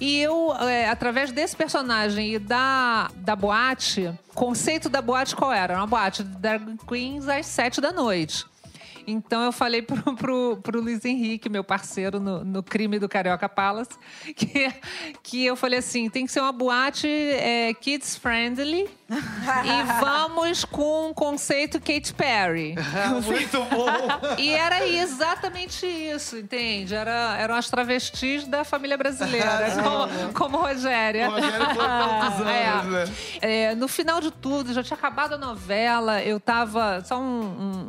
E 0.00 0.20
eu, 0.20 0.54
é, 0.54 0.88
através 0.88 1.30
desse 1.32 1.56
personagem 1.56 2.34
e 2.34 2.38
da, 2.38 3.10
da 3.16 3.36
boate, 3.36 4.12
o 4.30 4.34
conceito 4.34 4.88
da 4.88 5.00
boate 5.00 5.36
qual 5.36 5.52
era? 5.52 5.76
Uma 5.76 5.86
boate 5.86 6.22
de 6.22 6.36
drag 6.36 6.76
queens 6.86 7.28
às 7.28 7.46
sete 7.46 7.80
da 7.80 7.92
noite. 7.92 8.44
Então 9.06 9.42
eu 9.42 9.52
falei 9.52 9.82
pro, 9.82 10.14
pro, 10.16 10.58
pro 10.62 10.80
Luiz 10.80 11.04
Henrique, 11.04 11.48
meu 11.48 11.62
parceiro 11.64 12.18
no, 12.20 12.44
no 12.44 12.62
crime 12.62 12.98
do 12.98 13.08
Carioca 13.08 13.48
Palace, 13.48 13.90
que, 14.34 14.72
que 15.22 15.44
eu 15.44 15.56
falei 15.56 15.78
assim: 15.78 16.08
tem 16.08 16.26
que 16.26 16.32
ser 16.32 16.40
uma 16.40 16.52
boate 16.52 17.06
é, 17.08 17.72
kids 17.74 18.16
friendly 18.16 18.88
e 19.10 20.00
vamos 20.00 20.64
com 20.64 21.10
o 21.10 21.14
conceito 21.14 21.78
Katy 21.80 22.14
Perry. 22.14 22.74
Muito 23.24 23.58
bom! 23.64 23.86
E 24.38 24.50
era 24.50 24.86
exatamente 24.86 25.86
isso, 25.86 26.36
entende? 26.38 26.94
Era, 26.94 27.36
eram 27.38 27.54
as 27.54 27.68
travestis 27.68 28.46
da 28.46 28.64
família 28.64 28.96
brasileira, 28.96 29.48
como, 29.82 30.32
como 30.32 30.56
Rogéria. 30.58 31.28
O 31.28 31.32
Rogério 31.32 31.66
foi 31.66 31.84
tantos 31.86 32.40
anos, 32.40 32.46
É. 32.46 33.04
né? 33.06 33.12
É, 33.40 33.74
no 33.74 33.88
final 33.88 34.20
de 34.20 34.30
tudo, 34.30 34.72
já 34.72 34.82
tinha 34.82 34.96
acabado 34.96 35.34
a 35.34 35.38
novela, 35.38 36.22
eu 36.22 36.40
tava. 36.40 37.02
Só 37.04 37.18
um- 37.18 37.24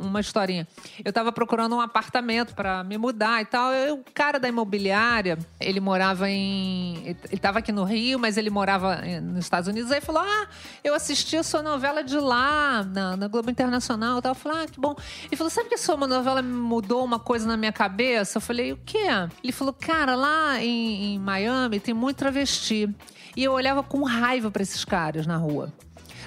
um- 0.02 0.06
uma 0.06 0.20
historinha. 0.20 0.66
Eu 1.06 1.12
tava 1.12 1.30
procurando 1.30 1.76
um 1.76 1.80
apartamento 1.80 2.52
pra 2.52 2.82
me 2.82 2.98
mudar 2.98 3.40
e 3.40 3.44
tal. 3.44 3.72
Eu- 3.72 3.94
o 4.00 4.04
cara 4.12 4.40
da 4.40 4.48
imobiliária, 4.48 5.38
ele 5.60 5.78
morava 5.78 6.28
em. 6.28 7.16
Ele 7.30 7.40
tava 7.40 7.60
aqui 7.60 7.70
no 7.70 7.84
Rio, 7.84 8.18
mas 8.18 8.36
ele 8.36 8.50
morava 8.50 8.94
eh, 9.04 9.20
nos 9.20 9.44
Estados 9.44 9.68
Unidos. 9.68 9.92
Aí 9.92 10.00
falou: 10.00 10.20
Ah, 10.20 10.48
eu 10.82 10.94
assisti 10.94 11.36
a 11.36 11.44
sua 11.44 11.62
novela 11.62 12.02
de 12.02 12.16
lá, 12.18 12.82
na, 12.82 13.16
na 13.16 13.28
Globo 13.28 13.48
Internacional 13.48 14.20
tal. 14.20 14.32
Eu 14.32 14.34
falei: 14.34 14.64
Ah, 14.64 14.66
que 14.66 14.80
bom. 14.80 14.96
Ele 15.26 15.36
falou: 15.36 15.48
Sabe 15.48 15.68
que 15.68 15.76
a 15.76 15.78
sua 15.78 15.96
novela 15.96 16.42
mudou 16.42 17.04
uma 17.04 17.20
coisa 17.20 17.46
na 17.46 17.56
minha 17.56 17.70
cabeça? 17.72 18.38
Eu 18.38 18.42
falei: 18.42 18.72
O 18.72 18.76
quê? 18.84 19.06
Ele 19.44 19.52
falou: 19.52 19.72
Cara, 19.72 20.16
lá 20.16 20.60
em, 20.60 21.14
em 21.14 21.18
Miami 21.20 21.78
tem 21.78 21.94
muito 21.94 22.16
travesti. 22.16 22.92
E 23.36 23.44
eu 23.44 23.52
olhava 23.52 23.80
com 23.84 24.02
raiva 24.02 24.50
pra 24.50 24.62
esses 24.64 24.84
caras 24.84 25.24
na 25.24 25.36
rua. 25.36 25.72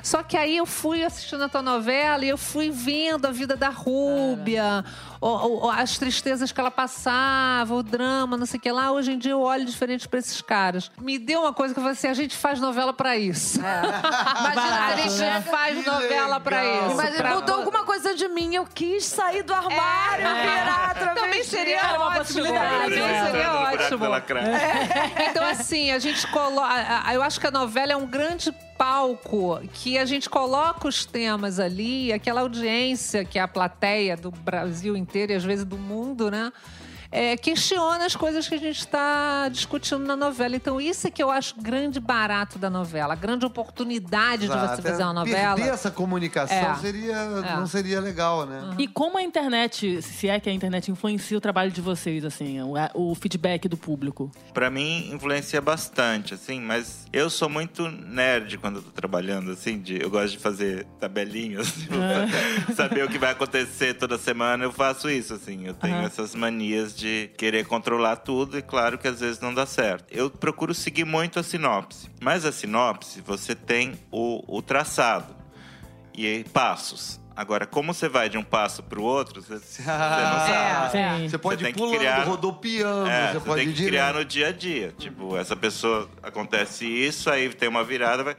Só 0.02 0.24
que 0.24 0.38
aí 0.38 0.58
eu 0.58 0.66
fui 0.66 1.04
assistindo 1.04 1.44
a 1.44 1.50
tua 1.50 1.62
novela 1.62 2.26
e 2.26 2.30
eu 2.30 2.38
fui 2.38 2.70
vendo 2.70 3.26
a 3.26 3.32
vida 3.32 3.56
da 3.56 3.70
Rúbia, 3.70 4.84
o- 5.22 5.66
o- 5.66 5.70
as 5.70 5.98
tristezas 5.98 6.52
que 6.52 6.60
ela 6.60 6.72
passava, 6.72 7.74
o 7.76 7.84
drama, 7.84 8.38
não 8.38 8.46
sei 8.46 8.58
o 8.58 8.62
que 8.62 8.72
lá. 8.72 8.92
Hoje 8.92 9.12
em 9.12 9.18
dia 9.18 9.32
eu 9.34 9.42
olho 9.42 9.66
diferente 9.66 10.08
pra 10.08 10.20
esses 10.20 10.42
caras. 10.42 10.90
Me 11.00 11.18
deu 11.20 11.42
uma 11.42 11.54
coisa 11.54 11.74
que 11.74 11.80
eu 11.80 11.84
falei 11.84 11.98
assim: 11.98 12.08
a 12.08 12.14
gente 12.14 12.36
faz 12.36 12.60
novela 12.60 12.94
pra 12.94 13.18
isso. 13.18 13.60
Imagina, 13.60 14.86
a 14.86 14.96
gente 14.96 15.50
faz 15.50 15.84
Que 15.84 15.90
novela 15.90 16.40
pra 16.40 16.62
legal. 16.62 16.88
isso. 16.88 16.96
Mas 16.98 17.16
pra- 17.16 17.36
mudou 17.36 17.56
alguma 17.56 17.84
coisa 17.84 18.14
de 18.16 18.28
mim. 18.28 18.56
Eu 18.56 18.66
quis 18.66 19.06
sair 19.06 19.44
do 19.44 19.54
armário, 19.54 20.26
virar 20.26 20.96
travesti. 20.96 21.22
Também 21.22 21.44
seria 21.44 21.80
Era 21.80 22.00
uma 22.00 22.12
possibilidade, 22.16 22.84
Também 22.86 23.00
né? 23.00 23.26
seria 23.32 23.54
ótimo. 23.54 24.08
lacraia. 24.08 24.60
Então, 25.30 25.44
assim, 25.46 25.92
a 25.92 26.00
gente 26.00 26.26
coloca. 26.28 26.74
Eu 27.14 27.22
acho 27.22 27.40
que 27.40 27.48
a 27.48 27.52
novela 27.52 27.92
é 27.94 27.96
um 27.98 28.06
grande 28.06 28.52
palco 28.78 29.60
que 29.74 29.98
a 29.98 30.06
gente 30.06 30.30
coloca 30.30 30.88
os 30.88 31.06
temas 31.06 31.60
ali, 31.60 32.14
aquela 32.14 32.40
audiência 32.42 33.26
que 33.26 33.38
é 33.38 33.42
a 33.42 33.48
plateia 33.48 34.16
do 34.16 34.32
Brasil 34.32 34.96
inteiro 34.96 35.09
e 35.32 35.36
às 35.36 35.44
vezes 35.44 35.66
do 35.66 35.78
mundo, 35.78 36.30
né? 36.30 36.52
É, 37.12 37.36
questiona 37.38 38.06
as 38.06 38.16
coisas 38.16 38.48
que 38.48 38.56
a 38.56 38.60
gente 38.60 38.80
está 38.80 39.50
discutindo 39.50 40.06
na 40.06 40.16
novela. 40.16 40.56
Então, 40.56 40.80
isso 40.80 41.08
é 41.08 41.12
que 41.12 41.22
eu 41.24 41.32
acho 41.32 41.56
grande 41.60 42.00
barato 42.00 42.60
da 42.60 42.70
novela, 42.70 43.14
a 43.14 43.16
grande 43.16 43.46
oportunidade 43.46 44.44
de 44.44 44.48
você 44.48 44.58
Exato. 44.58 44.82
fazer 44.82 45.04
uma 45.04 45.14
novela. 45.14 45.56
Perder 45.56 45.74
essa 45.74 45.90
comunicação 45.92 46.56
É. 46.56 46.76
seria, 46.76 47.14
É. 47.16 47.56
não 47.56 47.68
seria 47.68 48.00
legal, 48.00 48.46
né? 48.46 48.76
E 48.78 48.88
como 48.88 49.18
a 49.18 49.22
internet, 49.24 50.02
se 50.02 50.28
é 50.30 50.40
que 50.40 50.50
a 50.50 50.54
internet 50.54 50.92
influencia 50.92 51.38
o 51.38 51.42
trabalho 51.42 51.72
de 51.72 51.82
vocês, 51.82 52.24
assim, 52.24 52.62
o, 52.62 52.74
o 52.94 53.16
feedback 53.16 53.68
do 53.68 53.78
público? 53.78 54.32
Pra 54.54 54.70
mim, 54.70 55.10
influencia 55.12 55.62
bastante, 55.62 56.34
assim, 56.34 56.60
mas 56.62 57.06
eu 57.12 57.30
sou 57.30 57.50
muito 57.50 57.90
nerd 57.90 58.58
quando 58.58 58.78
eu 58.78 58.82
tô 58.84 58.92
trabalhando, 58.92 59.52
assim, 59.52 59.80
de, 59.80 60.02
eu 60.02 60.10
gosto 60.10 60.32
de 60.34 60.38
fazer 60.38 60.86
tabelinhas, 61.00 61.72
tipo, 61.74 61.96
pra 62.66 62.76
saber 62.76 63.04
o 63.04 63.10
que 63.10 63.18
vai 63.18 63.32
acontecer 63.32 63.94
toda 63.96 64.18
semana, 64.18 64.64
eu 64.64 64.72
faço 64.72 65.10
isso, 65.10 65.34
assim, 65.34 65.66
eu 65.66 65.74
tenho 65.74 65.96
Aham. 65.96 66.06
essas 66.06 66.36
manias 66.36 66.96
de 67.00 67.30
querer 67.38 67.66
controlar 67.66 68.18
tudo 68.18 68.58
e 68.58 68.62
claro 68.62 68.98
que 68.98 69.08
às 69.08 69.20
vezes 69.20 69.40
não 69.40 69.54
dá 69.54 69.66
certo. 69.66 70.06
Eu 70.12 70.30
procuro 70.30 70.74
seguir 70.74 71.06
muito 71.06 71.40
a 71.40 71.44
sinopse, 71.44 72.10
mas 72.22 72.46
a 72.46 72.52
sinopse, 72.52 73.22
você 73.22 73.56
tem 73.56 73.94
o, 74.12 74.44
o 74.58 74.62
traçado 74.62 75.36
e 76.14 76.44
passos. 76.54 77.20
Agora, 77.36 77.66
como 77.66 77.94
você 77.94 78.10
vai 78.10 78.28
de 78.28 78.38
um 78.38 78.44
passo 78.44 78.84
pro 78.84 79.02
outro, 79.02 79.42
você, 79.42 79.58
você 79.60 79.82
não 79.82 79.88
sabe. 79.90 80.92
Sim. 80.92 81.30
Você 81.30 81.38
pode 81.38 81.64
tem 81.64 81.70
ir 81.70 81.74
que 81.74 81.80
pulando, 81.80 81.98
criar- 82.00 82.24
rodopiando, 82.26 83.10
É, 83.10 83.28
você 83.28 83.34
você 83.40 83.46
pode 83.46 83.62
tem 83.62 83.70
ir 83.70 83.74
que 83.76 83.86
criar 83.86 84.14
no 84.14 84.26
dia 84.26 84.50
a 84.50 84.52
dia. 84.52 84.94
Tipo, 84.98 85.38
essa 85.38 85.56
pessoa 85.56 86.10
acontece 86.22 86.86
isso, 86.86 87.30
aí 87.30 87.48
tem 87.54 87.70
uma 87.70 87.82
virada, 87.84 88.26
vai. 88.26 88.36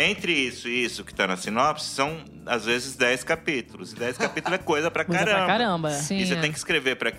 Entre 0.00 0.32
isso 0.32 0.68
e 0.68 0.84
isso 0.84 1.02
que 1.04 1.12
tá 1.12 1.26
na 1.26 1.36
sinopse, 1.36 1.86
são 1.86 2.22
às 2.46 2.64
vezes 2.64 2.94
10 2.94 3.24
capítulos. 3.24 3.92
E 3.92 3.96
10 3.96 4.16
capítulos 4.18 4.58
é 4.58 4.62
coisa 4.62 4.90
pra 4.92 5.04
Coisa 5.04 5.24
caramba. 5.24 5.44
pra 5.44 5.46
caramba. 5.58 5.90
Sim, 5.90 6.18
E 6.18 6.26
você 6.26 6.34
é. 6.34 6.40
tem 6.40 6.52
que 6.52 6.58
escrever 6.58 6.94
para 6.96 7.10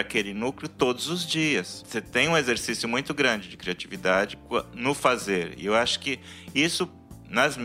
aquele 0.00 0.32
núcleo 0.32 0.68
todos 0.68 1.08
os 1.08 1.26
dias. 1.26 1.82
Você 1.84 2.00
tem 2.00 2.28
um 2.28 2.36
exercício 2.36 2.88
muito 2.88 3.12
grande 3.12 3.48
de 3.48 3.56
criatividade 3.56 4.38
no 4.72 4.94
fazer. 4.94 5.54
E 5.58 5.66
eu 5.66 5.74
acho 5.74 5.98
que 5.98 6.20
isso, 6.54 6.88
nas, 7.28 7.58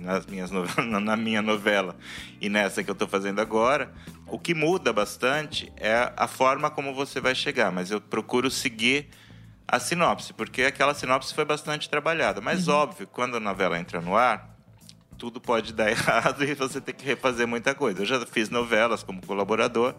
nas 0.00 0.26
minhas 0.26 0.50
novelas, 0.52 0.86
na 1.02 1.16
minha 1.16 1.42
novela 1.42 1.96
e 2.40 2.48
nessa 2.48 2.84
que 2.84 2.90
eu 2.90 2.92
estou 2.94 3.08
fazendo 3.08 3.40
agora, 3.40 3.92
o 4.28 4.38
que 4.38 4.54
muda 4.54 4.92
bastante 4.92 5.72
é 5.76 6.12
a 6.16 6.28
forma 6.28 6.70
como 6.70 6.94
você 6.94 7.20
vai 7.20 7.34
chegar. 7.34 7.72
Mas 7.72 7.90
eu 7.90 8.00
procuro 8.00 8.48
seguir 8.48 9.08
a 9.68 9.78
sinopse, 9.78 10.32
porque 10.32 10.62
aquela 10.62 10.94
sinopse 10.94 11.34
foi 11.34 11.44
bastante 11.44 11.88
trabalhada. 11.88 12.40
Mas, 12.40 12.68
óbvio, 12.68 13.06
quando 13.06 13.36
a 13.36 13.40
novela 13.40 13.78
entra 13.78 14.00
no 14.00 14.16
ar, 14.16 14.55
tudo 15.18 15.40
pode 15.40 15.72
dar 15.72 15.88
errado 15.90 16.44
e 16.44 16.54
você 16.54 16.80
tem 16.80 16.94
que 16.94 17.04
refazer 17.04 17.46
muita 17.46 17.74
coisa. 17.74 18.02
Eu 18.02 18.06
já 18.06 18.24
fiz 18.26 18.50
novelas 18.50 19.02
como 19.02 19.24
colaborador 19.24 19.94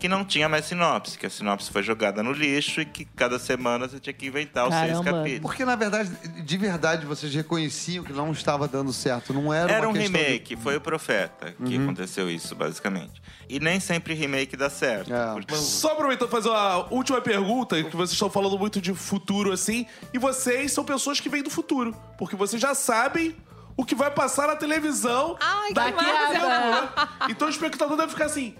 que 0.00 0.08
não 0.08 0.24
tinha 0.24 0.48
mais 0.48 0.64
sinopse, 0.64 1.18
que 1.18 1.26
a 1.26 1.30
sinopse 1.30 1.72
foi 1.72 1.82
jogada 1.82 2.22
no 2.22 2.30
lixo 2.30 2.80
e 2.80 2.84
que 2.84 3.04
cada 3.04 3.36
semana 3.36 3.88
você 3.88 3.98
tinha 3.98 4.12
que 4.12 4.26
inventar 4.28 4.68
os 4.68 4.72
seis 4.74 4.92
Caramba. 4.92 5.04
capítulos. 5.10 5.40
Porque, 5.42 5.64
na 5.64 5.74
verdade, 5.74 6.10
de 6.44 6.56
verdade, 6.56 7.04
vocês 7.04 7.34
reconheciam 7.34 8.04
que 8.04 8.12
não 8.12 8.30
estava 8.30 8.68
dando 8.68 8.92
certo. 8.92 9.32
Não 9.34 9.52
era, 9.52 9.72
Era 9.72 9.88
uma 9.88 9.90
um 9.90 10.00
questão 10.00 10.12
de- 10.20 10.24
remake, 10.26 10.56
foi 10.56 10.76
o 10.76 10.80
Profeta 10.80 11.52
que 11.66 11.76
aconteceu 11.76 12.30
isso, 12.30 12.54
basicamente. 12.54 13.20
E 13.48 13.58
nem 13.58 13.80
sempre 13.80 14.14
remake 14.14 14.56
dá 14.56 14.70
certo. 14.70 15.12
É. 15.12 15.32
porque- 15.32 15.56
Só 15.56 15.92
aproveitando 15.94 16.28
fazer 16.28 16.48
uma 16.48 16.92
última 16.94 17.20
pergunta, 17.20 17.82
que 17.82 17.96
vocês 17.96 18.12
estão 18.12 18.30
falando 18.30 18.56
muito 18.56 18.80
de 18.80 18.94
futuro 18.94 19.50
assim, 19.50 19.84
e 20.14 20.18
vocês 20.18 20.70
são 20.70 20.84
pessoas 20.84 21.18
que 21.18 21.28
vêm 21.28 21.42
do 21.42 21.50
futuro, 21.50 21.92
porque 22.16 22.36
vocês 22.36 22.62
já 22.62 22.72
sabem 22.72 23.34
o 23.78 23.84
que 23.84 23.94
vai 23.94 24.10
passar 24.10 24.48
na 24.48 24.56
televisão 24.56 25.36
Ai, 25.40 25.72
daqui 25.72 26.04
a 26.04 26.32
né? 26.32 26.88
Então 27.30 27.46
o 27.46 27.50
espectador 27.50 27.96
deve 27.96 28.10
ficar 28.10 28.24
assim. 28.24 28.56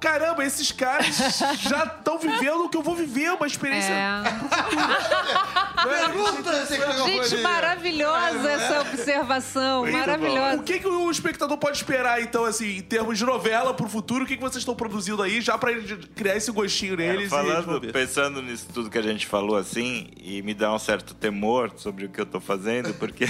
Caramba, 0.00 0.44
esses 0.44 0.70
caras 0.72 1.16
já 1.60 1.84
estão 1.84 2.18
vivendo 2.18 2.64
o 2.64 2.68
que 2.68 2.76
eu 2.76 2.82
vou 2.82 2.94
viver, 2.94 3.32
uma 3.32 3.46
experiência. 3.46 3.92
É. 3.92 4.22
Pergunta, 5.82 6.66
você 6.66 6.76
que 6.78 6.84
tá 6.84 6.92
Gente, 7.04 7.36
maravilhosa 7.42 8.50
essa 8.50 8.80
observação. 8.80 9.86
Então, 9.86 9.98
Maravilhosa. 10.00 10.56
O 10.60 10.62
que, 10.64 10.78
que 10.80 10.86
o 10.88 11.10
espectador 11.10 11.56
pode 11.58 11.76
esperar, 11.76 12.20
então, 12.20 12.44
assim, 12.44 12.76
em 12.78 12.82
termos 12.82 13.18
de 13.18 13.24
novela 13.24 13.72
pro 13.74 13.88
futuro? 13.88 14.24
O 14.24 14.26
que, 14.26 14.36
que 14.36 14.42
vocês 14.42 14.58
estão 14.62 14.74
produzindo 14.74 15.22
aí, 15.22 15.40
já 15.40 15.56
pra 15.58 15.70
criar 16.14 16.36
esse 16.36 16.50
gostinho 16.50 16.96
neles? 16.96 17.14
e 17.14 17.18
eles 17.20 17.30
vão 17.30 17.44
Falando, 17.44 17.80
ver? 17.80 17.92
pensando 17.92 18.42
nisso 18.42 18.66
tudo 18.72 18.90
que 18.90 18.98
a 18.98 19.02
gente 19.02 19.26
falou 19.26 19.56
assim, 19.56 20.08
e 20.16 20.42
me 20.42 20.54
dá 20.54 20.72
um 20.72 20.78
certo 20.78 21.14
temor 21.14 21.72
sobre 21.76 22.06
o 22.06 22.08
que 22.08 22.20
eu 22.20 22.26
tô 22.26 22.40
fazendo, 22.40 22.92
porque 22.94 23.26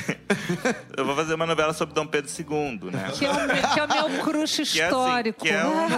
eu 0.97 1.05
vou 1.05 1.15
fazer 1.15 1.35
uma 1.35 1.47
novela 1.47 1.73
sobre 1.73 1.95
Dom 1.95 2.07
Pedro 2.07 2.31
II, 2.31 2.91
né? 2.91 3.11
Que 3.17 3.25
é, 3.27 3.31
o, 3.31 3.35
meu- 3.35 3.47
que 3.75 3.81
é 3.81 3.85
o 3.85 3.89
meu 4.11 4.25
crush 4.25 4.57
Que 4.57 4.81
é 4.81 4.85
assim, 4.87 4.97
histórico. 4.97 5.43
que 5.45 5.51
é 5.51 5.65
um- 5.65 5.89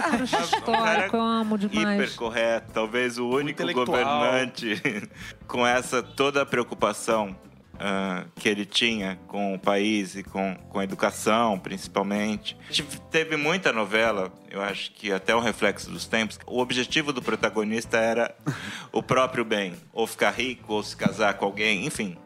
Histórico, 0.59 1.15
eu 1.15 1.21
amo 1.21 1.57
demais. 1.57 2.01
hiper 2.01 2.15
correto, 2.15 2.71
talvez 2.73 3.17
o 3.17 3.27
único 3.27 3.63
governante 3.73 4.81
com 5.47 5.65
essa 5.65 6.03
toda 6.03 6.41
a 6.41 6.45
preocupação 6.45 7.35
ah, 7.81 8.25
que 8.35 8.49
ele 8.49 8.65
tinha 8.65 9.17
com 9.25 9.55
o 9.55 9.59
país 9.59 10.13
e 10.15 10.21
com, 10.21 10.53
com 10.69 10.79
a 10.79 10.83
educação, 10.83 11.57
principalmente. 11.57 12.57
A 12.69 12.73
gente 12.73 12.99
teve 13.09 13.37
muita 13.37 13.71
novela, 13.71 14.33
eu 14.51 14.61
acho 14.61 14.91
que 14.91 15.13
até 15.13 15.33
um 15.33 15.39
reflexo 15.39 15.89
dos 15.89 16.05
tempos. 16.05 16.37
O 16.45 16.59
objetivo 16.59 17.13
do 17.13 17.21
protagonista 17.21 17.97
era 17.97 18.35
o 18.91 19.01
próprio 19.01 19.45
bem, 19.45 19.75
ou 19.93 20.05
ficar 20.05 20.31
rico, 20.31 20.73
ou 20.73 20.83
se 20.83 20.93
casar 20.93 21.35
com 21.35 21.45
alguém, 21.45 21.85
enfim. 21.85 22.17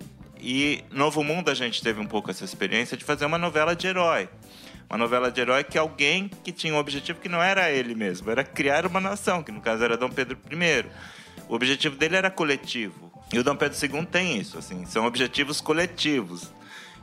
E 0.41 0.84
Novo 0.89 1.23
Mundo 1.23 1.49
a 1.49 1.53
gente 1.53 1.84
teve 1.84 2.01
um 2.01 2.07
pouco 2.07 2.31
essa 2.31 2.43
experiência 2.43 2.97
de 2.97 3.05
fazer 3.05 3.25
uma 3.25 3.38
novela 3.38 3.75
de 3.75 3.86
herói. 3.86 4.27
Uma 4.89 4.97
novela 4.97 5.31
de 5.31 5.41
herói 5.41 5.63
que 5.63 5.77
alguém 5.77 6.29
que 6.43 6.51
tinha 6.51 6.73
um 6.73 6.77
objetivo 6.77 7.19
que 7.19 7.29
não 7.29 7.41
era 7.41 7.71
ele 7.71 7.95
mesmo, 7.95 8.29
era 8.29 8.43
criar 8.43 8.86
uma 8.86 8.99
nação, 8.99 9.41
que 9.41 9.51
no 9.51 9.61
caso 9.61 9.84
era 9.84 9.97
Dom 9.97 10.09
Pedro 10.09 10.38
I. 10.51 10.86
O 11.49 11.55
objetivo 11.55 11.95
dele 11.95 12.15
era 12.15 12.29
coletivo. 12.29 13.11
E 13.31 13.39
o 13.39 13.43
Dom 13.43 13.55
Pedro 13.55 13.77
II 13.77 14.05
tem 14.05 14.38
isso, 14.38 14.57
assim, 14.57 14.86
são 14.86 15.05
objetivos 15.05 15.59
coletivos, 15.59 16.51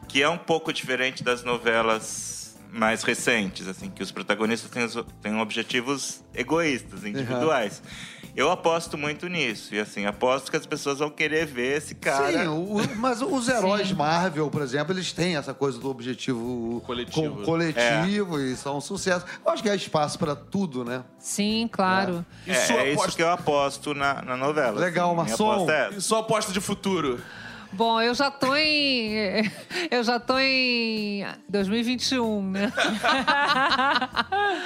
que 0.07 0.23
é 0.23 0.29
um 0.29 0.39
pouco 0.39 0.73
diferente 0.73 1.25
das 1.25 1.43
novelas 1.43 2.40
mais 2.73 3.03
recentes, 3.03 3.67
assim, 3.69 3.91
que 3.91 4.03
os 4.03 4.11
protagonistas 4.13 4.71
têm, 4.71 4.89
têm 5.23 5.41
objetivos 5.41 6.23
egoístas, 6.35 7.05
individuais. 7.05 7.83
Eu 8.37 8.49
aposto 8.49 8.97
muito 8.97 9.27
nisso, 9.27 9.75
e 9.75 9.81
assim, 9.81 10.07
aposto 10.07 10.51
que 10.53 10.57
as 10.57 10.65
pessoas 10.65 11.01
vão 11.01 11.11
querer 11.11 11.47
ver 11.47 11.79
esse 11.79 11.97
cara. 11.97 12.43
Sim, 12.45 12.47
o- 12.49 12.77
mas 12.97 13.21
os 13.21 13.49
heróis 13.49 13.91
Marvel, 13.91 14.49
por 14.49 14.63
exemplo, 14.63 14.93
eles 14.95 15.13
têm 15.13 15.35
essa 15.37 15.53
coisa 15.53 15.79
do 15.81 15.91
objetivo 15.91 16.81
Coletivo. 16.87 17.37
co- 17.39 17.43
coletivo 17.43 18.41
e 18.41 18.55
são 18.57 18.77
um 18.77 18.81
sucesso. 18.81 19.27
Eu 19.45 19.51
acho 19.51 19.63
que 19.63 19.69
há 19.69 19.75
espaço 19.75 20.17
pra 20.17 20.37
tudo, 20.37 20.85
né? 20.85 21.03
Sim, 21.19 21.69
claro. 21.73 22.25
E 22.47 22.53
É, 22.53 22.55
é 22.55 22.63
isso 22.93 23.01
aposta- 23.01 23.17
que 23.17 23.23
eu 23.23 23.31
aposto 23.31 23.95
na, 23.95 24.23
na 24.23 24.37
novela. 24.37 24.79
Legal, 24.81 25.11
assim, 25.21 25.31
Marçom. 25.45 25.69
é. 25.71 25.91
E 25.97 26.01
sua 26.01 26.21
aposta 26.21 26.53
de 26.53 26.61
futuro? 26.61 27.21
Bom, 27.73 28.01
eu 28.01 28.15
já 28.15 28.31
tô 28.31 28.55
em. 28.57 29.51
Eu 29.91 30.03
já 30.05 30.19
tô 30.21 30.39
em 30.39 31.25
2021, 31.49 32.43
né? 32.51 32.73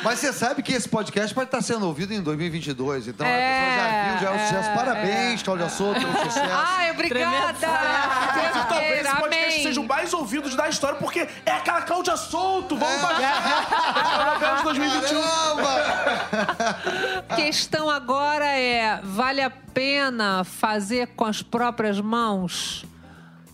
Mas 0.02 0.18
você 0.18 0.32
sabe 0.32 0.62
que 0.62 0.72
esse 0.72 0.88
podcast 0.88 1.34
pode 1.34 1.48
estar 1.48 1.60
sendo 1.62 1.86
ouvido 1.86 2.12
em 2.12 2.20
2022, 2.22 3.08
então 3.08 3.26
a 3.26 3.30
É, 3.30 3.60
pessoa 3.60 3.76
já 3.76 4.10
viu, 4.10 4.20
já 4.20 4.28
é 4.28 4.30
um 4.30 4.34
é, 4.34 4.46
sucesso. 4.46 4.70
Parabéns, 4.74 5.40
é. 5.40 5.44
Cláudia 5.44 5.68
Souto, 5.68 6.00
pelo 6.00 6.12
sucesso. 6.24 6.50
Ai, 6.52 6.90
obrigada! 6.90 7.68
Mas 7.68 8.68
talvez 8.68 9.00
esse 9.06 9.16
podcast 9.16 9.48
Amém. 9.54 9.62
seja 9.62 9.80
o 9.80 9.86
mais 9.86 10.12
ouvidos 10.14 10.54
da 10.56 10.68
história, 10.68 10.98
porque 10.98 11.28
é 11.46 11.52
aquela 11.52 11.82
Cláudia 11.82 12.16
Solto! 12.16 12.76
Vamos! 12.76 13.20
É 13.20 13.26
a 13.26 14.30
novela 14.32 14.56
de 14.56 14.62
2021. 14.64 15.20
A 17.28 17.36
questão 17.36 17.88
agora 17.90 18.46
é: 18.46 19.00
vale 19.02 19.42
a 19.42 19.50
pena 19.50 20.42
fazer 20.44 21.08
com 21.08 21.24
as 21.24 21.42
próprias 21.42 22.00
mãos? 22.00 22.84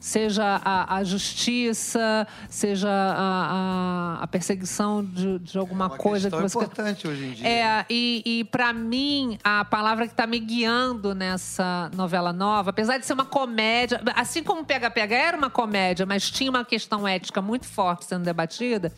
Seja 0.00 0.60
a, 0.64 0.96
a 0.96 1.04
justiça, 1.04 2.26
seja 2.48 2.88
a, 2.88 4.16
a- 4.18 4.22
a 4.22 4.26
perseguição 4.26 5.04
de, 5.04 5.38
de 5.40 5.58
alguma 5.58 5.86
Uma 5.88 5.96
coisa 5.96 6.30
que 6.30 6.36
você. 6.36 6.56
importante 6.58 7.06
hoje 7.06 7.24
em 7.26 7.32
dia. 7.32 7.46
É, 7.48 7.84
e, 7.90 8.22
e 8.24 8.44
para 8.44 8.72
mim, 8.72 9.38
a 9.44 9.64
palavra 9.64 10.08
que 10.08 10.14
tá 10.14 10.26
me 10.26 10.38
guiando 10.38 11.14
nessa 11.14 11.90
novela 11.94 12.32
nova, 12.32 12.70
apesar 12.70 12.96
de 12.98 13.04
ser 13.06 13.12
uma 13.12 13.24
comédia, 13.26 14.00
assim 14.16 14.42
como 14.42 14.64
Pega 14.64 14.90
Pega 14.90 15.14
era 15.14 15.36
uma 15.36 15.50
comédia, 15.50 16.06
mas 16.06 16.30
tinha 16.30 16.50
uma 16.50 16.64
questão 16.64 17.06
ética 17.06 17.42
muito 17.42 17.66
forte 17.66 18.06
sendo 18.06 18.24
debatida, 18.24 18.92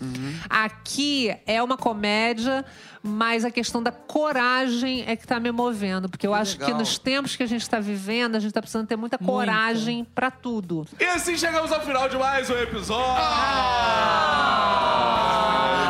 aqui 0.49 1.35
é 1.47 1.63
uma 1.63 1.77
comédia, 1.77 2.65
mas 3.03 3.45
a 3.45 3.51
questão 3.51 3.83
da 3.83 3.91
coragem 3.91 5.05
é 5.07 5.17
que 5.17 5.27
tá 5.27 5.41
me 5.41 5.51
movendo. 5.51 6.09
Porque 6.09 6.27
eu 6.27 6.35
acho 6.35 6.57
que 6.57 6.65
legal. 6.65 6.79
nos 6.79 6.99
tempos 6.99 7.35
que 7.35 7.43
a 7.43 7.47
gente 7.47 7.69
tá 7.69 7.81
vivendo, 7.81 8.37
a 8.37 8.39
gente 8.41 8.53
tá 8.53 8.61
precisando 8.61 8.87
ter 8.87 8.97
muita 8.97 9.19
coragem 9.19 10.05
para 10.05 10.31
tudo. 10.31 10.87
E 10.99 11.05
assim 11.05 11.37
chegamos 11.37 11.73
ao 11.73 11.81
final 11.81 12.09
de 12.09 12.17
mais 12.17 12.49
um 12.51 12.59
episódio. 12.59 13.03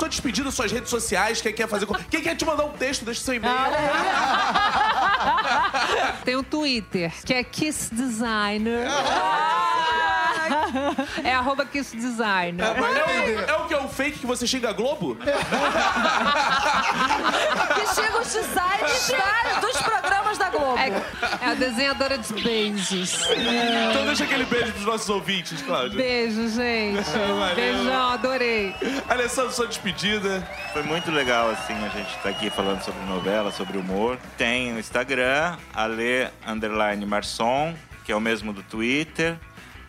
Tô 0.01 0.09
despedindo 0.09 0.51
suas 0.51 0.71
redes 0.73 0.91
sociais. 0.91 1.41
Quem 1.41 1.53
quer 1.53 1.69
fazer. 1.69 1.87
Quem 2.11 2.23
quer 2.23 2.35
te 2.37 2.45
mandar 2.45 2.65
um 2.65 2.73
texto, 2.73 3.05
deixa 3.05 3.21
seu 3.21 3.35
e-mail. 3.35 3.55
Tem 6.25 6.37
um 6.37 6.43
Twitter, 6.43 7.13
que 7.25 7.35
é 7.35 7.43
Kiss 7.45 7.95
Designer. 7.95 8.89
é 11.25 11.35
arroba 11.35 11.65
Kiss 11.65 11.97
Designer. 11.97 12.65
É, 12.65 12.81
mas 12.81 12.97
é, 12.97 13.05
o, 13.05 13.41
é 13.41 13.57
o 13.57 13.67
que? 13.67 13.75
É 13.75 13.79
o 13.79 13.89
fake 13.89 14.21
que 14.21 14.27
você 14.27 14.47
xinga 14.47 14.71
a 14.71 14.73
Globo? 14.73 15.17
Que 17.75 17.95
chega 17.95 18.21
os 18.21 18.33
designs 18.33 19.13
dos 19.61 19.83
programas 19.83 20.39
da 20.39 20.49
Globo. 20.51 20.79
É, 20.79 20.89
é 21.41 21.51
a 21.51 21.55
desenhadora 21.55 22.19
de 22.19 22.33
beijos. 22.35 23.21
Então 23.91 24.07
deixa 24.07 24.25
aquele 24.25 24.45
beijo 24.45 24.73
pros 24.73 24.85
nossos 24.85 25.09
ouvintes, 25.09 25.63
Cláudia. 25.63 25.97
Beijo, 25.97 26.49
gente. 26.49 27.05
Beijão, 27.55 28.09
adorei. 28.11 28.75
Alessandro, 29.09 29.53
sua 29.53 29.67
despedida. 29.67 30.47
Foi 30.73 30.83
muito 30.83 31.11
legal, 31.11 31.51
assim, 31.51 31.75
a 31.75 31.89
gente 31.89 32.17
tá 32.23 32.29
aqui 32.29 32.51
falando 32.51 32.83
sobre 32.83 33.03
novela, 33.07 33.51
sobre 33.51 33.79
humor. 33.79 34.19
Tem 34.37 34.75
o 34.75 34.79
Instagram, 34.79 35.57
Ale 35.75 36.29
Underline 36.47 37.05
Marçom, 37.07 37.75
que 38.05 38.13
é 38.13 38.17
o 38.17 38.21
mesmo 38.21 38.53
do 38.53 38.63
Twitter. 38.63 39.37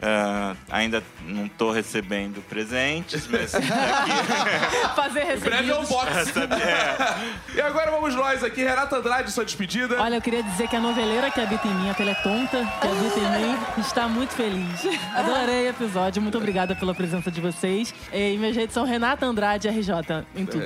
Ah, 0.05 0.53
ainda 0.69 1.01
não 1.25 1.47
tô 1.47 1.71
recebendo 1.71 2.41
presentes, 2.49 3.25
mas 3.27 3.51
tá 3.53 3.57
aqui. 3.63 4.95
Fazer 4.95 5.37
Em 5.37 5.39
breve 5.39 5.71
é 5.71 5.75
um 5.75 5.79
recebidos. 5.79 5.89
box. 5.89 6.33
é, 7.55 7.57
E 7.57 7.61
agora 7.61 7.89
vamos 7.91 8.13
nós 8.13 8.43
aqui. 8.43 8.63
Renata 8.63 8.97
Andrade, 8.97 9.31
sua 9.31 9.45
despedida. 9.45 10.01
Olha, 10.01 10.15
eu 10.15 10.21
queria 10.21 10.43
dizer 10.43 10.67
que 10.67 10.75
a 10.75 10.79
noveleira 10.81 11.31
que 11.31 11.39
habita 11.39 11.65
em 11.67 11.73
mim, 11.73 11.89
a 11.89 11.93
teletonta 11.93 12.57
que 12.81 12.87
habita 12.87 13.19
em 13.19 13.41
mim, 13.47 13.57
está 13.77 14.07
muito 14.09 14.33
feliz. 14.33 14.81
Adorei 15.15 15.67
o 15.67 15.69
episódio, 15.69 16.21
muito 16.21 16.37
obrigada 16.37 16.75
pela 16.75 16.93
presença 16.93 17.31
de 17.31 17.39
vocês. 17.39 17.93
E 18.11 18.37
minhas 18.37 18.55
redes 18.55 18.73
são 18.73 18.83
Renata 18.85 19.25
Andrade 19.25 19.69
RJ 19.69 20.25
em 20.35 20.45
tudo. 20.45 20.65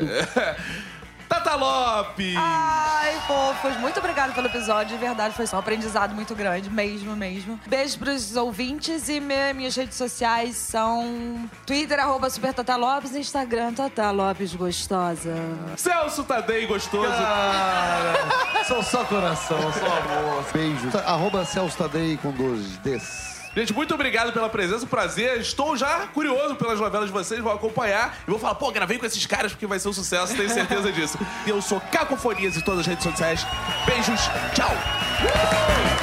Tata 1.27 1.55
Lopes! 1.55 2.35
Ai, 2.37 3.19
fofos, 3.27 3.75
muito 3.77 3.99
obrigada 3.99 4.33
pelo 4.33 4.47
episódio. 4.47 4.97
De 4.97 5.03
verdade, 5.03 5.35
foi 5.35 5.45
um 5.53 5.57
aprendizado 5.59 6.13
muito 6.15 6.33
grande, 6.33 6.69
mesmo, 6.69 7.15
mesmo. 7.15 7.59
Beijo 7.67 7.99
pros 7.99 8.35
ouvintes 8.35 9.09
e 9.09 9.19
me- 9.19 9.53
minhas 9.53 9.75
redes 9.75 9.97
sociais 9.97 10.55
são 10.55 11.49
Twitter, 11.65 11.99
arroba 11.99 12.29
Super 12.29 12.53
Tata 12.53 12.75
Lopes, 12.75 13.13
e 13.15 13.19
Instagram, 13.19 13.73
Tata 13.73 14.09
Lopes 14.11 14.53
Gostosa. 14.55 15.35
Celso 15.75 16.23
Tadei 16.23 16.65
gostoso. 16.65 17.07
Cara, 17.11 18.63
são 18.65 18.81
só 18.81 19.03
coração, 19.05 19.57
só 19.73 19.85
amor. 19.85 20.45
Beijo. 20.53 20.89
Arroba 21.05 21.43
Celso 21.45 21.77
Tadei 21.77 22.17
com 22.17 22.31
dois 22.31 22.77
Ds. 22.77 23.36
Gente, 23.57 23.73
muito 23.73 23.91
obrigado 23.91 24.31
pela 24.31 24.47
presença, 24.49 24.85
prazer. 24.85 25.39
Estou 25.39 25.75
já 25.75 26.05
curioso 26.13 26.55
pelas 26.57 26.79
novelas 26.79 27.07
de 27.07 27.11
vocês, 27.11 27.41
vou 27.41 27.51
acompanhar 27.51 28.15
e 28.27 28.29
vou 28.29 28.39
falar, 28.39 28.53
pô, 28.53 28.71
gravei 28.71 28.99
com 28.99 29.05
esses 29.07 29.25
caras 29.25 29.51
porque 29.51 29.65
vai 29.65 29.79
ser 29.79 29.89
um 29.89 29.93
sucesso, 29.93 30.35
tenho 30.35 30.47
certeza 30.47 30.91
disso. 30.91 31.17
Eu 31.47 31.59
sou 31.59 31.81
Cacofonias 31.81 32.55
em 32.55 32.61
todas 32.61 32.81
as 32.81 32.85
redes 32.85 33.03
sociais. 33.03 33.47
Beijos, 33.87 34.21
tchau! 34.53 35.96